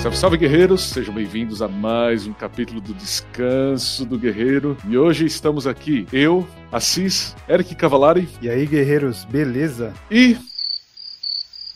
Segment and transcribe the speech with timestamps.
[0.00, 0.80] Salve, salve guerreiros!
[0.80, 4.74] Sejam bem-vindos a mais um capítulo do Descanso do Guerreiro.
[4.88, 8.26] E hoje estamos aqui, eu, Assis, Eric Cavalari.
[8.40, 9.92] E aí, guerreiros, beleza?
[10.10, 10.38] E.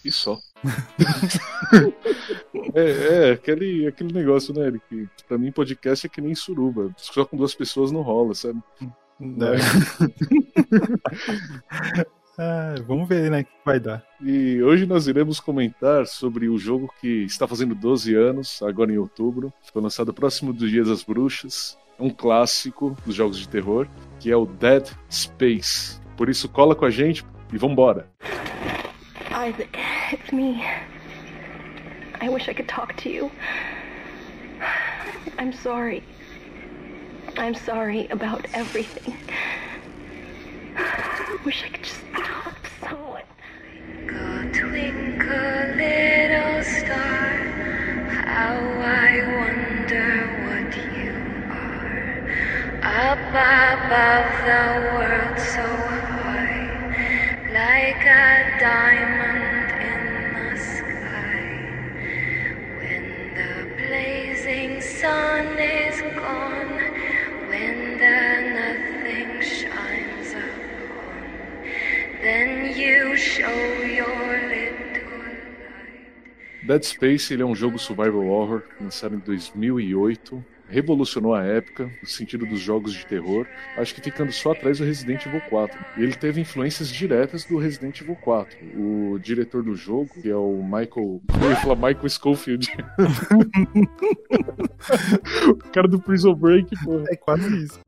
[0.03, 0.39] E só.
[2.75, 5.07] é, é aquele, aquele negócio, né, Eric?
[5.29, 6.95] Pra mim, podcast é que nem suruba.
[6.97, 8.59] Só com duas pessoas não rola, sabe?
[9.21, 9.53] Não.
[12.39, 12.43] É.
[12.43, 14.03] Ah, vamos ver, né, o que vai dar.
[14.21, 18.99] E hoje nós iremos comentar sobre o jogo que está fazendo 12 anos, agora em
[18.99, 19.53] outubro.
[19.73, 21.79] Foi lançado próximo dos Dias das Bruxas.
[21.99, 23.87] É um clássico dos jogos de terror,
[24.19, 26.01] que é o Dead Space.
[26.17, 28.09] Por isso, cola com a gente e vambora.
[29.31, 29.79] Isaac,
[30.13, 30.63] it's me.
[32.21, 33.31] I wish I could talk to you.
[35.39, 36.03] I'm sorry.
[37.37, 39.15] I'm sorry about everything.
[41.45, 43.23] Wish I could just talk to someone.
[44.09, 47.31] Go twinkle, little star.
[48.11, 50.11] How I wonder
[50.45, 51.13] what you
[51.53, 52.27] are.
[52.83, 54.67] Up above the
[54.97, 56.67] world so high,
[57.53, 60.03] like a diamond in
[60.35, 61.45] the sky.
[62.79, 63.05] When
[63.37, 63.53] the
[63.87, 66.75] blazing sun is gone,
[67.49, 68.19] when the
[68.59, 70.35] nothing shines.
[76.63, 82.09] Dead Space ele é um jogo survival horror lançado em 2008 revolucionou a época no
[82.09, 83.45] sentido dos jogos de terror,
[83.77, 85.79] acho que ficando só atrás do Resident Evil 4.
[85.97, 88.57] E ele teve influências diretas do Resident Evil 4.
[88.77, 91.21] O diretor do jogo, que é o Michael.
[91.43, 92.69] Eu ia falar Michael Schofield.
[95.49, 97.05] o cara do Prison Break, pô.
[97.09, 97.81] É quase isso.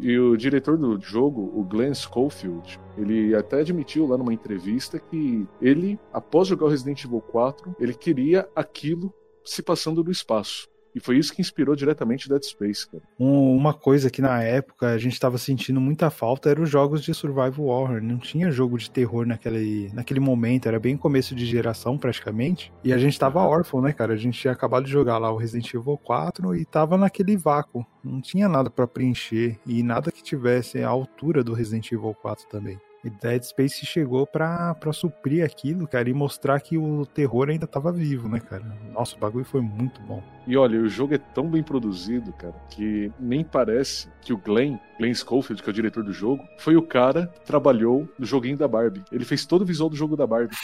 [0.00, 5.46] E o diretor do jogo, o Glenn Schofield, ele até admitiu lá numa entrevista que
[5.60, 9.12] ele, após jogar o Resident Evil 4, ele queria aquilo
[9.44, 10.68] se passando no espaço.
[10.98, 13.04] E foi isso que inspirou diretamente Dead Space, cara.
[13.16, 17.14] uma coisa que na época a gente estava sentindo muita falta era os jogos de
[17.14, 18.02] survival horror.
[18.02, 22.72] Não tinha jogo de terror naquele, naquele momento, era bem começo de geração praticamente.
[22.82, 24.14] E a gente estava órfão, né, cara?
[24.14, 27.86] A gente tinha acabado de jogar lá o Resident Evil 4 e tava naquele vácuo.
[28.02, 32.48] Não tinha nada para preencher e nada que tivesse a altura do Resident Evil 4
[32.48, 32.76] também.
[33.04, 37.66] E Dead Space chegou pra, pra suprir aquilo, cara, e mostrar que o terror ainda
[37.66, 38.64] tava vivo, né, cara?
[38.92, 40.22] Nossa, o bagulho foi muito bom.
[40.46, 44.78] E olha, o jogo é tão bem produzido, cara, que nem parece que o Glenn,
[44.98, 48.56] Glenn Schofield, que é o diretor do jogo, foi o cara que trabalhou no joguinho
[48.56, 49.04] da Barbie.
[49.12, 50.54] Ele fez todo o visual do jogo da Barbie.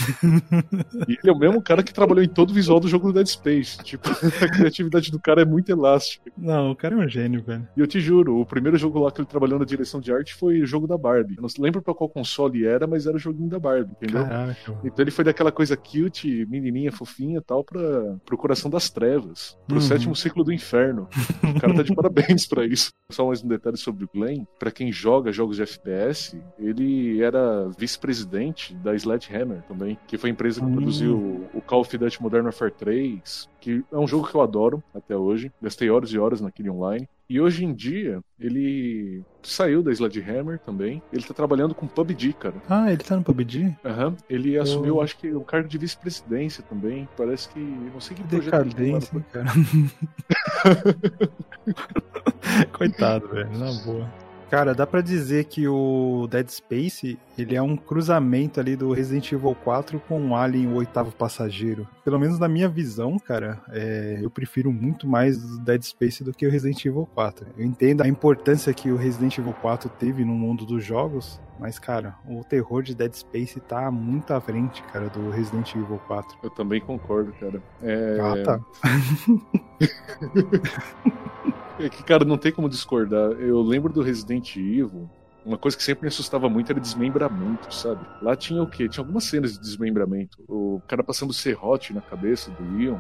[1.09, 3.15] e ele é o mesmo cara que trabalhou em todo o visual do jogo do
[3.15, 3.79] Dead Space.
[3.83, 6.31] Tipo, a criatividade do cara é muito elástica.
[6.37, 7.69] Não, o cara é um gênio, velho.
[7.77, 10.35] E eu te juro, o primeiro jogo lá que ele trabalhou na direção de arte
[10.35, 11.37] foi o jogo da Barbie.
[11.37, 14.25] Eu não lembro pra qual console era, mas era o joguinho da Barbie, entendeu?
[14.25, 14.79] Caraca.
[14.83, 19.77] Então ele foi daquela coisa cute, menininha, fofinha tal, pra, pro coração das trevas pro
[19.77, 19.83] uhum.
[19.83, 21.09] sétimo ciclo do inferno.
[21.43, 22.91] O cara tá de parabéns para isso.
[23.11, 24.45] Só mais um detalhe sobre o Glenn.
[24.59, 30.33] Para quem joga jogos de FPS, ele era vice-presidente da Sledgehammer também, que foi a
[30.33, 30.73] empresa que uhum.
[30.73, 34.83] produziu o Call of Duty Modern Warfare 3, que é um jogo que eu adoro
[34.95, 35.53] até hoje.
[35.61, 37.09] Gastei horas e horas naquele online.
[37.35, 41.03] E hoje em dia, ele saiu da Sledgehammer também.
[41.13, 42.55] Ele tá trabalhando com PUBG, cara.
[42.69, 43.75] Ah, ele tá no PUBG?
[43.85, 44.11] Aham.
[44.11, 44.17] Uhum.
[44.31, 47.09] Ele assumiu, acho que, o cargo de vice-presidência também.
[47.17, 47.59] Parece que.
[47.59, 49.51] Não sei que Decadência, cara.
[52.73, 54.09] Coitado, velho, na boa.
[54.49, 59.33] Cara, dá para dizer que o Dead Space, ele é um cruzamento ali do Resident
[59.33, 61.87] Evil 4 com o Alien, o oitavo passageiro.
[62.05, 66.33] Pelo menos na minha visão, cara, é, eu prefiro muito mais o Dead Space do
[66.33, 67.47] que o Resident Evil 4.
[67.57, 71.79] Eu entendo a importância que o Resident Evil 4 teve no mundo dos jogos, mas,
[71.79, 76.39] cara, o terror de Dead Space tá muito à frente, cara, do Resident Evil 4.
[76.43, 77.63] Eu também concordo, cara.
[77.83, 78.19] É...
[78.21, 78.61] Ah, tá.
[81.79, 83.33] É que, cara, não tem como discordar.
[83.33, 85.09] Eu lembro do Resident Evil.
[85.45, 88.05] Uma coisa que sempre me assustava muito era desmembramento, sabe?
[88.23, 88.89] Lá tinha o quê?
[88.89, 90.43] Tinha algumas cenas de desmembramento.
[90.49, 92.99] O cara passando serrote na cabeça do Leon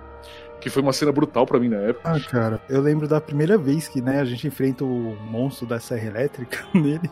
[0.65, 2.11] que foi uma cena brutal para mim na época.
[2.11, 5.79] Ah, cara, eu lembro da primeira vez que, né, a gente enfrenta o monstro da
[5.79, 7.11] serra elétrica nele.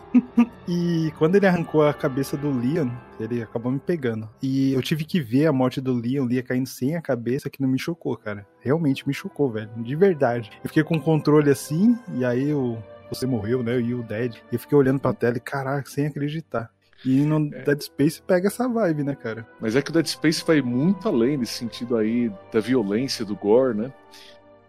[0.67, 2.89] e quando ele arrancou a cabeça do Leon,
[3.21, 4.27] ele acabou me pegando.
[4.43, 7.61] E eu tive que ver a morte do Leon, Leon caindo sem a cabeça, que
[7.61, 8.47] não me chocou, cara.
[8.59, 9.69] Realmente me chocou, velho.
[9.77, 10.51] De verdade.
[10.65, 12.79] Eu fiquei com o controle assim, e aí o,
[13.15, 13.81] você morreu, né?
[13.81, 14.37] E o Dead.
[14.51, 16.71] E eu fiquei olhando pra tela e, caraca, sem acreditar.
[17.05, 17.63] E no é.
[17.63, 19.47] Dead Space pega essa vibe, né, cara?
[19.61, 23.35] Mas é que o Dead Space vai muito além nesse sentido aí da violência, do
[23.35, 23.93] gore, né?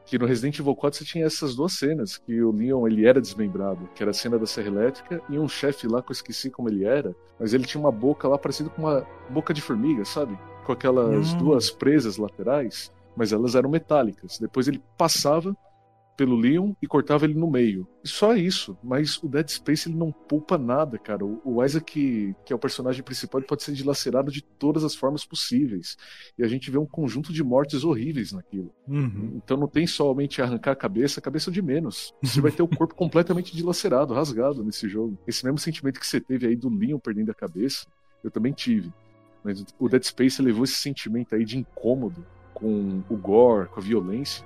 [0.06, 3.22] Que no Resident Evil 4 você tinha essas duas cenas, que o Leon ele era
[3.22, 6.50] desmembrado, que era a cena da serra elétrica, e um chefe lá que eu esqueci
[6.50, 10.04] como ele era, mas ele tinha uma boca lá parecida com uma boca de formiga,
[10.04, 10.38] sabe?
[10.64, 11.38] com aquelas hum.
[11.38, 14.40] duas presas laterais, mas elas eram metálicas.
[14.40, 15.56] Depois ele passava
[16.16, 17.88] pelo Leon e cortava ele no meio.
[18.04, 21.26] E só isso, mas o Dead Space ele não poupa nada, cara.
[21.26, 25.26] O Isaac, que é o personagem principal, ele pode ser dilacerado de todas as formas
[25.26, 25.98] possíveis.
[26.38, 28.74] E a gente vê um conjunto de mortes horríveis naquilo.
[28.88, 29.42] Uhum.
[29.44, 32.14] Então não tem somente arrancar a cabeça, a cabeça de menos.
[32.22, 35.18] Você vai ter o corpo completamente dilacerado, rasgado nesse jogo.
[35.28, 37.88] Esse mesmo sentimento que você teve aí do Leon perdendo a cabeça,
[38.24, 38.92] eu também tive.
[39.44, 43.84] Mas o Dead Space levou esse sentimento aí de incômodo com o gore, com a
[43.84, 44.46] violência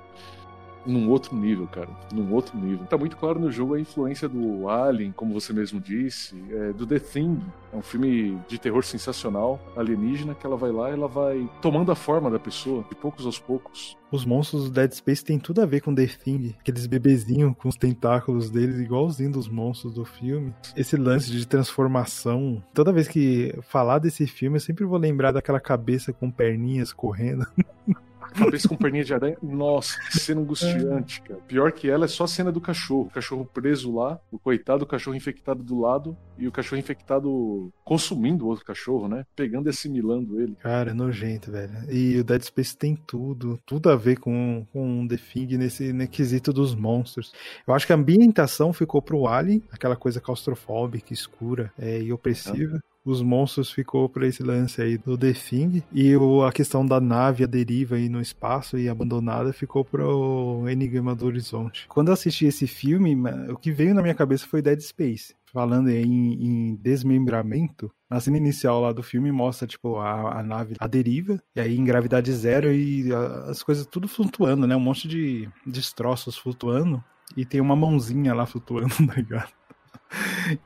[0.86, 1.88] num outro nível, cara.
[2.12, 2.86] Num outro nível.
[2.86, 6.86] Tá muito claro no jogo a influência do Alien, como você mesmo disse, é, do
[6.86, 7.40] The Thing.
[7.72, 11.92] É um filme de terror sensacional, alienígena, que ela vai lá e ela vai tomando
[11.92, 13.96] a forma da pessoa, de poucos aos poucos.
[14.10, 17.68] Os monstros do Dead Space tem tudo a ver com The Thing, aqueles bebezinhos com
[17.68, 20.54] os tentáculos deles, igualzinho dos monstros do filme.
[20.74, 22.62] Esse lance de transformação.
[22.72, 27.46] Toda vez que falar desse filme, eu sempre vou lembrar daquela cabeça com perninhas correndo.
[28.32, 29.36] cabeça com perninha de aranha.
[29.42, 31.40] Nossa, que cena angustiante, cara.
[31.46, 33.02] Pior que ela é só a cena do cachorro.
[33.02, 37.72] O cachorro preso lá, o coitado, o cachorro infectado do lado e o cachorro infectado
[37.84, 39.24] consumindo o outro cachorro, né?
[39.34, 40.54] Pegando e assimilando ele.
[40.56, 41.72] Cara, é nojento, velho.
[41.90, 46.10] E o Dead Space tem tudo, tudo a ver com, com The Thing nesse, nesse
[46.10, 47.32] quesito dos monstros.
[47.66, 52.80] Eu acho que a ambientação ficou pro Alien, aquela coisa claustrofóbica, escura é, e opressiva
[53.04, 57.00] os monstros ficou para esse lance aí do The Thing e o, a questão da
[57.00, 61.86] nave a deriva aí no espaço e abandonada ficou pro Enigma do Horizonte.
[61.88, 63.16] Quando eu assisti esse filme,
[63.50, 65.34] o que veio na minha cabeça foi Dead Space.
[65.50, 70.74] Falando em, em desmembramento, na cena inicial lá do filme mostra, tipo, a, a nave
[70.78, 74.76] a deriva, e aí em gravidade zero e a, as coisas tudo flutuando, né?
[74.76, 77.02] Um monte de destroços flutuando.
[77.34, 79.57] E tem uma mãozinha lá flutuando, tá ligado?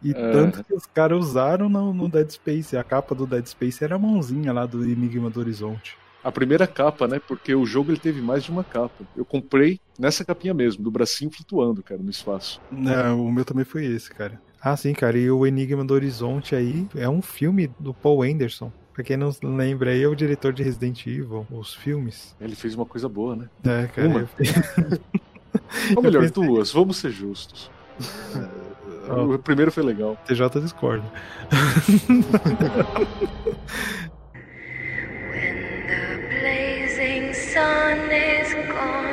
[0.02, 0.32] E é.
[0.32, 2.76] tanto que os caras usaram no, no, Dead Space.
[2.76, 5.96] A capa do Dead Space era a mãozinha lá do Enigma do Horizonte.
[6.22, 7.20] A primeira capa, né?
[7.26, 9.04] Porque o jogo ele teve mais de uma capa.
[9.16, 12.60] Eu comprei nessa capinha mesmo, do bracinho flutuando, cara, no espaço.
[12.70, 14.40] É, o meu também foi esse, cara.
[14.60, 15.18] Ah, sim, cara.
[15.18, 18.72] E o Enigma do Horizonte aí é um filme do Paul Anderson.
[18.94, 22.36] Pra quem não lembra aí, é o diretor de Resident Evil, os filmes.
[22.40, 23.48] Ele fez uma coisa boa, né?
[23.64, 24.08] É, cara.
[24.08, 24.20] Uma.
[24.20, 24.28] Eu...
[25.96, 27.70] Ou melhor, duas, vamos ser justos.
[29.08, 30.16] O primeiro foi legal.
[30.26, 31.04] TJ discorda.
[35.30, 35.56] When
[35.88, 39.11] the blazing sun is gone,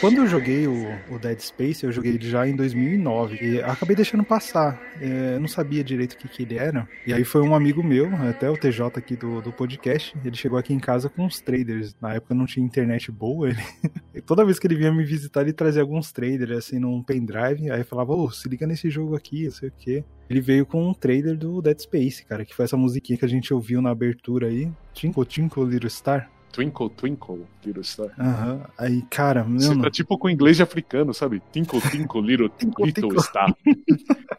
[0.00, 3.94] quando eu joguei o, o, Dead Space, eu joguei ele já em 2009 e acabei
[3.94, 4.80] deixando passar.
[4.98, 6.88] É, não sabia direito o que, que ele era.
[7.06, 10.58] E aí foi um amigo meu, até o TJ aqui do, do podcast, ele chegou
[10.58, 11.94] aqui em casa com uns traders.
[12.00, 13.50] Na época não tinha internet boa.
[13.50, 13.62] Ele...
[14.24, 17.70] Toda vez que ele vinha me visitar, ele trazia alguns traders assim num pendrive.
[17.70, 20.04] Aí falava, ô, oh, se liga nesse jogo aqui, não sei o que.
[20.30, 23.28] Ele veio com um trailer do Dead Space, cara, que foi essa musiquinha que a
[23.28, 24.70] gente ouviu na abertura aí.
[24.94, 26.30] Twinkle Twinkle Little Star.
[26.52, 28.10] Twinkle Twinkle Little Star.
[28.18, 28.52] Aham.
[28.52, 28.60] Uhum.
[28.78, 29.60] Aí, cara, meu.
[29.60, 31.40] Você tá tipo com inglês de africano, sabe?
[31.52, 33.54] Twinkle Twinkle Little, twinkle, little Star.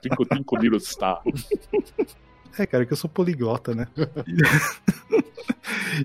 [0.01, 1.21] twinkle Twinkle Little Star.
[2.57, 3.87] É, cara, que eu sou poliglota, né?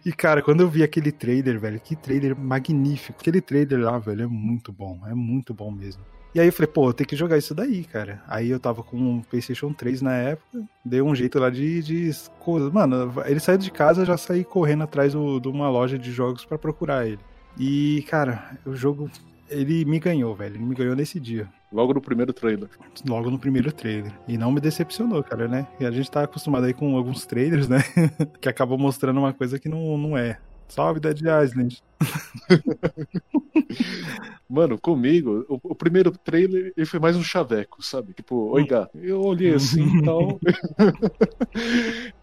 [0.04, 3.18] e, cara, quando eu vi aquele trailer, velho, que trailer magnífico.
[3.20, 5.00] Aquele trailer lá, velho, é muito bom.
[5.06, 6.02] É muito bom mesmo.
[6.36, 8.22] E aí eu falei, pô, eu tenho que jogar isso daí, cara.
[8.28, 12.10] Aí eu tava com um PlayStation 3 na época, dei um jeito lá de, de
[12.38, 12.70] coisas.
[12.70, 16.44] Mano, ele saiu de casa, já saí correndo atrás do, de uma loja de jogos
[16.44, 17.20] para procurar ele.
[17.58, 19.10] E, cara, o jogo,
[19.48, 20.56] ele me ganhou, velho.
[20.56, 21.48] Ele me ganhou nesse dia.
[21.72, 22.68] Logo no primeiro trailer.
[23.08, 24.12] Logo no primeiro trailer.
[24.28, 25.66] E não me decepcionou, cara, né?
[25.80, 27.78] E a gente tá acostumado aí com alguns trailers, né?
[28.42, 30.38] que acabam mostrando uma coisa que não, não é.
[30.68, 31.82] Salve, Dead Island.
[34.48, 38.12] Mano, comigo, o, o, primeiro trailer ele foi mais um chaveco, sabe?
[38.12, 38.96] Tipo, oi gato.
[38.96, 40.38] Eu olhei assim e tal.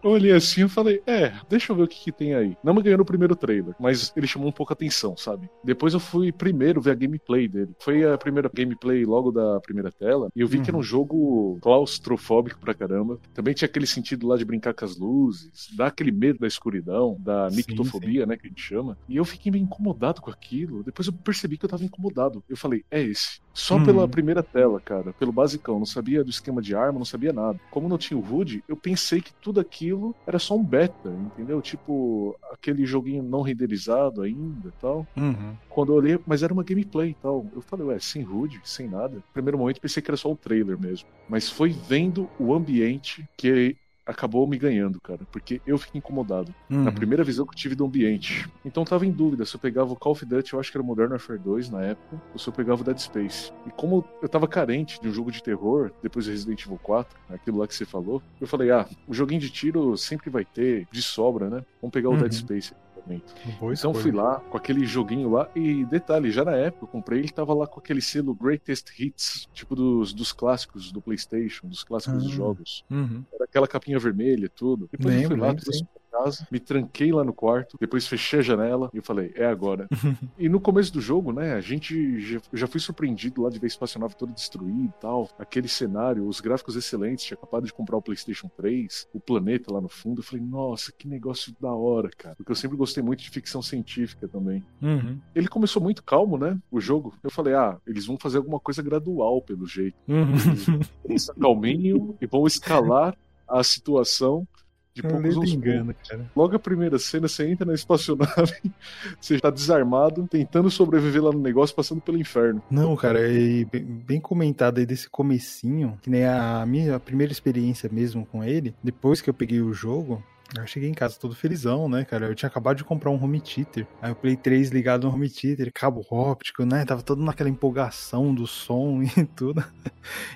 [0.10, 2.56] olhei assim e falei, é, deixa eu ver o que, que tem aí.
[2.62, 5.50] Não me ganhou no primeiro trailer, mas ele chamou um pouco a atenção, sabe?
[5.62, 7.74] Depois eu fui primeiro ver a gameplay dele.
[7.78, 10.62] Foi a primeira gameplay logo da primeira tela, e eu vi uhum.
[10.62, 10.84] que era um uhum.
[10.84, 13.18] jogo claustrofóbico pra caramba.
[13.34, 17.16] Também tinha aquele sentido lá de brincar com as luzes, dar aquele medo da escuridão,
[17.20, 18.96] da nictofobia, né, que a gente chama.
[19.08, 20.82] E eu fiquei meio incomodado com aquilo.
[20.82, 23.40] Depois eu percebi que eu tava incomodado eu falei, é esse.
[23.52, 23.84] Só hum.
[23.84, 25.78] pela primeira tela, cara, pelo basicão.
[25.78, 27.58] Não sabia do esquema de arma, não sabia nada.
[27.70, 31.60] Como não tinha o HUD, eu pensei que tudo aquilo era só um beta, entendeu?
[31.62, 35.06] Tipo, aquele joguinho não renderizado ainda e tal.
[35.16, 35.54] Uhum.
[35.68, 37.46] Quando eu olhei, mas era uma gameplay e tal.
[37.54, 39.16] Eu falei, ué, sem HUD, sem nada.
[39.16, 41.08] No primeiro momento pensei que era só o trailer mesmo.
[41.28, 43.76] Mas foi vendo o ambiente que
[44.06, 46.54] acabou me ganhando, cara, porque eu fiquei incomodado.
[46.70, 46.84] Uhum.
[46.84, 48.48] Na primeira visão que eu tive do ambiente.
[48.64, 50.84] Então tava em dúvida se eu pegava o Call of Duty, eu acho que era
[50.84, 53.52] Modern Warfare 2 na época, ou se eu pegava o Dead Space.
[53.66, 57.18] E como eu tava carente de um jogo de terror, depois do Resident Evil 4,
[57.30, 60.86] aquilo lá que você falou, eu falei, ah, o joguinho de tiro sempre vai ter,
[60.90, 61.64] de sobra, né?
[61.80, 62.38] Vamos pegar o Dead uhum.
[62.38, 62.74] Space
[63.06, 63.94] Boa então escolha.
[63.94, 67.52] fui lá com aquele joguinho lá e detalhe, já na época eu comprei, ele tava
[67.52, 72.32] lá com aquele selo Greatest Hits, tipo dos, dos clássicos do PlayStation, dos clássicos dos
[72.32, 72.84] ah, jogos.
[72.90, 73.22] Uhum.
[73.32, 74.88] Era aquela capinha vermelha, tudo.
[74.90, 78.42] Depois lembro, eu fui lá, trouxe casa, me tranquei lá no quarto, depois fechei a
[78.42, 79.88] janela e eu falei, é agora.
[80.38, 83.66] e no começo do jogo, né, a gente já, já fui surpreendido lá de ver
[83.66, 87.96] a espaçonave toda destruída e tal, aquele cenário, os gráficos excelentes, tinha acabado de comprar
[87.96, 92.10] o PlayStation 3, o planeta lá no fundo, eu falei, nossa, que negócio da hora,
[92.16, 92.34] cara.
[92.36, 94.64] Porque eu sempre gostei muito de ficção científica também.
[94.80, 95.18] Uhum.
[95.34, 97.14] Ele começou muito calmo, né, o jogo.
[97.22, 99.96] Eu falei, ah, eles vão fazer alguma coisa gradual, pelo jeito.
[100.08, 100.80] Uhum.
[101.04, 103.16] Eles calminho e vão escalar
[103.46, 104.46] a situação
[104.94, 106.30] de poucos engano, cara.
[106.36, 108.54] Logo a primeira cena, você entra na espaçonave,
[109.20, 112.62] você está desarmado, tentando sobreviver lá no negócio, passando pelo inferno.
[112.70, 118.24] Não, cara, é bem comentado aí desse comecinho, que nem a minha primeira experiência mesmo
[118.24, 120.22] com ele, depois que eu peguei o jogo,
[120.56, 122.26] eu cheguei em casa todo felizão, né, cara?
[122.26, 123.86] Eu tinha acabado de comprar um home theater.
[124.00, 126.84] Aí o Play 3 ligado no home theater, cabo óptico, né?
[126.84, 129.64] Tava todo naquela empolgação do som e tudo.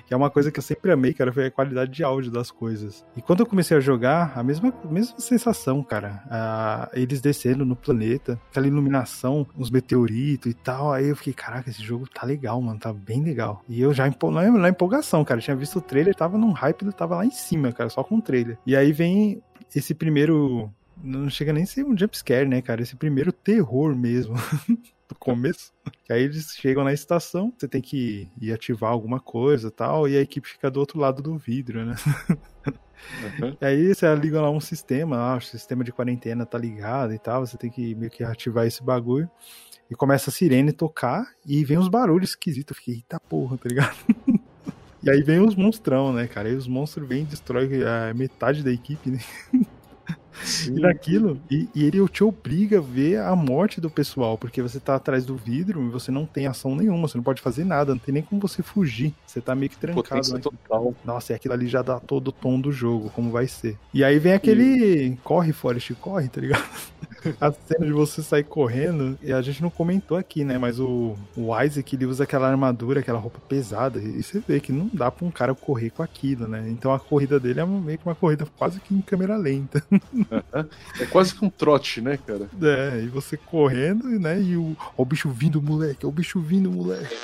[0.07, 2.51] que é uma coisa que eu sempre amei, cara, foi a qualidade de áudio das
[2.51, 3.05] coisas.
[3.15, 6.23] E quando eu comecei a jogar, a mesma, mesma sensação, cara.
[6.29, 10.91] Ah, eles descendo no planeta, aquela iluminação, uns meteoritos e tal.
[10.91, 13.63] Aí eu fiquei, caraca, esse jogo tá legal, mano, tá bem legal.
[13.69, 15.39] E eu já na empolgação, cara.
[15.39, 18.17] Eu tinha visto o trailer, tava num hype, tava lá em cima, cara, só com
[18.17, 18.57] o trailer.
[18.65, 19.41] E aí vem
[19.75, 20.71] esse primeiro.
[21.01, 22.81] Não chega nem a ser um jumpscare, né, cara?
[22.81, 24.35] Esse primeiro terror mesmo.
[25.09, 25.73] do começo.
[26.05, 30.15] Que aí eles chegam na estação, você tem que ir ativar alguma coisa tal, e
[30.15, 31.95] a equipe fica do outro lado do vidro, né?
[32.67, 33.55] Uhum.
[33.61, 37.17] E aí você liga lá um sistema, ah, o sistema de quarentena tá ligado e
[37.17, 39.29] tal, você tem que meio que ativar esse bagulho.
[39.89, 42.75] E começa a sirene tocar e vem uns barulhos esquisitos.
[42.75, 43.95] Eu fiquei, eita porra, tá ligado?
[45.01, 46.49] E aí vem os monstrão, né, cara?
[46.49, 49.19] E os monstros vêm e destroem a metade da equipe, né?
[50.43, 50.77] Sim.
[50.77, 54.79] E naquilo, e, e, ele te obriga a ver a morte do pessoal, porque você
[54.79, 57.93] tá atrás do vidro e você não tem ação nenhuma, você não pode fazer nada,
[57.93, 59.13] não tem nem como você fugir.
[59.25, 60.33] Você tá meio que trancado.
[60.33, 60.39] Né?
[60.39, 60.95] Total.
[61.03, 63.77] Nossa, e aquilo ali já dá todo o tom do jogo, como vai ser.
[63.93, 65.17] E aí vem aquele e...
[65.23, 66.63] corre, Forest, corre, tá ligado?
[67.39, 70.57] a cena de você sair correndo, e a gente não comentou aqui, né?
[70.57, 74.71] Mas o, o Isaac, ele usa aquela armadura, aquela roupa pesada, e você vê que
[74.71, 76.65] não dá pra um cara correr com aquilo, né?
[76.69, 79.83] Então a corrida dele é meio que uma corrida quase que em câmera lenta.
[80.99, 82.49] É quase que um trote, né, cara?
[82.61, 84.41] É, e você correndo, né?
[84.41, 87.15] E o, ó, o bicho vindo, moleque, ó, o bicho vindo, moleque.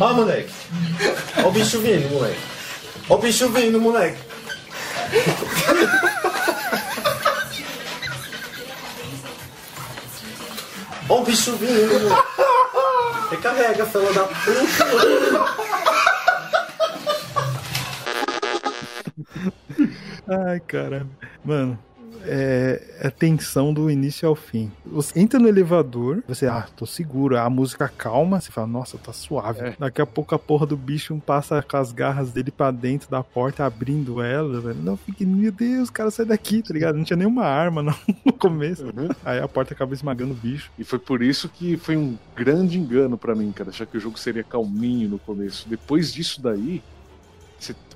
[0.00, 0.52] Ó, moleque.
[1.44, 2.40] Ó o bicho vindo, moleque.
[3.08, 4.18] Ó o bicho vindo, moleque.
[11.08, 12.28] Ó o bicho vindo, moleque.
[13.30, 15.67] Recarrega, fela da puta.
[20.26, 21.10] Ai, caramba.
[21.44, 21.78] Mano,
[22.24, 24.70] é, é tensão do início ao fim.
[24.84, 29.12] Você entra no elevador, você, ah, tô seguro, a música calma, você fala, nossa, tá
[29.12, 29.60] suave.
[29.60, 29.76] É.
[29.78, 33.22] Daqui a pouco a porra do bicho passa com as garras dele pra dentro da
[33.22, 34.82] porta, abrindo ela, velho.
[34.82, 36.96] Não, fique, meu Deus, cara, sai daqui, tá ligado?
[36.96, 37.94] Não tinha nenhuma arma não,
[38.24, 38.84] no começo.
[38.84, 39.08] Uhum.
[39.24, 40.70] Aí a porta acaba esmagando o bicho.
[40.78, 44.00] E foi por isso que foi um grande engano para mim, cara, achar que o
[44.00, 45.68] jogo seria calminho no começo.
[45.68, 46.82] Depois disso daí,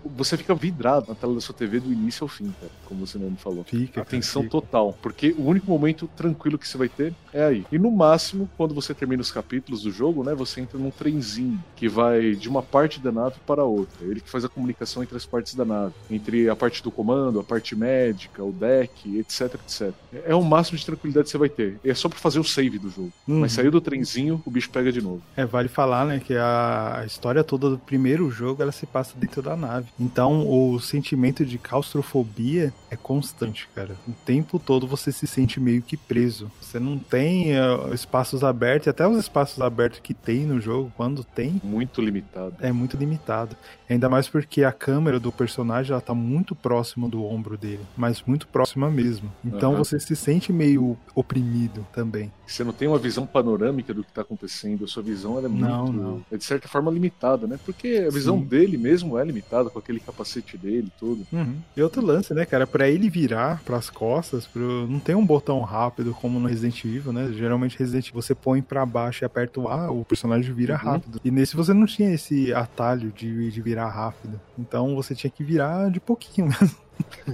[0.04, 3.18] você fica vidrado na tela da sua TV do início ao fim, cara, como você
[3.18, 3.64] mesmo falou.
[3.64, 4.02] Fica.
[4.02, 4.52] Atenção fica.
[4.52, 4.96] total.
[5.00, 7.66] Porque o único momento tranquilo que você vai ter é aí.
[7.72, 11.62] E no máximo, quando você termina os capítulos do jogo, né, você entra num trenzinho
[11.74, 14.04] que vai de uma parte da nave para outra.
[14.06, 17.40] Ele que faz a comunicação entre as partes da nave, entre a parte do comando,
[17.40, 19.92] a parte médica, o deck, etc, etc.
[20.24, 21.78] É o máximo de tranquilidade que você vai ter.
[21.84, 23.12] É só para fazer o save do jogo.
[23.26, 23.40] Uhum.
[23.40, 25.22] Mas saiu do trenzinho, o bicho pega de novo.
[25.36, 29.42] É, vale falar, né, que a história toda do primeiro jogo, ela se passa dentro
[29.42, 29.88] da nave.
[29.98, 33.96] Então, o sentimento de claustrofobia é constante, cara.
[34.06, 36.50] O tempo todo você se sente meio que preso.
[36.60, 40.92] Você não tem uh, espaços abertos, e até os espaços abertos que tem no jogo,
[40.96, 41.60] quando tem.
[41.62, 42.54] Muito limitado.
[42.60, 43.56] É muito limitado.
[43.88, 48.22] Ainda mais porque a câmera do personagem ela tá muito próxima do ombro dele, mas
[48.26, 49.30] muito próxima mesmo.
[49.44, 49.78] Então uhum.
[49.78, 52.32] você se sente meio oprimido também.
[52.52, 55.64] Você não tem uma visão panorâmica do que tá acontecendo, a sua visão é muito.
[55.64, 56.24] Não, não.
[56.30, 57.58] É de certa forma limitada, né?
[57.64, 58.44] Porque a visão Sim.
[58.44, 61.26] dele mesmo é limitada com aquele capacete dele tudo.
[61.32, 61.56] Uhum.
[61.76, 62.66] E outro lance, né, cara?
[62.66, 64.86] Pra ele virar pras costas, pro...
[64.86, 67.32] não tem um botão rápido como no Resident Evil, né?
[67.32, 70.80] Geralmente Resident você põe para baixo e aperta o A, o personagem vira uhum.
[70.80, 71.20] rápido.
[71.24, 74.38] E nesse você não tinha esse atalho de, de virar rápido.
[74.58, 76.76] Então você tinha que virar de pouquinho mesmo.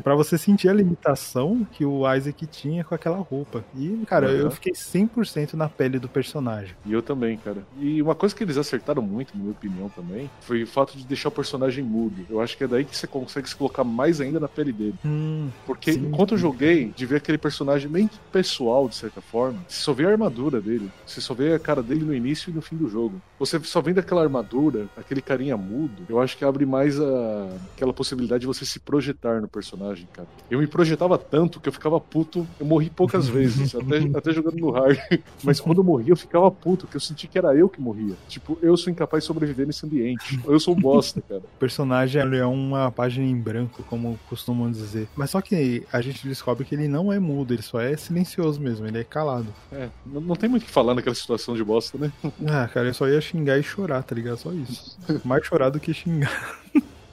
[0.03, 3.65] Para você sentir a limitação que o Isaac tinha com aquela roupa.
[3.77, 4.35] E, cara, uhum.
[4.35, 6.75] eu fiquei 100% na pele do personagem.
[6.85, 7.63] E eu também, cara.
[7.79, 11.05] E uma coisa que eles acertaram muito, na minha opinião também, foi o fato de
[11.05, 12.27] deixar o personagem mudo.
[12.29, 14.95] Eu acho que é daí que você consegue se colocar mais ainda na pele dele.
[15.05, 16.07] Hum, Porque sim.
[16.07, 20.07] enquanto eu joguei, de ver aquele personagem bem pessoal, de certa forma, você só vê
[20.07, 20.91] a armadura dele.
[21.07, 23.21] Você só vê a cara dele no início e no fim do jogo.
[23.39, 27.49] Você só vendo aquela armadura, aquele carinha mudo, eu acho que abre mais a...
[27.75, 30.29] aquela possibilidade de você se projetar no personagem, cara.
[30.51, 32.47] Eu me projetava tanto que eu ficava puto.
[32.59, 34.99] Eu morri poucas vezes, até, até jogando no hard.
[35.43, 38.15] Mas quando eu morria, eu ficava puto, que eu senti que era eu que morria.
[38.29, 40.41] Tipo, eu sou incapaz de sobreviver nesse ambiente.
[40.47, 41.41] Eu sou um bosta, cara.
[41.41, 45.09] O personagem é uma página em branco, como costumam dizer.
[45.17, 48.61] Mas só que a gente descobre que ele não é mudo, ele só é silencioso
[48.61, 49.49] mesmo, ele é calado.
[49.73, 52.13] É, não, não tem muito o que falar naquela situação de bosta, né?
[52.47, 54.39] Ah, cara, eu só ia xingar e chorar, tá ligado?
[54.39, 54.99] Só isso.
[55.25, 56.59] Mais chorar do que xingar.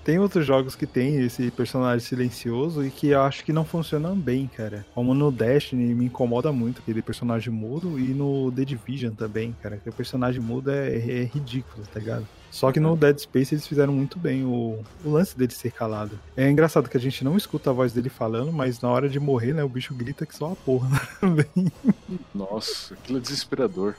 [0.06, 4.16] Tem outros jogos que tem esse personagem silencioso e que eu acho que não funcionam
[4.16, 4.86] bem, cara.
[4.94, 9.78] Como no Destiny me incomoda muito aquele personagem mudo e no The Division também, cara.
[9.78, 12.28] Que o personagem mudo é, é ridículo, tá ligado?
[12.56, 16.18] Só que no Dead Space eles fizeram muito bem o, o lance dele ser calado.
[16.38, 19.20] É engraçado que a gente não escuta a voz dele falando, mas na hora de
[19.20, 21.46] morrer, né, o bicho grita que só a porra também.
[22.34, 23.96] Nossa, aquilo é desesperador.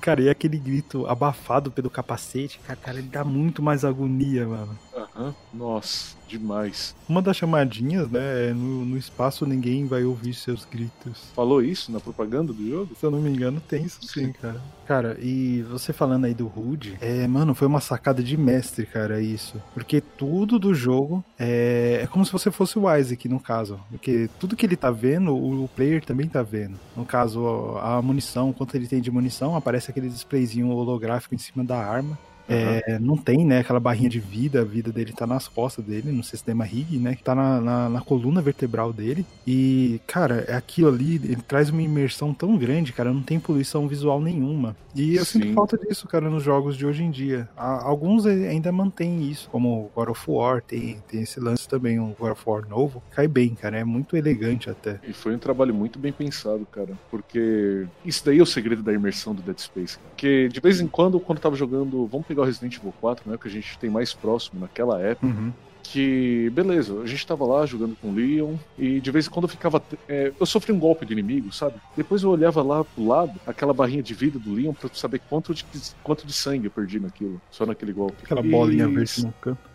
[0.00, 4.76] Cara, e aquele grito abafado pelo capacete, cara, cara ele dá muito mais agonia, mano.
[4.92, 6.94] Aham, nossa demais.
[7.08, 8.50] Uma das chamadinhas, né?
[8.50, 11.24] É no, no espaço ninguém vai ouvir seus gritos.
[11.34, 12.94] Falou isso na propaganda do jogo?
[12.94, 14.62] Se eu não me engano, tem isso sim, cara.
[14.86, 19.20] Cara, e você falando aí do Rude, é, mano, foi uma sacada de mestre, cara,
[19.20, 19.62] isso.
[19.74, 23.78] Porque tudo do jogo é, é como se você fosse o Isaac, no caso.
[23.90, 26.78] Porque tudo que ele tá vendo, o player também tá vendo.
[26.96, 31.62] No caso, a munição, quanto ele tem de munição, aparece aquele displayzinho holográfico em cima
[31.62, 32.18] da arma.
[32.50, 36.10] É, não tem, né, aquela barrinha de vida, a vida dele tá nas costas dele,
[36.10, 39.24] no sistema Rig, né, que tá na, na, na, coluna vertebral dele.
[39.46, 43.86] E, cara, é aquilo ali, ele traz uma imersão tão grande, cara, não tem poluição
[43.86, 44.76] visual nenhuma.
[44.94, 45.42] E eu Sim.
[45.42, 47.48] sinto falta disso, cara, nos jogos de hoje em dia.
[47.56, 52.32] Alguns ainda mantêm isso, como God of War, tem, tem esse lance também, um God
[52.32, 53.02] of War novo.
[53.10, 54.98] Cai bem, cara, é muito elegante até.
[55.06, 58.92] E foi um trabalho muito bem pensado, cara, porque isso daí é o segredo da
[58.92, 59.98] imersão do Dead Space.
[60.10, 63.30] Porque de vez em quando, quando eu tava jogando, vamos pegar o Resident Evil 4,
[63.30, 65.26] né, que a gente tem mais próximo naquela época.
[65.26, 69.30] Uhum que, beleza, a gente tava lá jogando com o Leon e de vez em
[69.30, 69.82] quando eu ficava.
[70.08, 71.74] É, eu sofri um golpe do inimigo, sabe?
[71.96, 75.52] Depois eu olhava lá pro lado, aquela barrinha de vida do Leon, pra saber quanto
[75.52, 75.64] de,
[76.04, 78.22] quanto de sangue eu perdi naquilo, só naquele golpe.
[78.22, 78.94] Aquela bolinha e...
[78.94, 79.70] verde no canto.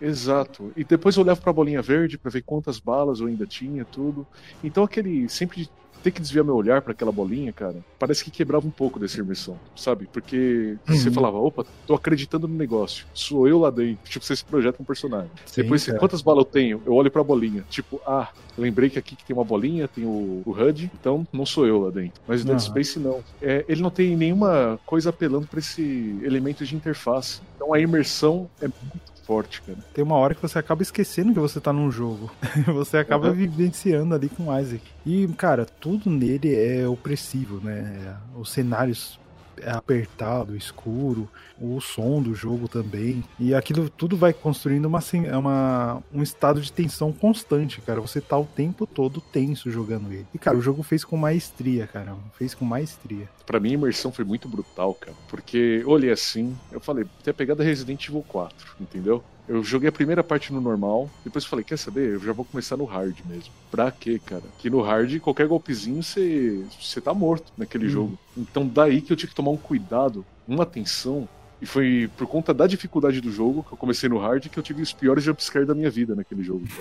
[0.00, 0.72] Exato.
[0.76, 4.26] E depois eu olhava pra bolinha verde para ver quantas balas eu ainda tinha, tudo.
[4.62, 5.68] Então aquele sempre
[6.02, 9.20] ter que desviar meu olhar para aquela bolinha, cara, parece que quebrava um pouco dessa
[9.20, 10.08] imersão, sabe?
[10.12, 10.96] Porque uhum.
[10.96, 13.98] você falava, opa, tô acreditando no negócio, sou eu lá dentro.
[14.04, 15.30] Tipo, você se projeta um personagem.
[15.46, 16.82] Sim, Depois, você, quantas balas eu tenho?
[16.84, 17.64] Eu olho pra bolinha.
[17.68, 21.44] Tipo, ah, lembrei que aqui que tem uma bolinha, tem o, o HUD, então não
[21.44, 22.20] sou eu lá dentro.
[22.26, 23.22] Mas o Dead Space não.
[23.40, 27.40] É, ele não tem nenhuma coisa apelando para esse elemento de interface.
[27.56, 29.78] Então a imersão é muito forte, cara.
[29.94, 32.32] Tem uma hora que você acaba esquecendo que você tá num jogo.
[32.66, 33.34] você acaba uhum.
[33.34, 34.82] vivenciando ali com o Isaac.
[35.06, 38.16] E, cara, tudo nele é opressivo, né?
[38.34, 39.19] Os cenários é
[39.66, 41.28] apertado, escuro,
[41.60, 43.22] o som do jogo também.
[43.38, 48.00] E aquilo tudo vai construindo uma, é uma, um estado de tensão constante, cara.
[48.00, 50.26] Você tá o tempo todo tenso jogando ele.
[50.34, 52.16] E, cara, o jogo fez com maestria, cara.
[52.36, 53.28] Fez com maestria.
[53.46, 55.16] Pra mim, a imersão foi muito brutal, cara.
[55.28, 59.22] Porque olhei assim, eu falei, tem a pegada Resident Evil 4, entendeu?
[59.50, 62.10] Eu joguei a primeira parte no normal, depois falei, quer saber?
[62.10, 63.52] Eu já vou começar no hard mesmo.
[63.68, 64.44] Pra quê, cara?
[64.60, 67.90] Que no hard, qualquer golpezinho, você, tá morto naquele hum.
[67.90, 68.18] jogo.
[68.38, 71.28] Então daí que eu tive que tomar um cuidado, uma atenção.
[71.60, 74.62] E foi por conta da dificuldade do jogo que eu comecei no hard que eu
[74.62, 76.66] tive os piores jumpscares da minha vida naquele jogo.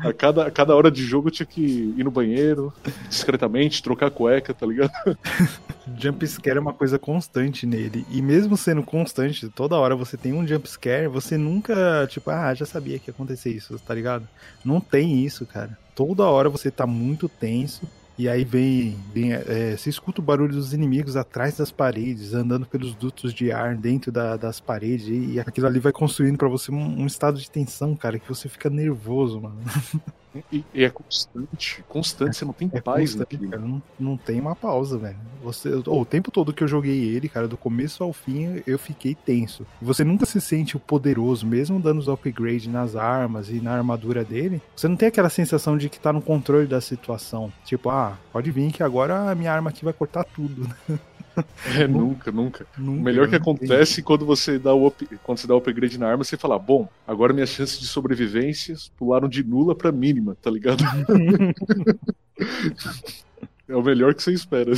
[0.00, 2.72] a, cada, a cada hora de jogo eu tinha que ir no banheiro,
[3.08, 4.92] discretamente, trocar a cueca, tá ligado?
[5.96, 8.06] Jumpscare é uma coisa constante nele.
[8.10, 12.66] E mesmo sendo constante, toda hora você tem um jumpscare, você nunca, tipo, ah, já
[12.66, 14.28] sabia que ia acontecer isso, tá ligado?
[14.64, 15.78] Não tem isso, cara.
[15.94, 20.52] Toda hora você tá muito tenso e aí vem, vem é, você escuta o barulho
[20.52, 25.38] dos inimigos atrás das paredes, andando pelos dutos de ar dentro da, das paredes, e
[25.38, 28.68] aquilo ali vai construindo para você um, um, estado de tensão, cara, que você fica
[28.68, 29.60] nervoso, mano.
[30.52, 31.84] E, e, é constante.
[31.88, 33.48] Constante, você não tem é paz naquilo.
[33.48, 35.16] Cara, não, não tem uma pausa, velho.
[35.42, 38.78] Você, oh, o tempo todo que eu joguei ele, cara, do começo ao fim, eu
[38.78, 39.66] fiquei tenso.
[39.80, 44.24] Você nunca se sente o poderoso, mesmo dando os upgrades nas armas e na armadura
[44.24, 44.60] dele.
[44.76, 47.52] Você não tem aquela sensação de que tá no controle da situação.
[47.64, 50.68] Tipo, ah, pode vir que agora a minha arma aqui vai cortar tudo.
[51.78, 53.00] É, nunca, nunca, nunca.
[53.00, 56.08] O melhor que acontece quando você dá o up, quando você dá o upgrade na
[56.08, 60.50] arma, você fala, bom, agora minhas chances de sobrevivência pularam de nula para mínima, tá
[60.50, 60.82] ligado?
[63.68, 64.72] É o melhor que você espera.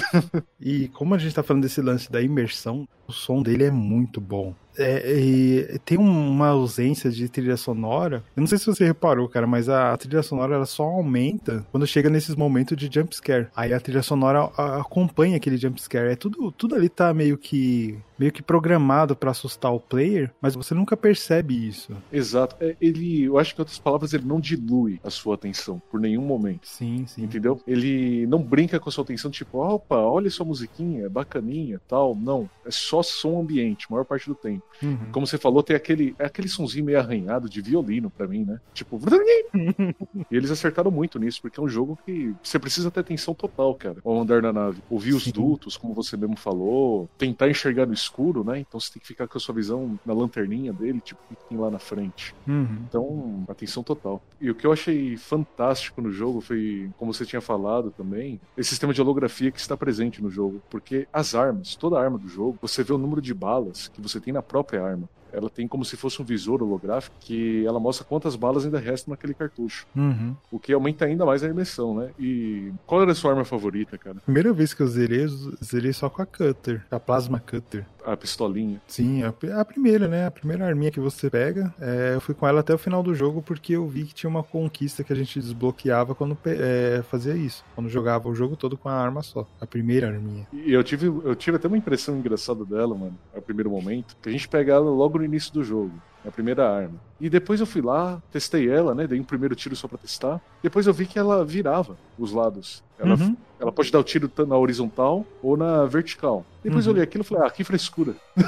[0.61, 4.20] E como a gente tá falando desse lance da imersão, o som dele é muito
[4.20, 4.55] bom.
[4.79, 8.25] É, tem uma ausência de trilha sonora.
[8.37, 11.66] Eu não sei se você reparou, cara, mas a, a, trilha sonora ela só aumenta
[11.70, 13.49] quando chega nesses momentos de jump scare.
[13.55, 16.12] Aí a trilha sonora a, acompanha aquele jump scare.
[16.12, 20.55] É tudo, tudo ali tá meio que meio que programado para assustar o player, mas
[20.55, 21.96] você nunca percebe isso.
[22.12, 22.55] Exato.
[22.61, 25.99] É, ele, eu acho que em outras palavras, ele não dilui a sua atenção por
[25.99, 26.68] nenhum momento.
[26.68, 27.23] Sim, sim.
[27.23, 27.62] Entendeu?
[27.66, 32.14] Ele não brinca com a sua atenção, tipo, opa, olha sua musiquinha, é bacaninha, tal.
[32.14, 32.49] Não.
[32.66, 34.62] É só som ambiente, a maior parte do tempo.
[34.82, 35.12] Uhum.
[35.12, 38.60] Como você falou, tem aquele, é aquele sonzinho meio arranhado de violino para mim, né?
[38.72, 39.00] Tipo,
[40.30, 43.74] e eles acertaram muito nisso, porque é um jogo que você precisa ter atenção total,
[43.74, 44.82] cara, ao andar na nave.
[44.88, 48.58] Ouvir os dutos, como você mesmo falou, tentar enxergar no escuro, né?
[48.58, 51.44] Então você tem que ficar com a sua visão na lanterninha dele, tipo, o que
[51.48, 52.34] tem lá na frente.
[52.46, 52.78] Uhum.
[52.88, 54.22] Então, atenção total.
[54.40, 58.70] E o que eu achei fantástico no jogo foi, como você tinha falado também, esse
[58.70, 60.62] sistema de holografia que está presente no jogo.
[60.70, 64.20] Porque as armas, toda arma do jogo, você vê o número de balas que você
[64.20, 68.05] tem na própria arma ela tem como se fosse um visor holográfico que ela mostra
[68.05, 69.87] quantas balas ainda restam naquele cartucho.
[69.95, 70.35] Uhum.
[70.51, 72.11] O que aumenta ainda mais a imersão, né?
[72.19, 74.16] E qual era a sua arma favorita, cara?
[74.25, 75.29] Primeira vez que eu zerei, eu
[75.62, 77.85] zerei só com a Cutter, a Plasma Cutter.
[78.05, 78.81] A pistolinha.
[78.87, 80.27] Sim, a, a primeira, né?
[80.27, 81.73] A primeira arminha que você pega.
[81.81, 84.31] É, eu fui com ela até o final do jogo porque eu vi que tinha
[84.31, 87.64] uma conquista que a gente desbloqueava quando é, fazia isso.
[87.75, 89.47] Quando jogava o jogo todo com a arma só.
[89.61, 90.47] A primeira arminha.
[90.53, 94.16] E eu tive, eu tive até uma impressão engraçada dela, mano, a primeiro momento.
[94.23, 95.92] Que a gente pegava logo no início do jogo.
[96.26, 97.00] A primeira arma.
[97.20, 99.06] E depois eu fui lá, testei ela, né?
[99.06, 100.40] Dei um primeiro tiro só pra testar.
[100.62, 102.83] Depois eu vi que ela virava os lados.
[102.98, 103.37] Ela, uhum.
[103.59, 106.44] ela pode dar o tiro na horizontal ou na vertical.
[106.62, 106.90] Depois uhum.
[106.90, 108.14] eu olhei aquilo e falei, ah, que frescura.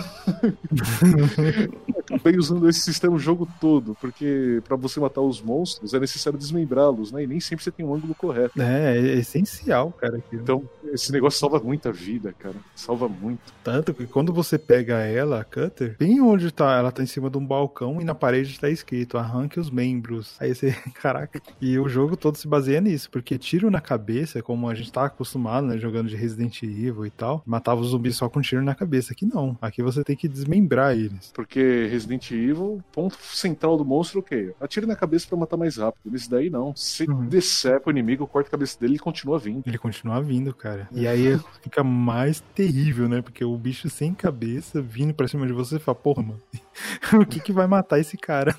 [2.00, 6.38] Acabei usando esse sistema o jogo todo, porque para você matar os monstros é necessário
[6.38, 7.24] desmembrá-los, né?
[7.24, 8.60] E nem sempre você tem um ângulo correto.
[8.60, 10.18] É, é essencial, cara.
[10.18, 10.42] Aquilo.
[10.42, 12.56] Então, esse negócio salva muita vida, cara.
[12.74, 13.40] Salva muito.
[13.64, 17.30] Tanto que quando você pega ela, a Cutter, bem onde tá, ela tá em cima
[17.30, 20.36] de um balcão e na parede tá escrito arranque os membros.
[20.40, 21.40] Aí você, caraca.
[21.60, 25.04] E o jogo todo se baseia nisso, porque tiro na cabeça, como a gente tá
[25.04, 28.74] acostumado, né, jogando de Resident Evil e tal, matava os zumbis só com tiro na
[28.74, 29.12] cabeça.
[29.12, 29.56] Aqui não.
[29.60, 31.32] Aqui você tem que desmembrar eles.
[31.34, 34.54] Porque Resident Evil, ponto central do monstro, o quê?
[34.60, 36.10] Atira na cabeça para matar mais rápido.
[36.10, 36.74] Nesse daí não.
[36.74, 37.26] Se uhum.
[37.26, 39.62] decepa o inimigo, corta a cabeça dele, ele continua vindo.
[39.66, 40.88] Ele continua vindo, cara.
[40.92, 43.22] E aí fica mais terrível, né?
[43.22, 46.40] Porque o bicho sem cabeça vindo pra cima de você e fala, porra, mano,
[47.12, 48.54] o que que vai matar esse cara?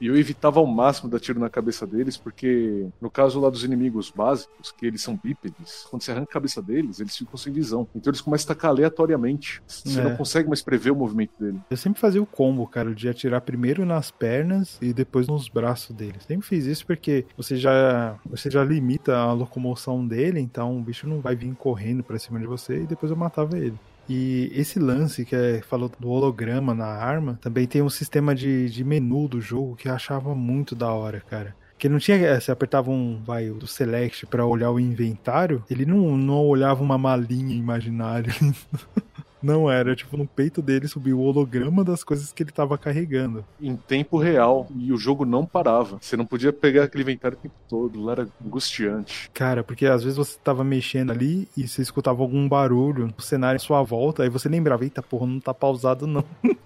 [0.00, 3.64] E eu evitava ao máximo dar tiro na cabeça deles, porque no caso lá dos
[3.64, 7.52] inimigos básicos, que eles são bípedes, quando você arranca a cabeça deles, eles ficam sem
[7.52, 7.88] visão.
[7.94, 9.62] Então eles começam a atacar aleatoriamente.
[9.66, 10.04] Você é.
[10.04, 11.58] não consegue mais prever o movimento dele.
[11.70, 15.94] Eu sempre fazia o combo, cara, de atirar primeiro nas pernas e depois nos braços
[15.94, 16.16] dele.
[16.26, 21.08] Sempre fiz isso porque você já, você já limita a locomoção dele, então o bicho
[21.08, 23.78] não vai vir correndo pra cima de você e depois eu matava ele.
[24.08, 28.70] E esse lance que é, falou do holograma na arma, também tem um sistema de,
[28.70, 31.54] de menu do jogo que eu achava muito da hora, cara.
[31.78, 32.16] Que não tinha.
[32.16, 36.82] Eh, você apertava um, vai, do select para olhar o inventário, ele não, não olhava
[36.82, 38.32] uma malinha imaginária.
[39.42, 43.44] Não era, tipo, no peito dele subiu o holograma das coisas que ele tava carregando.
[43.60, 44.66] Em tempo real.
[44.76, 45.98] E o jogo não parava.
[46.00, 48.02] Você não podia pegar aquele inventário o tempo todo.
[48.02, 49.30] Lá era angustiante.
[49.32, 53.56] Cara, porque às vezes você tava mexendo ali e você escutava algum barulho no cenário
[53.56, 54.22] à sua volta.
[54.22, 56.24] Aí você lembrava, eita porra, não tá pausado não.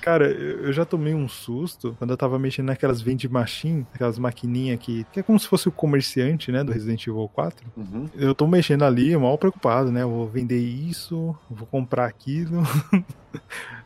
[0.00, 4.78] Cara, eu já tomei um susto quando eu tava mexendo naquelas vending machine, aquelas maquininhas
[4.78, 7.66] que, que é como se fosse o comerciante, né, do Resident Evil 4.
[7.76, 8.08] Uhum.
[8.14, 10.02] Eu tô mexendo ali, mal preocupado, né?
[10.02, 12.62] Eu vou vender isso, vou comprar aquilo.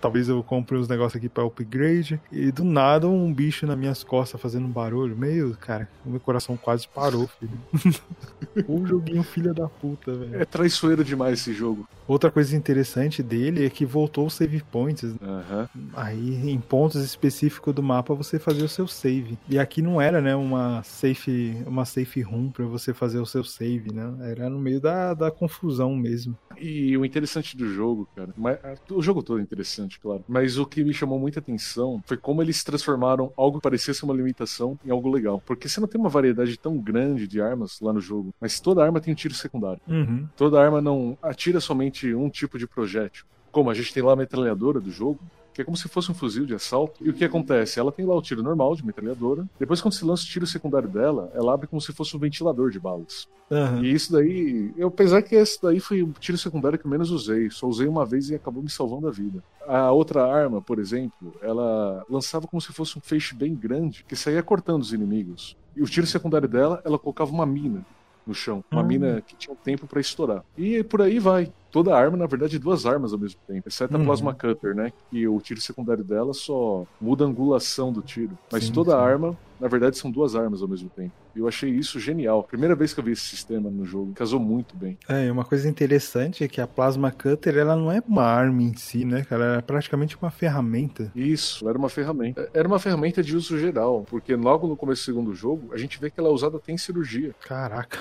[0.00, 2.20] talvez eu compre uns negócios aqui para upgrade.
[2.30, 5.16] E do nada um bicho nas minhas costas fazendo um barulho.
[5.16, 7.98] Meio, cara, o meu coração quase parou, filho.
[8.68, 10.40] um joguinho filha da puta, velho.
[10.40, 11.86] É traiçoeiro demais esse jogo.
[12.06, 15.04] Outra coisa interessante dele é que voltou os save points.
[15.04, 15.88] Uhum.
[15.94, 19.38] Aí, em pontos específicos do mapa, você fazia o seu save.
[19.48, 23.44] E aqui não era, né, uma safe, uma safe room para você fazer o seu
[23.44, 24.30] save, né?
[24.30, 26.36] Era no meio da, da confusão mesmo.
[26.58, 28.58] E o interessante do jogo, cara, mas,
[28.90, 30.24] o jogo todo interessante, claro.
[30.26, 34.04] Mas o que me chamou muita atenção foi como eles transformaram algo que parecia ser
[34.04, 35.42] uma limitação em algo legal.
[35.44, 38.82] Porque você não tem uma variedade tão grande de armas lá no jogo, mas toda
[38.82, 39.80] arma tem um tiro secundário.
[39.86, 40.26] Uhum.
[40.36, 43.24] Toda arma não atira somente um tipo de projétil.
[43.50, 45.20] Como a gente tem lá a metralhadora do jogo,
[45.52, 47.04] que é como se fosse um fuzil de assalto.
[47.04, 47.78] E o que acontece?
[47.78, 49.46] Ela tem lá o tiro normal de metralhadora.
[49.58, 52.70] Depois, quando se lança o tiro secundário dela, ela abre como se fosse um ventilador
[52.70, 53.28] de balas.
[53.50, 53.84] Uhum.
[53.84, 57.10] E isso daí, eu, apesar que esse daí foi o tiro secundário que eu menos
[57.10, 59.42] usei, só usei uma vez e acabou me salvando a vida.
[59.66, 64.16] A outra arma, por exemplo, ela lançava como se fosse um feixe bem grande que
[64.16, 65.56] saía cortando os inimigos.
[65.76, 67.84] E o tiro secundário dela, ela colocava uma mina
[68.26, 68.64] no chão.
[68.70, 68.86] Uma Hum.
[68.86, 70.44] mina que tinha um tempo pra estourar.
[70.56, 71.52] E por aí vai.
[71.72, 73.66] Toda arma, na verdade, duas armas ao mesmo tempo.
[73.66, 74.04] Exceto a Uhum.
[74.04, 74.92] Plasma Cutter, né?
[75.10, 78.36] Que o tiro secundário dela só muda a angulação do tiro.
[78.52, 78.96] Mas Sim, toda sim.
[78.98, 81.12] arma, na verdade, são duas armas ao mesmo tempo.
[81.34, 82.44] E eu achei isso genial.
[82.44, 84.12] Primeira vez que eu vi esse sistema no jogo.
[84.12, 84.98] Casou muito bem.
[85.08, 88.62] É, e uma coisa interessante é que a Plasma Cutter, ela não é uma arma
[88.62, 89.44] em si, né, cara?
[89.46, 91.10] Ela é praticamente uma ferramenta.
[91.14, 92.50] Isso, era uma ferramenta.
[92.52, 95.98] Era uma ferramenta de uso geral, porque logo no começo do segundo jogo, a gente
[95.98, 97.34] vê que ela é usada até em cirurgia.
[97.40, 97.98] Caraca.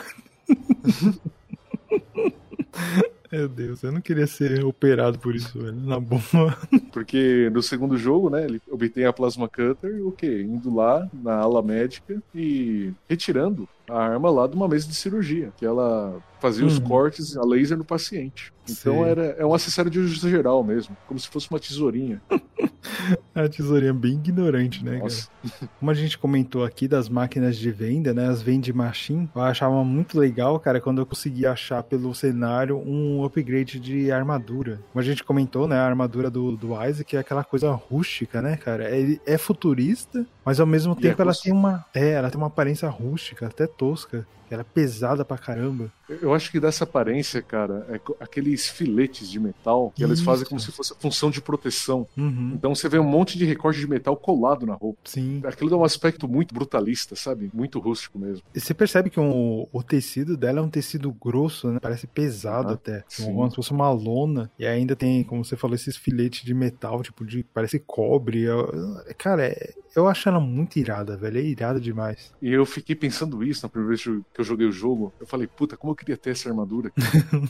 [3.32, 5.74] Meu Deus, eu não queria ser operado por isso, velho.
[5.74, 6.22] Na boa.
[6.92, 10.42] Porque no segundo jogo, né, ele obtém a Plasma Cutter, o quê?
[10.42, 15.54] Indo lá na ala médica e retirando a arma lá de uma mesa de cirurgia,
[15.58, 16.86] que ela fazia os Uhum.
[16.86, 18.52] cortes a laser no paciente.
[18.70, 22.22] Então era, é um acessório de uso geral mesmo, como se fosse uma tesourinha.
[23.34, 25.04] A tesourinha bem ignorante, né, cara?
[25.04, 25.30] Nossa,
[25.80, 28.28] Como a gente comentou aqui das máquinas de venda, né?
[28.28, 33.24] As vending machine, eu achava muito legal, cara, quando eu conseguia achar pelo cenário um
[33.24, 34.80] upgrade de armadura.
[34.92, 35.78] Como a gente comentou, né?
[35.78, 38.90] A armadura do, do Isaac é aquela coisa rústica, né, cara?
[38.96, 41.86] Ele é futurista, mas ao mesmo E tempo é ela tem uma.
[41.94, 44.26] É, ela tem uma aparência rústica, até tosca.
[44.54, 45.92] Ela é pesada pra caramba.
[46.10, 50.50] eu acho que dessa aparência, cara, é aqueles filetes de metal que eles fazem Isso.
[50.50, 52.08] como se fosse a função de proteção.
[52.18, 52.52] Uhum.
[52.56, 55.00] Então você vê um monte de recorte de metal colado na roupa.
[55.06, 55.42] Sim.
[55.46, 57.50] Aquilo dá um aspecto muito brutalista, sabe?
[57.54, 58.44] Muito rústico mesmo.
[58.54, 61.80] E você percebe que o, o tecido dela é um tecido grosso, né?
[61.82, 63.04] Parece pesado Aham, até.
[63.08, 63.26] sim.
[63.26, 64.52] Como se fosse uma lona.
[64.60, 67.44] E ainda tem, como você falou, esses filetes de metal, tipo, de.
[67.54, 68.46] Parece cobre.
[69.18, 71.38] Cara, é- eu acho ela muito irada, velho.
[71.38, 72.34] É irada demais.
[72.42, 75.14] E eu fiquei pensando isso na primeira vez que eu joguei o jogo.
[75.20, 76.92] Eu falei, puta, como eu queria ter essa armadura.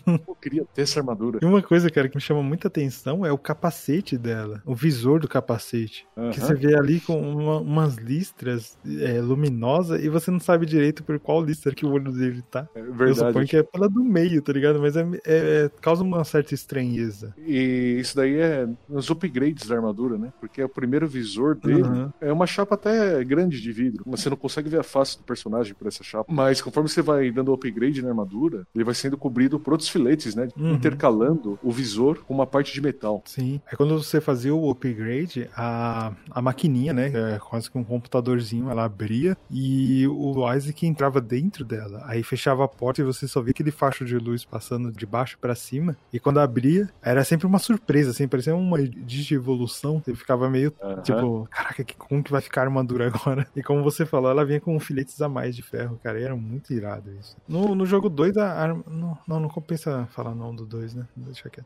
[0.05, 1.39] como eu queria ter essa armadura.
[1.41, 4.61] E uma coisa, cara, que me chama muita atenção é o capacete dela.
[4.65, 6.05] O visor do capacete.
[6.33, 11.03] Que você vê ali com uma- umas listras é, luminosas e você não sabe direito
[11.03, 12.67] por qual listra que o olho dele tá.
[12.75, 13.19] É Eu verdade.
[13.27, 14.79] suponho que é pela do meio, tá ligado?
[14.79, 17.33] Mas é, é- é- causa uma certa estranheza.
[17.45, 20.31] E isso daí é nos upgrades da armadura, né?
[20.39, 22.11] Porque o primeiro visor dele Uhum.
[22.21, 24.03] é uma chapa até grande de vidro.
[24.05, 26.31] Mas você não consegue ver a face do personagem por essa chapa.
[26.31, 30.35] Mas conforme você vai dando upgrade na armadura, ele vai sendo cobrido por outros filetes,
[30.35, 30.47] né?
[30.57, 30.73] Uhum.
[30.73, 33.21] Intercalando o visor com uma parte de metal.
[33.25, 33.61] Sim.
[33.67, 37.11] Aí quando você fazia o upgrade, a, a maquininha, né?
[37.35, 42.03] É quase que um computadorzinho, ela abria e o Isaac entrava dentro dela.
[42.05, 45.37] Aí fechava a porta e você só via aquele facho de luz passando de baixo
[45.39, 45.95] pra cima.
[46.11, 50.01] E quando abria, era sempre uma surpresa, assim, parecia uma digievolução.
[50.03, 51.01] Você ficava meio Aham.
[51.01, 53.47] tipo, caraca, que, como que vai ficar a armadura agora?
[53.55, 56.19] E como você falou, ela vinha com filetes a mais de ferro, cara.
[56.19, 57.35] E era muito irado isso.
[57.47, 58.83] No, no jogo 2, a arma.
[58.87, 61.07] Não, não, não compensa falar não do 2, né?
[61.15, 61.65] Deixa quieto.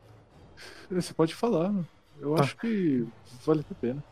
[0.90, 1.84] Você pode falar, né?
[2.18, 2.42] Eu Tá.
[2.44, 3.06] acho que
[3.44, 4.02] vale a pena.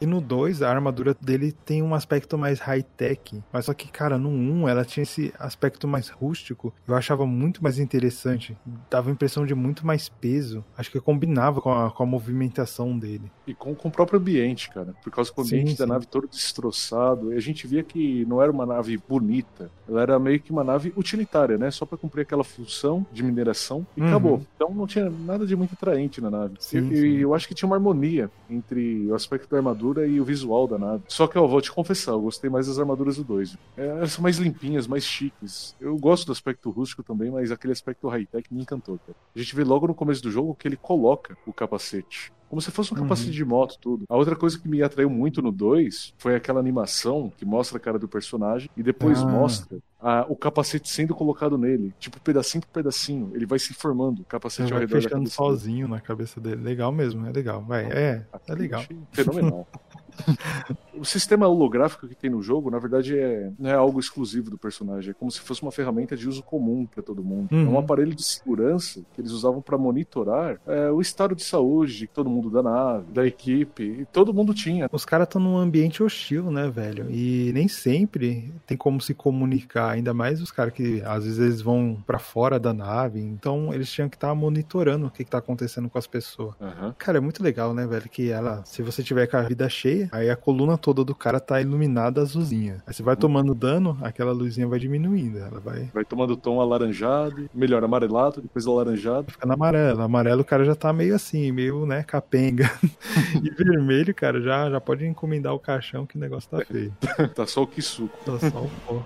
[0.00, 3.42] E no 2, a armadura dele tem um aspecto mais high-tech.
[3.52, 4.32] Mas só que, cara, no 1,
[4.62, 6.72] um, ela tinha esse aspecto mais rústico.
[6.86, 8.56] Eu achava muito mais interessante.
[8.90, 10.64] Dava a impressão de muito mais peso.
[10.76, 13.30] Acho que combinava com a, com a movimentação dele.
[13.46, 14.94] E com, com o próprio ambiente, cara.
[15.02, 15.90] Por causa que o Sim, ambiente da sim.
[15.92, 17.32] nave todo destroçado.
[17.32, 19.70] E a gente via que não era uma nave bonita.
[19.88, 21.70] Ela era meio que uma nave utilitária, né?
[21.70, 24.08] Só pra cumprir aquela função de mineração e Uhum.
[24.08, 24.42] acabou.
[24.56, 26.54] Então não tinha nada de muito atraente na nave.
[26.60, 30.20] Sim, e, e eu acho que tinha uma harmonia entre o aspecto da armadura e
[30.20, 31.04] o visual da nave.
[31.08, 33.56] Só que eu vou te confessar, eu gostei mais das armaduras do 2.
[33.76, 35.76] É, elas são mais limpinhas, mais chiques.
[35.80, 39.16] Eu gosto do aspecto rústico também, mas aquele aspecto high-tech me encantou, cara.
[39.34, 42.32] A gente vê logo no começo do jogo que ele coloca o capacete.
[42.48, 43.02] Como se fosse um Uhum.
[43.02, 44.04] capacete de moto, tudo.
[44.08, 47.80] A outra coisa que me atraiu muito no 2 foi aquela animação que mostra a
[47.80, 49.26] cara do personagem e depois Ah.
[49.26, 51.92] mostra a- o capacete sendo colocado nele.
[51.98, 53.32] Tipo, pedacinho por pedacinho.
[53.34, 56.62] Ele vai se formando, o capacete Ele ao vai redor fechando sozinho na cabeça dele.
[56.62, 57.62] Legal mesmo, é legal.
[57.62, 58.84] Vai, é, é legal.
[59.12, 59.66] Fenomenal.
[60.98, 64.58] o sistema holográfico que tem no jogo, na verdade, é, não é algo exclusivo do
[64.58, 65.10] personagem.
[65.10, 67.48] É como se fosse uma ferramenta de uso comum para todo mundo.
[67.52, 67.60] Uhum.
[67.60, 67.78] É um uhum.
[67.78, 72.30] aparelho de segurança que eles usavam para monitorar é, o estado de saúde de todo
[72.30, 73.82] mundo da nave, da equipe.
[73.82, 74.88] E todo mundo tinha.
[74.90, 77.10] Os caras estão num ambiente hostil, né, velho?
[77.10, 79.90] E nem sempre tem como se comunicar.
[79.90, 83.20] Ainda mais os caras que às vezes eles vão para fora da nave.
[83.20, 86.54] Então eles tinham que estar tá monitorando o que, que tá acontecendo com as pessoas.
[86.60, 86.92] Uhum.
[86.98, 88.08] Cara, é muito legal, né, velho?
[88.08, 91.40] Que ela, se você tiver com a vida cheia, aí a coluna toda do cara
[91.40, 92.82] tá iluminada azulzinha.
[92.86, 95.38] Aí você vai tomando dano, aquela luzinha vai diminuindo.
[95.38, 95.90] Ela vai.
[95.92, 99.32] Vai tomando tom alaranjado, melhor amarelado, depois alaranjado.
[99.32, 100.02] Fica na amarelo.
[100.02, 102.70] Amarelo o cara já tá meio assim, meio, né, capenga.
[103.42, 106.92] e vermelho, cara, já, já pode encomendar o caixão que o negócio tá feio.
[107.34, 108.16] tá só o que suco.
[108.24, 109.02] Tá só o pó.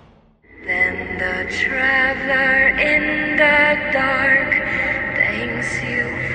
[0.67, 4.51] Then the traveler in the dark
[5.17, 6.30] thanks you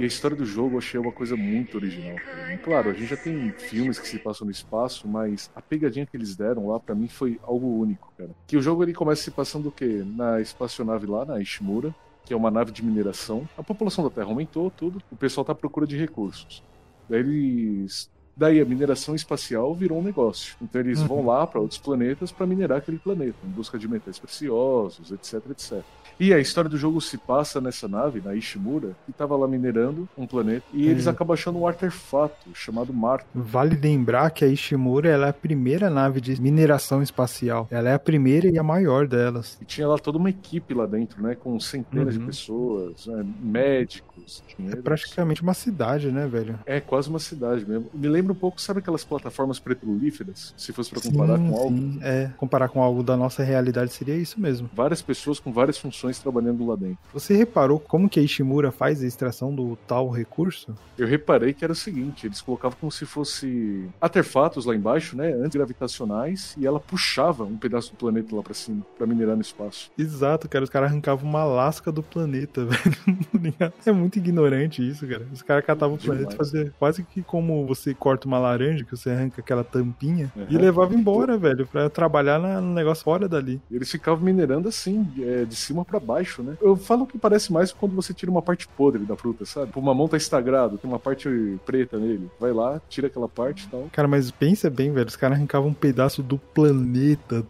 [0.00, 2.16] e a história do jogo eu achei uma coisa muito original.
[2.50, 6.06] E, claro, a gente já tem filmes que se passam no espaço, mas a pegadinha
[6.06, 8.30] que eles deram lá para mim foi algo único, cara.
[8.46, 10.02] Que o jogo ele começa se passando o quê?
[10.16, 13.46] Na espaçonave lá, na Ishimura, que é uma nave de mineração.
[13.58, 15.02] A população da Terra aumentou, tudo.
[15.12, 16.64] O pessoal tá à procura de recursos.
[17.06, 20.56] Daí eles Daí a mineração espacial virou um negócio.
[20.62, 21.26] Então eles vão uhum.
[21.26, 25.84] lá para outros planetas para minerar aquele planeta, em busca de metais preciosos, etc, etc.
[26.18, 30.06] E a história do jogo se passa nessa nave, na Ishimura, que estava lá minerando
[30.18, 31.10] um planeta, e eles é.
[31.10, 33.26] acabam achando um artefato chamado Marco.
[33.34, 37.66] Vale lembrar que a Ishimura ela é a primeira nave de mineração espacial.
[37.70, 39.56] Ela é a primeira e a maior delas.
[39.62, 41.34] E tinha lá toda uma equipe lá dentro, né?
[41.34, 42.20] Com centenas uhum.
[42.20, 44.42] de pessoas, né, médicos.
[44.68, 46.58] É praticamente uma cidade, né, velho?
[46.66, 47.88] É, quase uma cidade mesmo.
[47.94, 50.54] Me lembra um pouco, sabe aquelas plataformas petrolíferas?
[50.56, 51.76] Se fosse para comparar sim, com algo.
[51.76, 51.98] Sim.
[52.02, 54.70] É, comparar com algo da nossa realidade seria isso mesmo.
[54.72, 56.98] Várias pessoas com várias funções trabalhando lá dentro.
[57.12, 60.74] Você reparou como que a Ishimura faz a extração do tal recurso?
[60.96, 65.32] Eu reparei que era o seguinte, eles colocavam como se fosse artefatos lá embaixo, né,
[65.32, 69.90] antigravitacionais, e ela puxava um pedaço do planeta lá para cima, para minerar no espaço.
[69.98, 73.72] Exato, cara, os caras arrancavam uma lasca do planeta, velho.
[73.84, 75.26] é muito ignorante isso, cara.
[75.32, 78.96] Os caras catavam o planeta e faziam quase que como você corta uma laranja, que
[78.96, 80.46] você arranca aquela tampinha, uhum.
[80.48, 83.60] e levava embora, velho, para trabalhar no negócio fora dali.
[83.70, 86.56] Eles ficavam minerando assim, é, de cima para baixo, né?
[86.60, 89.72] Eu falo que parece mais quando você tira uma parte podre da fruta, sabe?
[89.74, 91.28] O mamão tá estragado, tem uma parte
[91.64, 92.28] preta nele.
[92.38, 93.88] Vai lá, tira aquela parte e tal.
[93.92, 95.08] Cara, mas pensa bem, velho.
[95.08, 97.44] Os caras arrancavam um pedaço do planeta.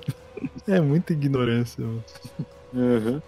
[0.66, 2.04] é muita ignorância, mano.
[2.72, 3.20] Uhum.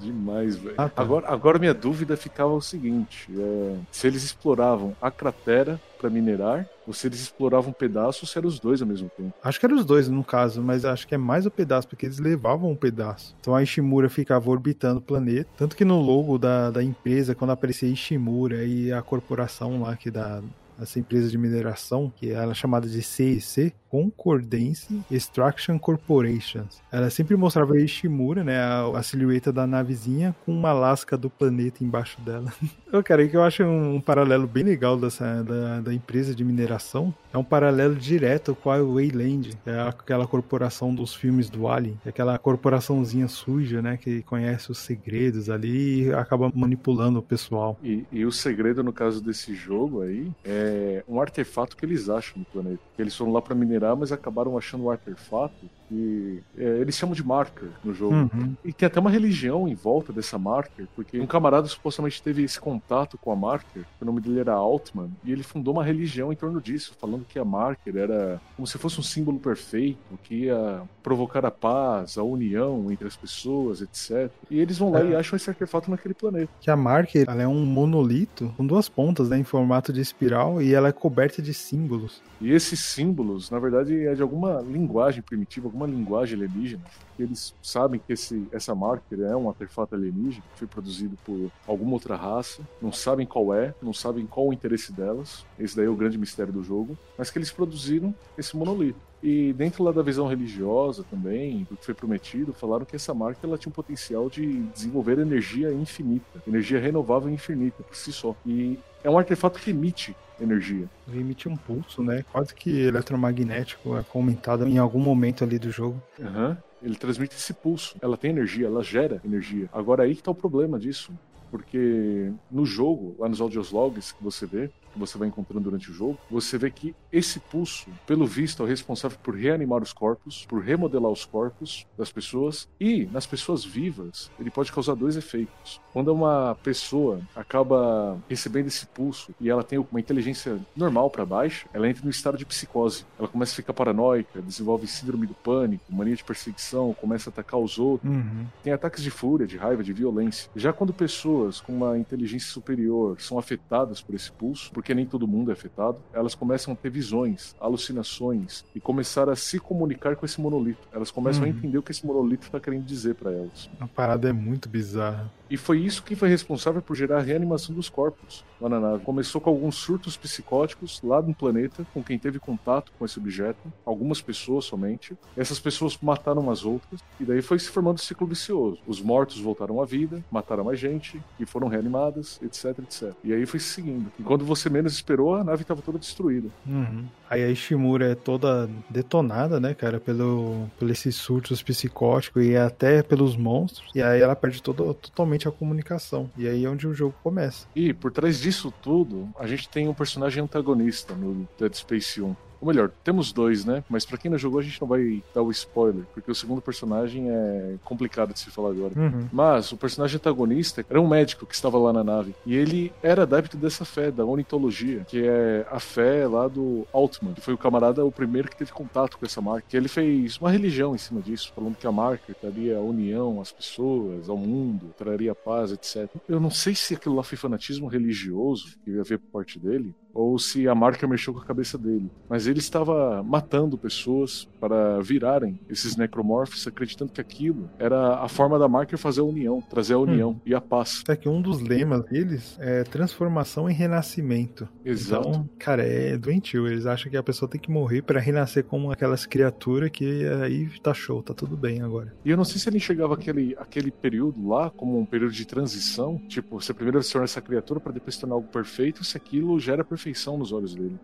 [0.00, 0.74] Demais, velho.
[0.76, 1.02] Ah, tá.
[1.02, 6.68] agora, agora minha dúvida ficava o seguinte: é, se eles exploravam a cratera para minerar,
[6.86, 9.32] ou se eles exploravam um pedaço, ou se eram os dois ao mesmo tempo.
[9.42, 12.06] Acho que eram os dois no caso, mas acho que é mais o pedaço, porque
[12.06, 13.34] eles levavam um pedaço.
[13.40, 15.48] Então a Ishimura ficava orbitando o planeta.
[15.56, 20.10] Tanto que no logo da, da empresa, quando aparecia Ishimura e a corporação lá que
[20.10, 20.42] dá
[20.80, 26.64] essa empresa de mineração, que ela é chamada de CEC, Concordance Extraction Corporation.
[26.90, 31.28] Ela sempre mostrava a Ishimura, né, a, a, silhueta da navezinha com uma lasca do
[31.28, 32.52] planeta embaixo dela.
[32.92, 36.44] eu quero que eu acho um, um, paralelo bem legal dessa da, da, empresa de
[36.44, 37.14] mineração.
[37.32, 42.08] É um paralelo direto com a Wayland, é aquela corporação dos filmes do Alien, é
[42.08, 47.78] aquela corporaçãozinha suja, né, que conhece os segredos ali e acaba manipulando o pessoal.
[47.82, 52.38] E, e o segredo no caso desse jogo aí é um artefato que eles acham
[52.38, 52.80] no planeta.
[52.98, 57.24] Eles foram lá para minerar mas acabaram achando o artefato e é, eles chamam de
[57.24, 58.14] marker no jogo.
[58.14, 58.54] Uhum.
[58.64, 62.60] E tem até uma religião em volta dessa marker, porque um camarada supostamente teve esse
[62.60, 66.36] contato com a marker, o nome dele era Altman, e ele fundou uma religião em
[66.36, 70.82] torno disso, falando que a marker era como se fosse um símbolo perfeito, que ia
[71.02, 74.30] provocar a paz, a união entre as pessoas, etc.
[74.50, 75.10] E eles vão lá é.
[75.10, 76.50] e acham esse artefato naquele planeta.
[76.60, 80.60] Que a marker ela é um monolito com duas pontas, né, em formato de espiral,
[80.60, 82.22] e ela é coberta de símbolos.
[82.40, 86.82] E esses símbolos, na verdade, é de alguma linguagem primitiva, alguma linguagem alienígena.
[87.18, 92.16] Eles sabem que esse, essa marker é um artefato alienígena, foi produzido por alguma outra
[92.16, 95.44] raça, não sabem qual é, não sabem qual o interesse delas.
[95.58, 98.98] Esse daí é o grande mistério do jogo, mas que eles produziram esse monolito.
[99.22, 103.46] E dentro lá da visão religiosa também, do que foi prometido, falaram que essa marca
[103.46, 108.36] ela tinha um potencial de desenvolver energia infinita, energia renovável infinita por si só.
[108.44, 110.90] E é um artefato que emite energia.
[111.06, 112.24] Ele emite um pulso, né?
[112.32, 116.02] Quase que eletromagnético, é comentado em algum momento ali do jogo.
[116.20, 116.48] Aham.
[116.48, 116.56] Uhum.
[116.82, 117.96] Ele transmite esse pulso.
[118.02, 119.68] Ela tem energia, ela gera energia.
[119.72, 121.12] Agora aí que tá o problema disso.
[121.50, 125.90] Porque no jogo, lá nos audios logs que você vê, que você vai encontrando durante
[125.90, 129.92] o jogo, você vê que esse pulso, pelo visto, é o responsável por reanimar os
[129.92, 135.16] corpos, por remodelar os corpos das pessoas e nas pessoas vivas, ele pode causar dois
[135.16, 135.80] efeitos.
[135.92, 141.68] Quando uma pessoa acaba recebendo esse pulso e ela tem uma inteligência normal para baixo,
[141.72, 143.04] ela entra no estado de psicose.
[143.18, 147.60] Ela começa a ficar paranoica, desenvolve síndrome do pânico, mania de perseguição, começa a atacar
[147.60, 148.10] os outros.
[148.10, 148.46] Uhum.
[148.62, 150.50] Tem ataques de fúria, de raiva, de violência.
[150.56, 155.26] Já quando pessoas com uma inteligência superior são afetadas por esse pulso, porque nem todo
[155.26, 160.26] mundo é afetado, elas começam a ter visões, alucinações e começar a se comunicar com
[160.26, 160.88] esse monolito.
[160.92, 161.48] Elas começam uhum.
[161.48, 163.70] a entender o que esse monolito está querendo dizer para elas.
[163.80, 165.30] A parada é muito bizarra.
[165.48, 169.04] E foi isso que foi responsável por gerar a reanimação dos corpos lá na nave.
[169.04, 173.72] Começou com alguns surtos psicóticos lá no planeta, com quem teve contato com esse objeto,
[173.84, 175.16] algumas pessoas somente.
[175.36, 178.78] Essas pessoas mataram as outras, e daí foi se formando um ciclo vicioso.
[178.86, 183.12] Os mortos voltaram à vida, mataram mais gente, e foram reanimadas, etc, etc.
[183.22, 184.10] E aí foi se seguindo.
[184.18, 186.48] E quando você menos esperou, a nave estava toda destruída.
[186.66, 187.04] Uhum.
[187.28, 193.02] Aí a Ishimura é toda detonada, né, cara, pelo, por esses surtos psicóticos e até
[193.02, 193.90] pelos monstros.
[193.94, 196.30] E aí ela perde todo, totalmente a comunicação.
[196.36, 197.66] E aí é onde o jogo começa.
[197.74, 202.36] E por trás disso tudo, a gente tem um personagem antagonista no Dead Space 1.
[202.60, 203.84] Ou melhor, temos dois, né?
[203.88, 206.60] Mas para quem não jogou, a gente não vai dar o spoiler, porque o segundo
[206.60, 208.92] personagem é complicado de se falar agora.
[208.96, 209.28] Uhum.
[209.32, 212.34] Mas o personagem antagonista era um médico que estava lá na nave.
[212.44, 217.34] E ele era adepto dessa fé, da ornitologia, que é a fé lá do Altman,
[217.34, 219.66] que foi o camarada, o primeiro que teve contato com essa marca.
[219.68, 223.40] Que ele fez uma religião em cima disso, falando que a marca traria a união
[223.40, 226.08] às pessoas, ao mundo, traria paz, etc.
[226.28, 229.94] Eu não sei se aquilo lá foi fanatismo religioso, que ia ver por parte dele,
[230.14, 232.10] ou se a marca mexeu com a cabeça dele.
[232.28, 238.58] Mas ele estava matando pessoas para virarem esses necromorphs, acreditando que aquilo era a forma
[238.58, 240.40] da marca fazer a união, trazer a união hum.
[240.44, 241.02] e a paz.
[241.08, 244.68] É que um dos lemas deles é transformação em renascimento.
[244.84, 245.28] Exato.
[245.28, 246.66] Então, cara, é doentio.
[246.66, 250.68] Eles acham que a pessoa tem que morrer para renascer como aquelas criaturas que aí
[250.80, 252.14] tá show, tá tudo bem agora.
[252.24, 255.46] E eu não sei se ele enxergava aquele, aquele período lá como um período de
[255.46, 259.16] transição, tipo, você primeiro se torna essa criatura para depois se tornar algo perfeito, se
[259.16, 260.98] aquilo gera perfeição perfeição nos olhos dele.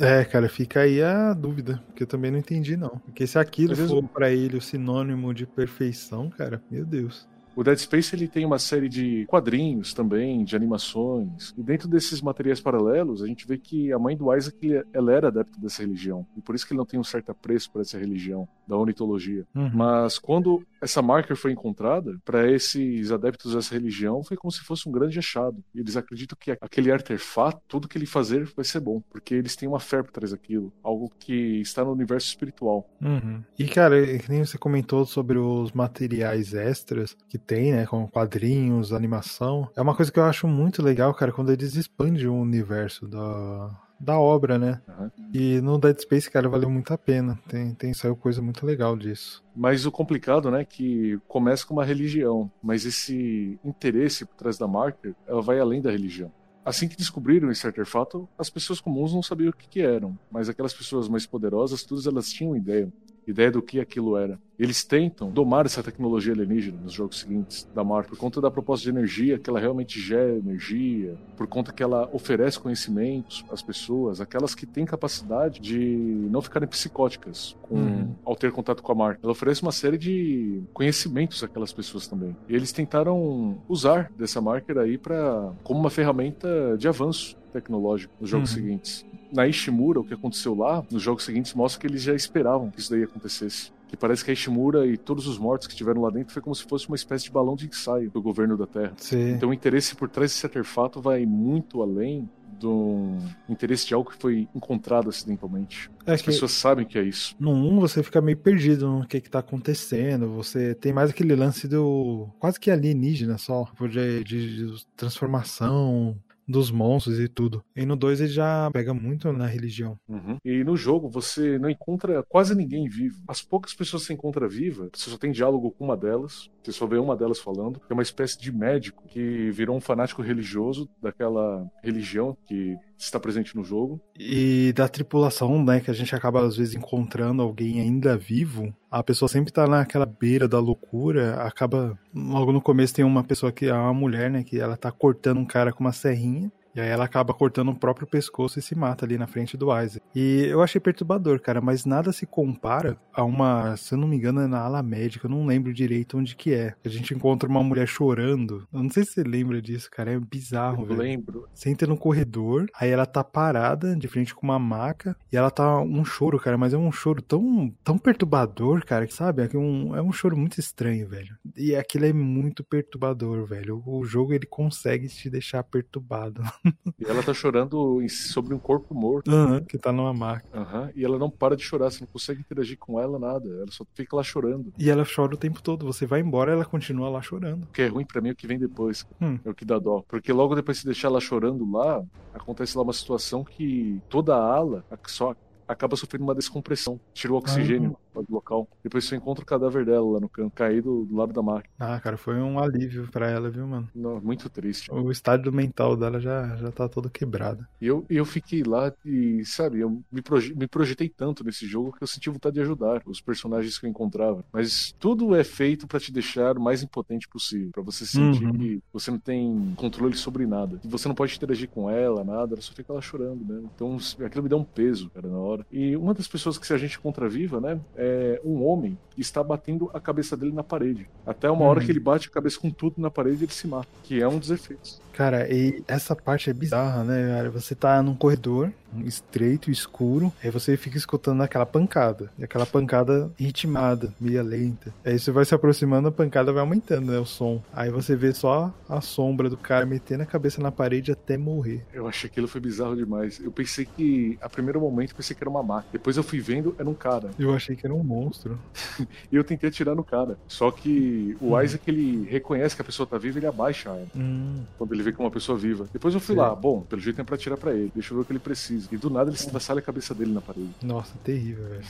[0.00, 3.00] É, cara, fica aí a dúvida, porque eu também não entendi, não.
[3.04, 4.10] Porque se aquilo for vezes...
[4.12, 7.28] para ele o sinônimo de perfeição, cara, meu Deus.
[7.56, 11.54] O Dead Space ele tem uma série de quadrinhos também, de animações.
[11.56, 15.28] E dentro desses materiais paralelos, a gente vê que a mãe do Isaac ela era
[15.28, 16.26] adepta dessa religião.
[16.36, 19.44] E por isso que ele não tem um certo apreço por essa religião da ornitologia.
[19.54, 19.70] Uhum.
[19.72, 24.88] Mas quando essa marker foi encontrada, para esses adeptos dessa religião, foi como se fosse
[24.88, 25.62] um grande achado.
[25.74, 29.56] E eles acreditam que aquele artefato, tudo que ele fazer vai ser bom, porque eles
[29.56, 32.88] têm uma fé por trás daquilo, algo que está no universo espiritual.
[33.00, 33.42] Uhum.
[33.58, 38.92] E cara, que nem você comentou sobre os materiais extras que tem, né, como quadrinhos,
[38.92, 43.06] animação, é uma coisa que eu acho muito legal, cara, quando eles expandem o universo
[43.06, 44.80] da, da obra, né?
[44.88, 45.10] Uhum.
[45.32, 47.38] E no Dead Space, cara, valeu muito a pena.
[47.48, 49.42] Tem, tem saiu coisa muito legal disso.
[49.54, 54.66] Mas o complicado, né, que começa com uma religião, mas esse interesse por trás da
[54.66, 56.30] marca, ela vai além da religião.
[56.64, 60.48] Assim que descobriram esse artefato, as pessoas comuns não sabiam o que, que eram, mas
[60.48, 62.90] aquelas pessoas mais poderosas, todas elas tinham ideia
[63.26, 64.38] ideia do que aquilo era.
[64.58, 68.84] Eles tentam domar essa tecnologia alienígena nos jogos seguintes da Marvel por conta da proposta
[68.84, 74.20] de energia, que ela realmente gera energia, por conta que ela oferece conhecimentos às pessoas,
[74.20, 75.96] aquelas que têm capacidade de
[76.30, 78.14] não ficarem psicóticas com, uhum.
[78.24, 79.20] ao ter contato com a marca.
[79.22, 82.36] Ela oferece uma série de conhecimentos àquelas pessoas também.
[82.48, 88.30] E eles tentaram usar dessa marca aí para como uma ferramenta de avanço tecnológico nos
[88.30, 88.56] jogos uhum.
[88.56, 89.06] seguintes.
[89.34, 92.80] Na Ishimura, o que aconteceu lá, nos jogos seguintes, mostra que eles já esperavam que
[92.80, 93.72] isso daí acontecesse.
[93.88, 96.54] Que parece que a Ishimura e todos os mortos que estiveram lá dentro foi como
[96.54, 98.92] se fosse uma espécie de balão de ensaio do governo da Terra.
[98.96, 99.32] Sim.
[99.32, 103.18] Então o interesse por trás desse artefato vai muito além do
[103.48, 105.90] interesse de algo que foi encontrado acidentalmente.
[106.06, 107.34] É As pessoas sabem que é isso.
[107.38, 110.30] No 1 você fica meio perdido no que, que tá acontecendo.
[110.30, 112.28] Você tem mais aquele lance do.
[112.38, 113.68] quase que alienígena só.
[113.90, 116.16] De, de, de transformação,
[116.46, 117.64] dos monstros e tudo.
[117.74, 119.98] E no 2 ele já pega muito na religião.
[120.08, 120.36] Uhum.
[120.44, 123.22] E no jogo você não encontra quase ninguém vivo.
[123.26, 126.72] As poucas pessoas que você encontra viva, você só tem diálogo com uma delas, você
[126.72, 130.22] só vê uma delas falando, que é uma espécie de médico que virou um fanático
[130.22, 134.00] religioso daquela religião que está presente no jogo.
[134.18, 139.02] E da tripulação, né, que a gente acaba às vezes encontrando alguém ainda vivo, a
[139.02, 143.66] pessoa sempre tá naquela beira da loucura, acaba logo no começo tem uma pessoa que
[143.66, 146.88] é uma mulher, né, que ela tá cortando um cara com uma serrinha E aí
[146.88, 150.04] ela acaba cortando o próprio pescoço e se mata ali na frente do Isaac.
[150.14, 154.16] E eu achei perturbador, cara, mas nada se compara a uma, se eu não me
[154.16, 156.74] engano, é na ala médica, eu não lembro direito onde que é.
[156.84, 158.66] A gente encontra uma mulher chorando.
[158.72, 160.98] Eu não sei se você lembra disso, cara, é bizarro, eu velho.
[161.00, 161.48] lembro.
[161.54, 165.50] Você entra no corredor, aí ela tá parada de frente com uma maca e ela
[165.50, 169.42] tá um choro, cara, mas é um choro tão, tão perturbador, cara, que sabe?
[169.42, 171.36] É um, é um choro muito estranho, velho.
[171.56, 173.82] E aquilo é muito perturbador, velho.
[173.86, 176.42] O jogo ele consegue te deixar perturbado.
[176.98, 179.30] E ela tá chorando sobre um corpo morto.
[179.30, 180.46] Uhum, que tá numa maca.
[180.54, 183.48] Uhum, e ela não para de chorar, você não consegue interagir com ela, nada.
[183.48, 184.72] Ela só fica lá chorando.
[184.78, 185.84] E ela chora o tempo todo.
[185.86, 187.64] Você vai embora, ela continua lá chorando.
[187.64, 189.06] O que é ruim para mim é o que vem depois.
[189.20, 189.38] Hum.
[189.44, 190.02] É o que dá dó.
[190.08, 192.02] Porque logo depois de deixar ela chorando lá,
[192.32, 195.34] acontece lá uma situação que toda a ala só
[195.66, 197.00] acaba sofrendo uma descompressão.
[197.12, 198.03] Tira o oxigênio ah.
[198.22, 198.68] Do local.
[198.82, 201.72] Depois você encontra o cadáver dela lá no canto, caído do lado da máquina.
[201.78, 203.88] Ah, cara, foi um alívio para ela, viu, mano?
[203.94, 204.90] Não, muito triste.
[204.92, 207.66] O estádio mental dela já, já tá todo quebrado.
[207.80, 211.92] E eu, eu fiquei lá e, sabe, eu me, proje me projetei tanto nesse jogo
[211.92, 214.44] que eu senti vontade de ajudar os personagens que eu encontrava.
[214.52, 217.70] Mas tudo é feito para te deixar o mais impotente possível.
[217.72, 218.52] para você sentir uhum.
[218.52, 220.80] que você não tem controle sobre nada.
[220.84, 223.62] Você não pode interagir com ela, nada, ela só fica lá chorando, né?
[223.74, 225.66] Então aquilo me dá um peso, cara, na hora.
[225.70, 228.03] E uma das pessoas que se a gente encontra viva, né, é
[228.44, 231.08] um homem está batendo a cabeça dele na parede.
[231.26, 231.86] Até uma hora uhum.
[231.86, 234.38] que ele bate a cabeça com tudo na parede, ele se mata, que é um
[234.38, 235.00] dos efeitos.
[235.14, 237.50] Cara, e essa parte é bizarra, né, cara?
[237.50, 242.30] Você tá num corredor estreito, escuro, aí você fica escutando aquela pancada.
[242.38, 244.94] E aquela pancada ritmada, meia lenta.
[245.04, 247.62] Aí você vai se aproximando, a pancada vai aumentando, né, o som.
[247.72, 251.84] Aí você vê só a sombra do cara metendo a cabeça na parede até morrer.
[251.92, 253.40] Eu achei que aquilo foi bizarro demais.
[253.40, 255.92] Eu pensei que, a primeiro momento, pensei que era uma máquina.
[255.92, 257.30] Depois eu fui vendo, era um cara.
[257.38, 258.58] Eu achei que era um monstro.
[259.30, 260.36] e eu tentei atirar no cara.
[260.48, 261.62] Só que o hum.
[261.62, 264.06] Isaac, ele reconhece que a pessoa tá viva, ele abaixa ela.
[264.16, 264.62] Hum.
[264.76, 265.86] Quando ele vê que é uma pessoa viva.
[265.92, 266.40] Depois eu fui Sim.
[266.40, 267.92] lá, bom, pelo jeito é pra atirar pra ele.
[267.94, 268.88] Deixa eu ver o que ele precisa.
[268.90, 270.70] E do nada ele estraçalha a cabeça dele na parede.
[270.82, 271.84] Nossa, terrível, velho.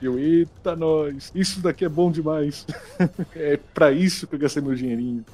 [0.00, 2.66] E eu, eita, nós, isso daqui é bom demais.
[3.34, 5.24] é pra isso que eu gastei meu dinheirinho.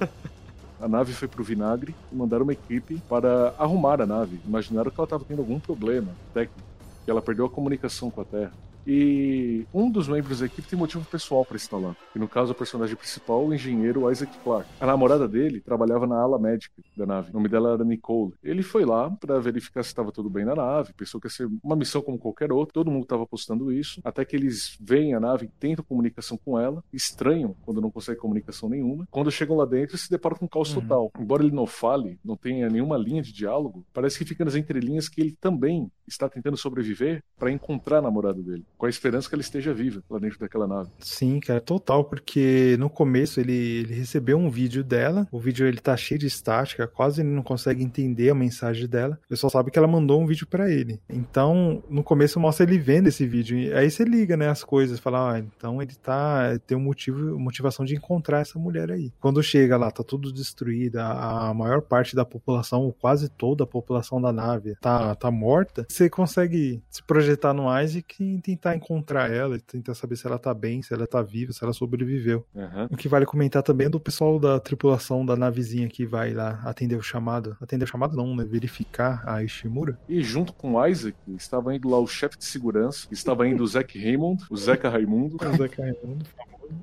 [0.81, 4.39] A nave foi pro vinagre e mandaram uma equipe para arrumar a nave.
[4.45, 6.61] Imaginaram que ela estava tendo algum problema técnico,
[7.05, 8.51] que ela perdeu a comunicação com a Terra.
[8.85, 11.95] E um dos membros da equipe tem motivo pessoal para estar lá.
[12.15, 14.69] E no caso, o personagem principal, o engenheiro Isaac Clarke.
[14.79, 17.29] A namorada dele trabalhava na ala médica da nave.
[17.31, 18.33] O nome dela era Nicole.
[18.43, 20.93] Ele foi lá para verificar se estava tudo bem na nave.
[20.93, 22.73] Pensou que ia ser uma missão como qualquer outra.
[22.73, 24.01] Todo mundo estava postando isso.
[24.03, 26.83] Até que eles veem a nave, tentam comunicação com ela.
[26.91, 29.07] Estranham quando não consegue comunicação nenhuma.
[29.09, 30.81] Quando chegam lá dentro, se deparam com um caos uhum.
[30.81, 31.11] total.
[31.19, 35.09] Embora ele não fale, não tenha nenhuma linha de diálogo, parece que fica nas entrelinhas
[35.09, 39.35] que ele também está tentando sobreviver para encontrar a namorada dele com a esperança que
[39.35, 40.89] ela esteja viva lá dentro daquela nave.
[40.99, 45.79] Sim, cara, total, porque no começo ele, ele recebeu um vídeo dela, o vídeo ele
[45.79, 49.71] tá cheio de estática, quase ele não consegue entender a mensagem dela, ele só sabe
[49.71, 50.99] que ela mandou um vídeo para ele.
[51.09, 54.99] Então, no começo mostra ele vendo esse vídeo, e aí você liga, né, as coisas,
[54.99, 59.11] fala, ah, então ele tá, tem um motivo, motivação de encontrar essa mulher aí.
[59.19, 63.67] Quando chega lá, tá tudo destruído, a, a maior parte da população, quase toda a
[63.67, 69.31] população da nave tá, tá morta, você consegue se projetar no Isaac e tentar encontrar
[69.31, 72.45] ela, tentar saber se ela tá bem, se ela tá viva, se ela sobreviveu.
[72.53, 72.85] Uhum.
[72.91, 76.61] O que vale comentar também é do pessoal da tripulação da navezinha que vai lá
[76.65, 77.55] atender o chamado.
[77.61, 78.43] Atender o chamado não, né?
[78.43, 79.97] Verificar a Ishimura.
[80.09, 83.67] E junto com o Isaac, estava indo lá o chefe de segurança, estava indo o
[83.67, 85.37] Zack Raymond, o Zeca Raimundo.
[85.37, 86.25] o Zeca Raimundo,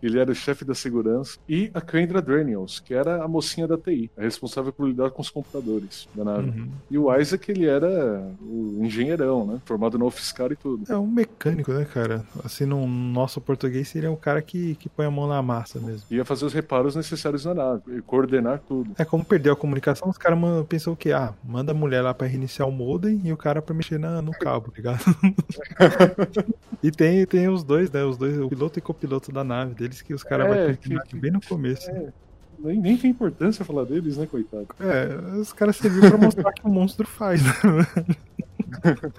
[0.02, 1.38] ele era o chefe da segurança.
[1.48, 5.22] E a Kendra Daniels, que era a mocinha da TI, a responsável por lidar com
[5.22, 6.60] os computadores da nave.
[6.60, 6.68] Uhum.
[6.90, 9.60] E o Isaac, ele era o engenheirão, né?
[9.64, 10.90] Formado no UFSCar e tudo.
[10.90, 12.24] É um mecânico, né, cara?
[12.44, 16.02] Assim, no nosso português, seria um cara que, que põe a mão na massa mesmo.
[16.10, 18.90] Ia fazer os reparos necessários na nave, e coordenar tudo.
[18.98, 20.38] É como perdeu a comunicação, os caras
[20.68, 21.12] pensam o quê?
[21.12, 24.22] Ah, manda a mulher lá pra reiniciar o modem e o cara pra mexer na,
[24.22, 25.02] no cabo, ligado?
[26.82, 28.04] e tem, tem os dois, né?
[28.04, 31.00] Os dois, o piloto e copiloto da nave deles que os caras é, vão que,
[31.00, 31.90] que, bem no começo.
[31.90, 32.12] É,
[32.58, 34.68] nem, nem tem importância falar deles, né, coitado?
[34.78, 37.52] É, os caras serviram pra mostrar que o monstro faz, né?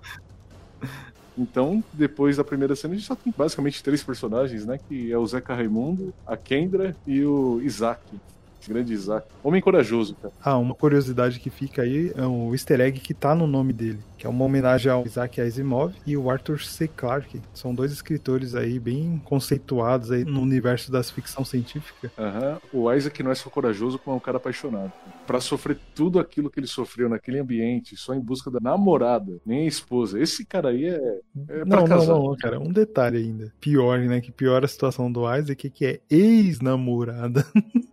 [1.38, 4.78] Então, depois da primeira cena, a gente só tem basicamente três personagens, né?
[4.78, 8.01] Que é o Zeca Raimundo, a Kendra e o Isaac.
[8.70, 9.28] Grande Isaac.
[9.43, 10.34] Homem corajoso, cara.
[10.43, 13.99] Ah, uma curiosidade que fica aí é o easter egg que tá no nome dele
[14.22, 16.88] que é uma homenagem ao Isaac Asimov e o Arthur C.
[16.88, 17.41] Clarke.
[17.55, 22.12] São dois escritores aí bem conceituados aí no universo das ficção científica.
[22.72, 22.84] Uhum.
[22.84, 24.93] O Isaac não é só corajoso como é um cara apaixonado.
[25.26, 29.62] Para sofrer tudo aquilo que ele sofreu naquele ambiente, só em busca da namorada, nem
[29.62, 30.20] a esposa.
[30.20, 32.59] Esse cara aí é, é não, não, não, cara.
[32.59, 33.51] Um detalhe ainda.
[33.59, 34.22] Pior, né?
[34.22, 37.43] Que pior a situação do Isaac é que é ex-namorada.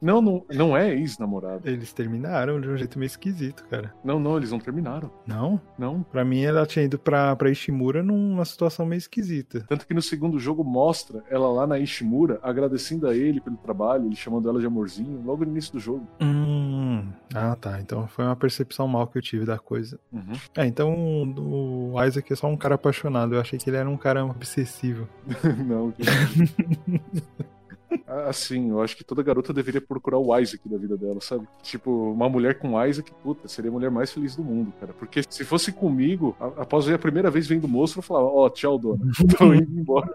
[0.01, 1.69] Não, não, não é ex-namorado.
[1.69, 3.95] Eles terminaram de um jeito meio esquisito, cara.
[4.05, 5.11] Não, não, eles não terminaram.
[5.27, 5.61] Não?
[5.79, 6.03] Não.
[6.03, 9.65] Pra mim, ela tinha ido pra, pra Ishimura numa situação meio esquisita.
[9.69, 14.07] Tanto que no segundo jogo mostra ela lá na Ishimura agradecendo a ele pelo trabalho,
[14.07, 16.07] ele chamando ela de amorzinho, logo no início do jogo.
[16.21, 17.09] Hum.
[17.35, 17.81] Ah, tá.
[17.81, 19.99] Então foi uma percepção mal que eu tive da coisa.
[20.13, 20.33] Uhum.
[20.57, 20.93] É, então
[21.37, 23.35] o Isaac é só um cara apaixonado.
[23.35, 25.09] Eu achei que ele era um cara obsessivo.
[25.67, 25.95] não.
[28.07, 31.47] Assim, eu acho que toda garota deveria procurar o Isaac da vida dela, sabe?
[31.63, 34.93] Tipo, uma mulher com Isaac, puta, seria a mulher mais feliz do mundo, cara.
[34.93, 38.47] Porque se fosse comigo, após ver a primeira vez vendo o monstro, eu falava, ó,
[38.47, 39.01] oh, tchau, dona.
[39.37, 40.09] Tô indo embora.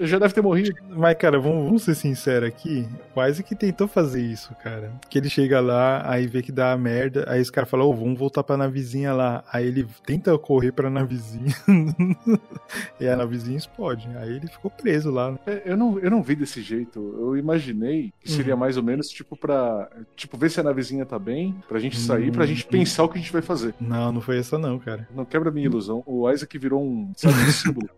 [0.00, 0.74] Já deve ter morrido.
[0.88, 2.86] Mas, cara, vamos, vamos ser sinceros aqui.
[3.14, 4.92] O Isaac tentou fazer isso, cara.
[5.08, 7.94] Que ele chega lá, aí vê que dá a merda, aí os caras falam, oh,
[7.94, 9.44] vamos voltar pra navezinha lá.
[9.52, 11.54] Aí ele tenta correr pra navezinha.
[13.00, 14.08] e a navezinha explode.
[14.16, 15.32] Aí ele ficou preso lá.
[15.32, 15.38] Né?
[15.46, 16.98] É, eu, não, eu não vi desse jeito.
[17.18, 18.60] Eu imaginei que seria uhum.
[18.60, 19.88] mais ou menos tipo pra.
[20.16, 23.18] Tipo, ver se a navezinha tá bem, pra gente sair, pra gente pensar o que
[23.18, 23.74] a gente vai fazer.
[23.80, 25.08] Não, não foi essa não, cara.
[25.14, 26.02] Não quebra minha ilusão.
[26.06, 27.88] O Isaac virou um, sabe, um símbolo.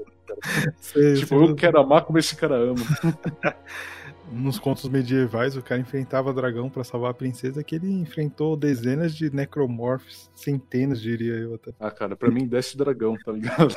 [0.81, 2.75] Sei, tipo, eu quero amar como esse cara ama.
[4.31, 9.15] nos contos medievais, o cara enfrentava dragão para salvar a princesa, que ele enfrentou dezenas
[9.15, 11.73] de necromorphs, centenas, diria eu até.
[11.79, 13.75] Ah, cara, para mim desce dragão, tá ligado?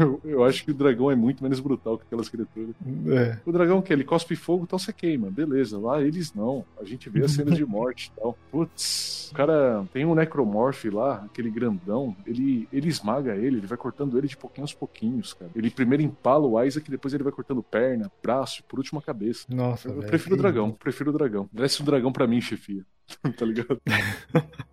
[0.00, 2.74] eu, eu, acho que o dragão é muito menos brutal que aquelas criaturas.
[3.08, 3.38] É.
[3.46, 5.78] O dragão que ele cospe fogo, então você queima, beleza.
[5.78, 6.64] Lá eles não.
[6.80, 8.36] A gente vê as cenas de morte e tal.
[8.50, 13.78] Putz, o cara tem um necromorph lá, aquele grandão, ele, ele esmaga ele, ele vai
[13.78, 15.50] cortando ele de pouquinho aos pouquinhos, cara.
[15.54, 19.02] Ele primeiro empala o Isaac, depois ele vai cortando perna, braço braço, por último a
[19.02, 19.46] cabeça.
[19.48, 21.48] Nossa, eu, eu prefiro o dragão, prefiro o dragão.
[21.52, 22.84] Desce o dragão pra mim, chefia.
[23.36, 23.80] tá ligado?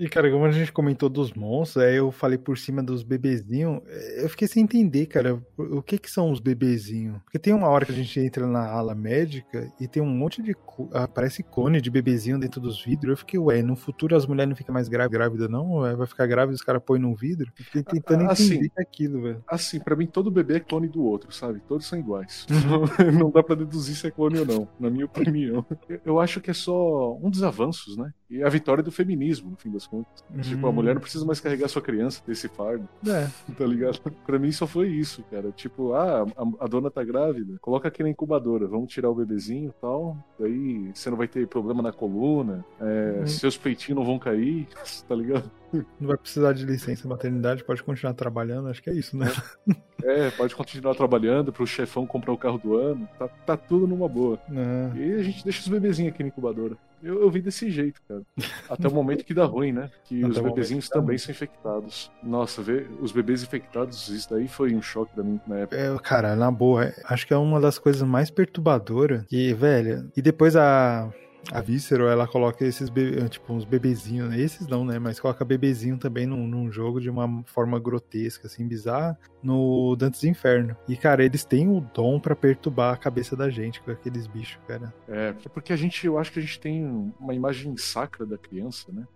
[0.00, 3.82] E, cara, como a gente comentou dos monstros, aí eu falei por cima dos bebezinhos,
[4.16, 7.20] eu fiquei sem entender, cara, o que que são os bebezinhos?
[7.22, 10.40] Porque tem uma hora que a gente entra na ala médica e tem um monte
[10.40, 10.56] de.
[10.94, 13.10] Aparece cone de bebezinho dentro dos vidros.
[13.10, 15.80] Eu fiquei, ué, no futuro as mulheres não ficam mais grávidas, não?
[15.94, 17.52] Vai ficar grávida e os caras põem num vidro?
[17.58, 19.44] Eu fiquei tentando assim, entender aquilo, velho.
[19.46, 21.60] Assim, pra mim todo bebê é clone do outro, sabe?
[21.68, 22.46] Todos são iguais.
[23.20, 25.66] não dá pra deduzir se é clone ou não, na minha opinião.
[26.06, 28.12] Eu acho que é só um dos avanços, né?
[28.30, 30.24] E a vitória do feminismo, no fim das contas.
[30.32, 30.40] Hum.
[30.40, 32.88] Tipo, a mulher não precisa mais carregar sua criança, ter esse fardo.
[33.06, 33.28] É.
[33.60, 34.00] Tá ligado?
[34.24, 35.50] Pra mim só foi isso, cara.
[35.50, 39.70] Tipo, ah, a, a dona tá grávida, coloca aqui na incubadora, vamos tirar o bebezinho
[39.70, 40.16] e tal.
[40.38, 43.26] Daí você não vai ter problema na coluna, é, hum.
[43.26, 44.66] seus peitinhos não vão cair,
[45.06, 45.50] tá ligado?
[45.72, 49.26] Não vai precisar de licença maternidade, pode continuar trabalhando, acho que é isso, né?
[50.02, 54.08] É, pode continuar trabalhando pro chefão comprar o carro do ano, tá, tá tudo numa
[54.08, 54.40] boa.
[54.50, 54.98] É.
[54.98, 56.74] E a gente deixa os bebezinhos aqui na incubadora.
[57.02, 58.19] Eu, eu vi desse jeito, cara.
[58.68, 59.90] Até o momento que dá ruim, né?
[60.04, 62.10] Que Até os bebezinhos também são infectados.
[62.22, 65.76] Nossa, ver os bebês infectados, isso daí foi um choque pra mim na época.
[65.76, 69.24] É, cara, na boa, acho que é uma das coisas mais perturbadoras.
[69.30, 71.10] E, velho, e depois a
[71.50, 73.28] a Vícero, ela coloca esses, be...
[73.28, 77.42] tipo, uns bebezinhos, esses não, né, mas coloca bebezinho também num, num, jogo de uma
[77.44, 80.76] forma grotesca, assim, bizarra, no Dantes Inferno.
[80.88, 84.60] E, cara, eles têm o dom para perturbar a cabeça da gente com aqueles bichos,
[84.66, 84.92] cara.
[85.08, 86.84] É, porque a gente, eu acho que a gente tem
[87.18, 89.06] uma imagem sacra da criança, né?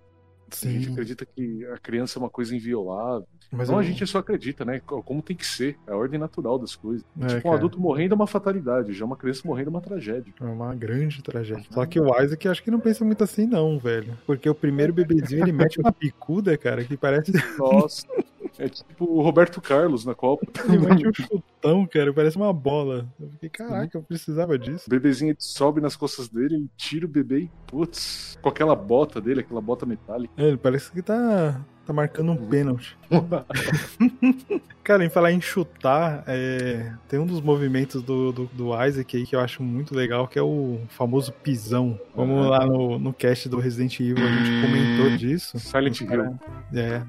[0.51, 0.69] Sim.
[0.69, 3.27] A gente acredita que a criança é uma coisa inviolável.
[3.51, 3.81] Mas não, eu...
[3.81, 4.81] a gente só acredita, né?
[4.81, 5.77] Como tem que ser.
[5.87, 7.05] É a ordem natural das coisas.
[7.21, 7.57] É, tipo, um cara.
[7.57, 10.33] adulto morrendo é uma fatalidade, já uma criança morrendo é uma tragédia.
[10.41, 11.65] É uma grande tragédia.
[11.71, 14.17] Só que o Isaac acho que não pensa muito assim, não, velho.
[14.27, 17.33] Porque o primeiro bebezinho ele mete uma picuda, cara, que parece.
[17.59, 18.07] Nossa.
[18.59, 20.47] É tipo o Roberto Carlos na Copa.
[20.67, 23.07] Ele mete um chutão, cara, parece uma bola.
[23.21, 24.85] Eu fiquei, caraca, eu precisava disso.
[24.87, 29.21] O bebezinho sobe nas costas dele, ele tira o bebê e, putz, com aquela bota
[29.21, 30.33] dele, aquela bota metálica.
[30.37, 32.97] É, ele parece que tá Tá marcando um pênalti.
[34.83, 36.93] Cara, em falar em chutar, é...
[37.07, 40.39] tem um dos movimentos do, do, do, Isaac aí que eu acho muito legal, que
[40.39, 41.99] é o famoso pisão.
[42.13, 42.49] Como uhum.
[42.49, 45.59] lá no, no cast do Resident Evil a gente comentou disso.
[45.59, 46.39] Silent Hill.
[46.75, 47.03] É.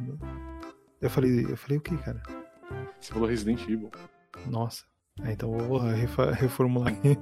[1.05, 2.19] Eu falei, eu falei o que, cara?
[2.99, 3.91] Você falou Resident Evil.
[4.47, 4.83] Nossa.
[5.23, 5.77] É, então eu vou
[6.33, 7.15] reformular aqui.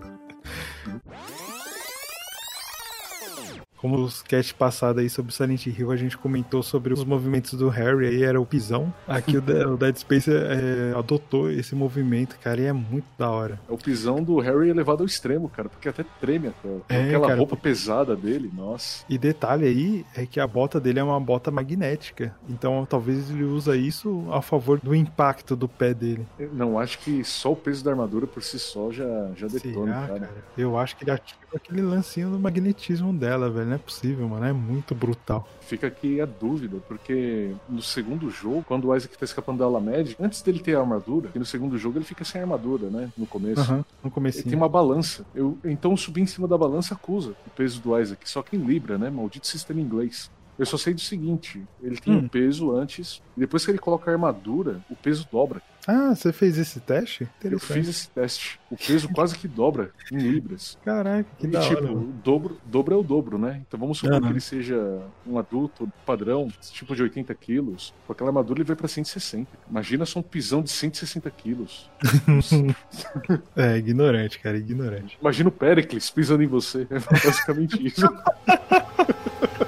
[3.84, 7.68] Como os cast passado aí sobre Silent Hill, a gente comentou sobre os movimentos do
[7.68, 8.94] Harry, aí era o pisão.
[9.06, 9.42] Aqui o,
[9.76, 13.60] Dead Space é, adotou esse movimento, cara, e é muito da hora.
[13.68, 16.82] É o pisão do Harry elevado ao extremo, cara, porque até treme a tela.
[16.88, 19.04] É, Aquela cara, roupa pesada dele, nossa.
[19.10, 22.34] E detalhe aí é que a bota dele é uma bota magnética.
[22.48, 26.26] Então talvez ele usa isso a favor do impacto do pé dele.
[26.40, 29.94] Eu não, acho que só o peso da armadura por si só já, já detona,
[29.94, 30.20] Será, cara.
[30.22, 30.46] cara.
[30.58, 34.46] Eu acho que ele ativa aquele lancinho do magnetismo dela, velho não é possível, mano.
[34.46, 35.48] É muito brutal.
[35.62, 40.16] Fica aqui a dúvida, porque no segundo jogo, quando o Isaac tá escapando da Alamed,
[40.20, 43.10] antes dele ter a armadura, e no segundo jogo ele fica sem armadura, né?
[43.18, 43.72] No começo.
[43.72, 44.44] Uhum, no começo.
[44.44, 45.26] Tem uma balança.
[45.34, 48.60] Eu, então subir em cima da balança acusa o peso do Isaac, só que em
[48.60, 49.10] Libra, né?
[49.10, 50.30] Maldito sistema inglês.
[50.58, 52.20] Eu só sei do seguinte: ele tem hum.
[52.20, 55.62] um peso antes, e depois que ele coloca a armadura, o peso dobra.
[55.86, 57.28] Ah, você fez esse teste?
[57.44, 58.60] Eu fiz esse teste.
[58.72, 60.78] O peso quase que dobra em libras.
[60.84, 61.94] Caraca, que e, da tipo, hora.
[62.24, 63.62] dobro, dobro é o dobro, né?
[63.68, 67.94] Então vamos supor que ele seja um adulto padrão, tipo de 80 quilos.
[68.08, 69.50] Com aquela armadura ele vai pra 160.
[69.70, 71.90] Imagina só um pisão de 160 quilos.
[73.56, 75.18] é, ignorante, cara, ignorante.
[75.20, 76.88] Imagina o Pericles pisando em você.
[76.90, 78.02] É basicamente isso.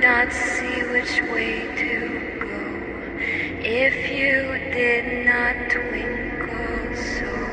[0.00, 2.80] Not see which way to go
[3.60, 7.49] if you did not twinkle so.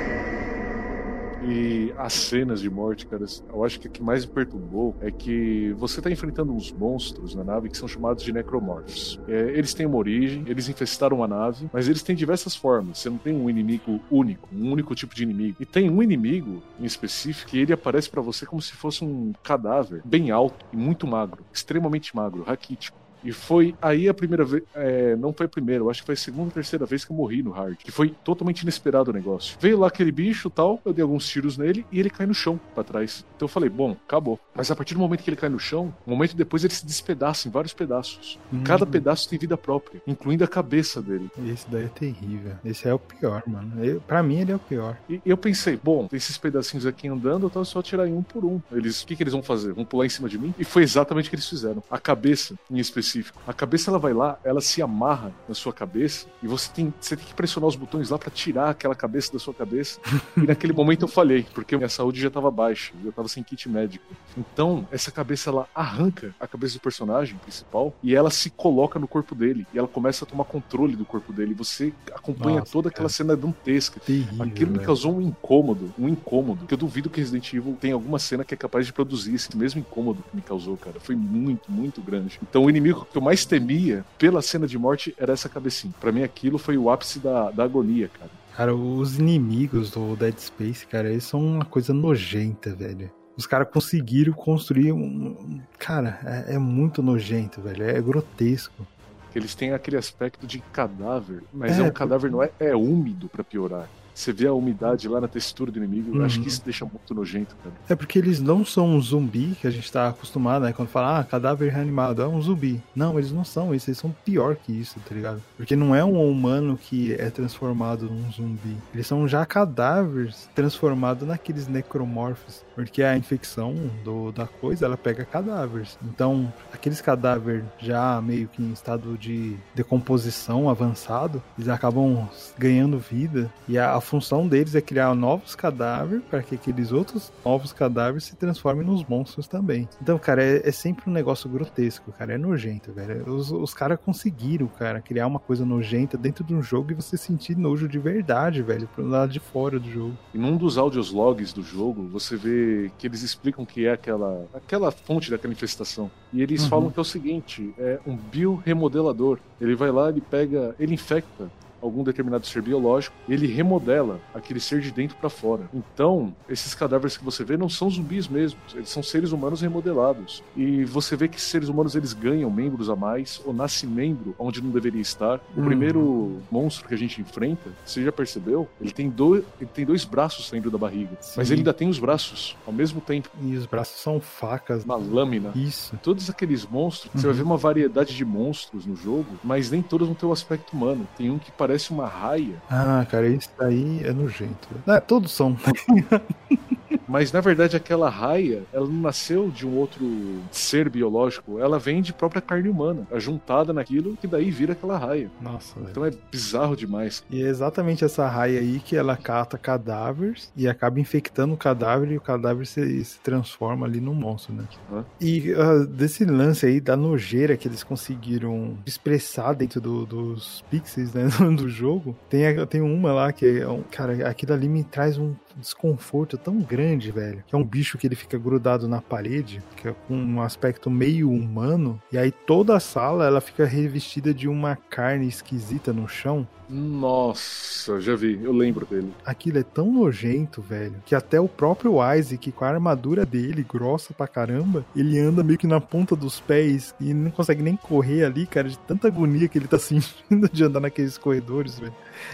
[1.48, 5.10] E as cenas de morte, cara, eu acho que o que mais me perturbou é
[5.10, 9.18] que você tá enfrentando uns monstros na nave que são chamados de necromorphs.
[9.30, 12.98] É, eles têm uma origem, eles infestaram a nave, mas eles têm diversas formas.
[12.98, 15.56] Você não tem um inimigo único, um único tipo de inimigo.
[15.58, 19.32] E tem um inimigo em específico que ele aparece para você como se fosse um
[19.42, 22.97] cadáver bem alto e muito magro, extremamente magro, raquítico.
[23.24, 24.64] E foi aí a primeira vez.
[24.74, 27.12] É, não foi a primeira, eu acho que foi a segunda ou terceira vez que
[27.12, 27.78] eu morri no hard.
[27.78, 29.58] Que foi totalmente inesperado o negócio.
[29.60, 32.60] Veio lá aquele bicho tal, eu dei alguns tiros nele e ele cai no chão
[32.74, 33.26] para trás.
[33.36, 34.40] Então eu falei, bom, acabou.
[34.56, 36.86] Mas a partir do momento que ele cai no chão, um momento depois ele se
[36.86, 38.40] despedaça em vários pedaços.
[38.52, 38.64] Hum.
[38.64, 41.30] Cada pedaço tem vida própria, incluindo a cabeça dele.
[41.48, 42.54] Esse daí é terrível.
[42.64, 43.84] Esse é o pior, mano.
[43.84, 44.98] Eu, pra mim ele é o pior.
[45.10, 48.24] E eu pensei, bom, tem esses pedacinhos aqui andando, então é só tirar em um
[48.24, 48.62] por um.
[48.72, 49.74] Eles, o que, que eles vão fazer?
[49.74, 50.54] Vão pular em cima de mim?
[50.58, 51.84] E foi exatamente o que eles fizeram.
[51.90, 53.07] A cabeça, em específico.
[53.46, 57.16] A cabeça ela vai lá, ela se amarra na sua cabeça e você tem, você
[57.16, 60.00] tem que pressionar os botões lá para tirar aquela cabeça da sua cabeça.
[60.36, 63.70] e naquele momento eu falhei, porque minha saúde já estava baixa, eu estava sem kit
[63.70, 64.06] médico.
[64.38, 69.08] Então, essa cabeça ela arranca a cabeça do personagem principal e ela se coloca no
[69.08, 71.54] corpo dele e ela começa a tomar controle do corpo dele.
[71.54, 74.00] Você acompanha Nossa, toda aquela cena dantesca.
[74.00, 77.94] Terrível, Aquilo me causou um incômodo, um incômodo, que eu duvido que Resident Evil tenha
[77.94, 81.00] alguma cena que é capaz de produzir esse mesmo incômodo que me causou, cara.
[81.00, 82.40] Foi muito, muito grande.
[82.42, 85.94] Então, o inimigo que eu mais temi pela cena de morte era essa cabecinha.
[86.00, 88.32] Para mim aquilo foi o ápice da, da agonia, cara.
[88.56, 93.12] Cara, os inimigos do Dead Space, cara, eles são uma coisa nojenta, velho.
[93.38, 95.62] Os caras conseguiram construir um.
[95.78, 97.84] Cara, é, é, muito nojento, velho.
[97.84, 98.88] É grotesco.
[99.36, 103.30] Eles têm aquele aspecto de cadáver, mas é, é um cadáver, não é, é úmido
[103.30, 103.88] para piorar.
[104.18, 106.12] Você vê a umidade lá na textura do inimigo.
[106.12, 106.18] Uhum.
[106.18, 106.48] Eu acho que uhum.
[106.48, 107.76] isso deixa muito nojento, cara.
[107.88, 110.74] É porque eles não são um zumbi que a gente tá acostumado, né?
[110.74, 112.82] Quando fala, ah, cadáver reanimado, é um zumbi.
[112.96, 115.40] Não, eles não são isso, eles são pior que isso, tá ligado?
[115.56, 118.76] Porque não é um humano que é transformado num zumbi.
[118.92, 122.66] Eles são já cadáveres transformados naqueles necromorfos.
[122.74, 125.98] Porque a infecção do, da coisa, ela pega cadáveres.
[126.04, 133.52] Então, aqueles cadáveres já meio que em estado de decomposição avançado, eles acabam ganhando vida.
[133.68, 138.24] E a, a função deles é criar novos cadáveres para que aqueles outros novos cadáveres
[138.24, 139.88] se transformem nos monstros também.
[140.02, 142.34] Então, cara, é, é sempre um negócio grotesco, cara.
[142.34, 143.30] É nojento, velho.
[143.30, 147.18] Os, os caras conseguiram, cara, criar uma coisa nojenta dentro de um jogo e você
[147.18, 150.18] sentir nojo de verdade, velho, pro lado de fora do jogo.
[150.34, 154.46] E num dos áudios logs do jogo, você vê que eles explicam que é aquela,
[154.54, 156.10] aquela fonte daquela infestação.
[156.32, 156.70] E eles uhum.
[156.70, 159.40] falam que é o seguinte: é um bioremodelador.
[159.60, 161.50] Ele vai lá, ele pega, ele infecta
[161.82, 165.70] algum determinado ser biológico ele remodela aquele ser de dentro para fora.
[165.74, 170.44] Então, esses cadáveres que você vê não são zumbis mesmo, eles são seres humanos remodelados.
[170.56, 174.62] E você vê que seres humanos eles ganham membros a mais ou nasce membro onde
[174.62, 175.40] não deveria estar.
[175.56, 175.66] O hum.
[175.66, 178.68] primeiro monstro que a gente enfrenta, você já percebeu?
[178.80, 181.34] Ele tem dois, ele tem dois braços saindo da barriga, Sim.
[181.38, 183.30] mas ele ainda tem os braços ao mesmo tempo.
[183.42, 184.84] E os braços são facas.
[184.84, 185.52] Uma lâmina.
[185.56, 185.98] Isso.
[186.02, 187.22] Todos aqueles monstros, uhum.
[187.22, 190.32] você vai ver uma variedade de monstros no jogo, mas nem todos vão ter o
[190.32, 191.08] aspecto humano.
[191.18, 192.56] Tem um que parece parece uma raia.
[192.72, 194.70] Ah, cara, isso aí é nojento.
[194.88, 195.58] Ah, todos são.
[197.08, 200.06] Mas na verdade aquela raia, ela não nasceu de um outro
[200.52, 204.98] ser biológico, ela vem de própria carne humana, é juntada naquilo que daí vira aquela
[204.98, 205.30] raia.
[205.42, 207.24] Nossa, Então é bizarro demais.
[207.30, 212.12] E é exatamente essa raia aí que ela cata cadáveres e acaba infectando o cadáver
[212.12, 214.66] e o cadáver se, se transforma ali num monstro, né?
[214.92, 215.06] Hã?
[215.20, 221.14] E uh, desse lance aí da nojeira que eles conseguiram expressar dentro do, dos pixels
[221.14, 225.34] né, do jogo, tem, tem uma lá que é, cara, aquilo ali me traz um
[225.56, 229.62] desconforto tão grande Mind, velho, que é um bicho que ele fica grudado na parede,
[229.76, 234.34] que é com um aspecto meio humano, e aí toda a sala ela fica revestida
[234.34, 236.48] de uma carne esquisita no chão.
[236.70, 239.14] Nossa, já vi, eu lembro dele.
[239.24, 244.14] Aquilo é tão nojento, velho, que até o próprio Isaac, com a armadura dele, grossa
[244.14, 248.26] pra caramba, ele anda meio que na ponta dos pés e não consegue nem correr
[248.26, 251.94] ali, cara, de tanta agonia que ele tá sentindo de andar naqueles corredores, velho.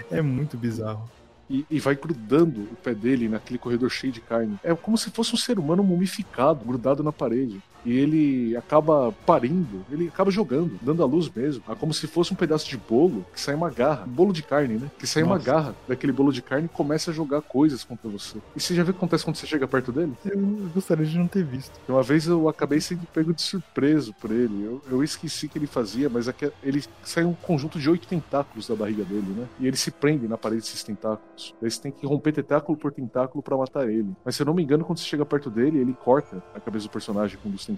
[0.10, 1.08] É muito bizarro
[1.50, 4.58] e, e, vai grudando o pé dele naquele corredor cheio de carne.
[4.64, 9.86] É como se fosse um ser humano mumificado, grudado na parede e ele acaba parindo,
[9.92, 11.64] ele acaba jogando, dando a luz mesmo.
[11.68, 14.44] É como se fosse um pedaço de bolo que sai uma garra, um bolo de
[14.44, 14.92] carne, né?
[14.98, 15.36] Que sai Nossa.
[15.36, 18.38] uma garra daquele bolo de carne e começa a jogar coisas contra você.
[18.56, 20.14] E você já viu o que acontece quando você chega perto dele?
[20.26, 20.40] Eu
[20.74, 21.72] gostaria de não ter visto.
[21.88, 24.64] Uma vez eu acabei sendo pego de surpreso por ele.
[24.64, 28.08] Eu, eu esqueci que ele fazia, mas é que ele sai um conjunto de oito
[28.08, 29.48] tentáculos da barriga dele, né?
[29.60, 31.54] E ele se prende na parede desses tentáculos.
[31.62, 34.14] Daí você tem que romper tentáculo por tentáculo para matar ele.
[34.24, 36.88] Mas se eu não me engano, quando você chega perto dele, ele corta a cabeça
[36.88, 37.73] do personagem com um dos tentáculos.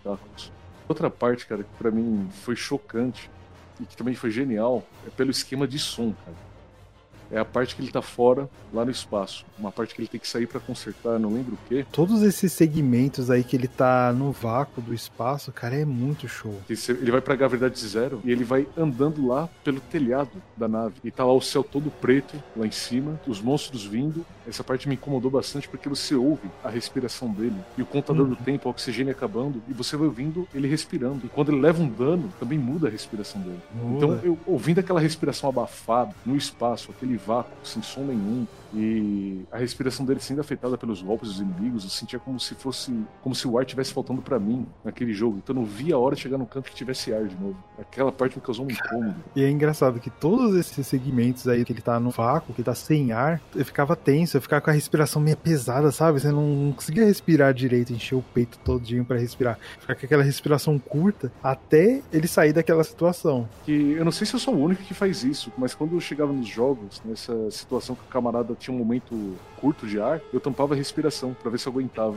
[0.88, 3.30] Outra parte, cara, que para mim foi chocante
[3.80, 6.38] e que também foi genial é pelo esquema de som, cara
[7.32, 9.46] é a parte que ele tá fora, lá no espaço.
[9.58, 11.86] Uma parte que ele tem que sair para consertar, não lembro o quê.
[11.92, 16.56] Todos esses segmentos aí que ele tá no vácuo do espaço, cara, é muito show.
[16.70, 20.96] Ele vai pra gravidade zero e ele vai andando lá pelo telhado da nave.
[21.04, 24.26] E tá lá o céu todo preto lá em cima, os monstros vindo.
[24.48, 28.30] Essa parte me incomodou bastante porque você ouve a respiração dele e o contador uhum.
[28.30, 31.26] do tempo, o oxigênio acabando, e você vai ouvindo ele respirando.
[31.26, 33.60] E quando ele leva um dano, também muda a respiração dele.
[33.74, 33.96] Muda.
[33.96, 38.46] Então, eu ouvindo aquela respiração abafada no espaço, aquele aquele vácuo, sem som nenhum.
[38.74, 42.94] E a respiração dele sendo afetada pelos golpes dos inimigos, eu sentia como se fosse.
[43.22, 45.38] como se o ar tivesse faltando para mim naquele jogo.
[45.38, 47.58] Então eu não via a hora de chegar no canto que tivesse ar de novo.
[47.80, 49.16] Aquela parte me causou um incômodo.
[49.36, 52.74] E é engraçado que todos esses segmentos aí que ele tá no vácuo, que tá
[52.74, 56.20] sem ar, eu ficava tenso, eu ficava com a respiração meio pesada, sabe?
[56.20, 59.60] Você não conseguia respirar direito, encher o peito todinho para respirar.
[59.80, 63.48] Ficar com aquela respiração curta até ele sair daquela situação.
[63.66, 66.00] Que eu não sei se eu sou o único que faz isso, mas quando eu
[66.00, 69.36] chegava nos jogos, nessa situação que o camarada tinha um momento
[69.66, 72.16] curto de ar, eu tampava a respiração para ver se eu aguentava.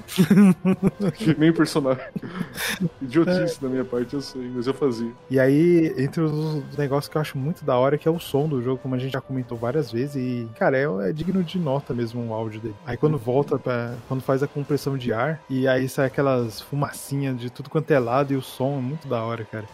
[1.39, 2.05] nem personagem.
[3.01, 3.62] Idiotice é.
[3.62, 5.11] da minha parte, eu sei, mas eu fazia.
[5.30, 8.47] E aí, entre os negócios que eu acho muito da hora, que é o som
[8.47, 11.59] do jogo, como a gente já comentou várias vezes, e, cara, é, é digno de
[11.59, 12.76] nota mesmo o áudio dele.
[12.84, 17.39] Aí quando volta para quando faz a compressão de ar, e aí sai aquelas fumacinhas
[17.39, 19.64] de tudo quanto é lado, e o som é muito da hora, cara.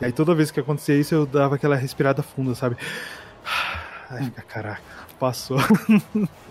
[0.00, 2.76] E aí toda vez que acontecia isso, eu dava aquela respirada funda, sabe?
[4.10, 5.56] Ai, caraca passou.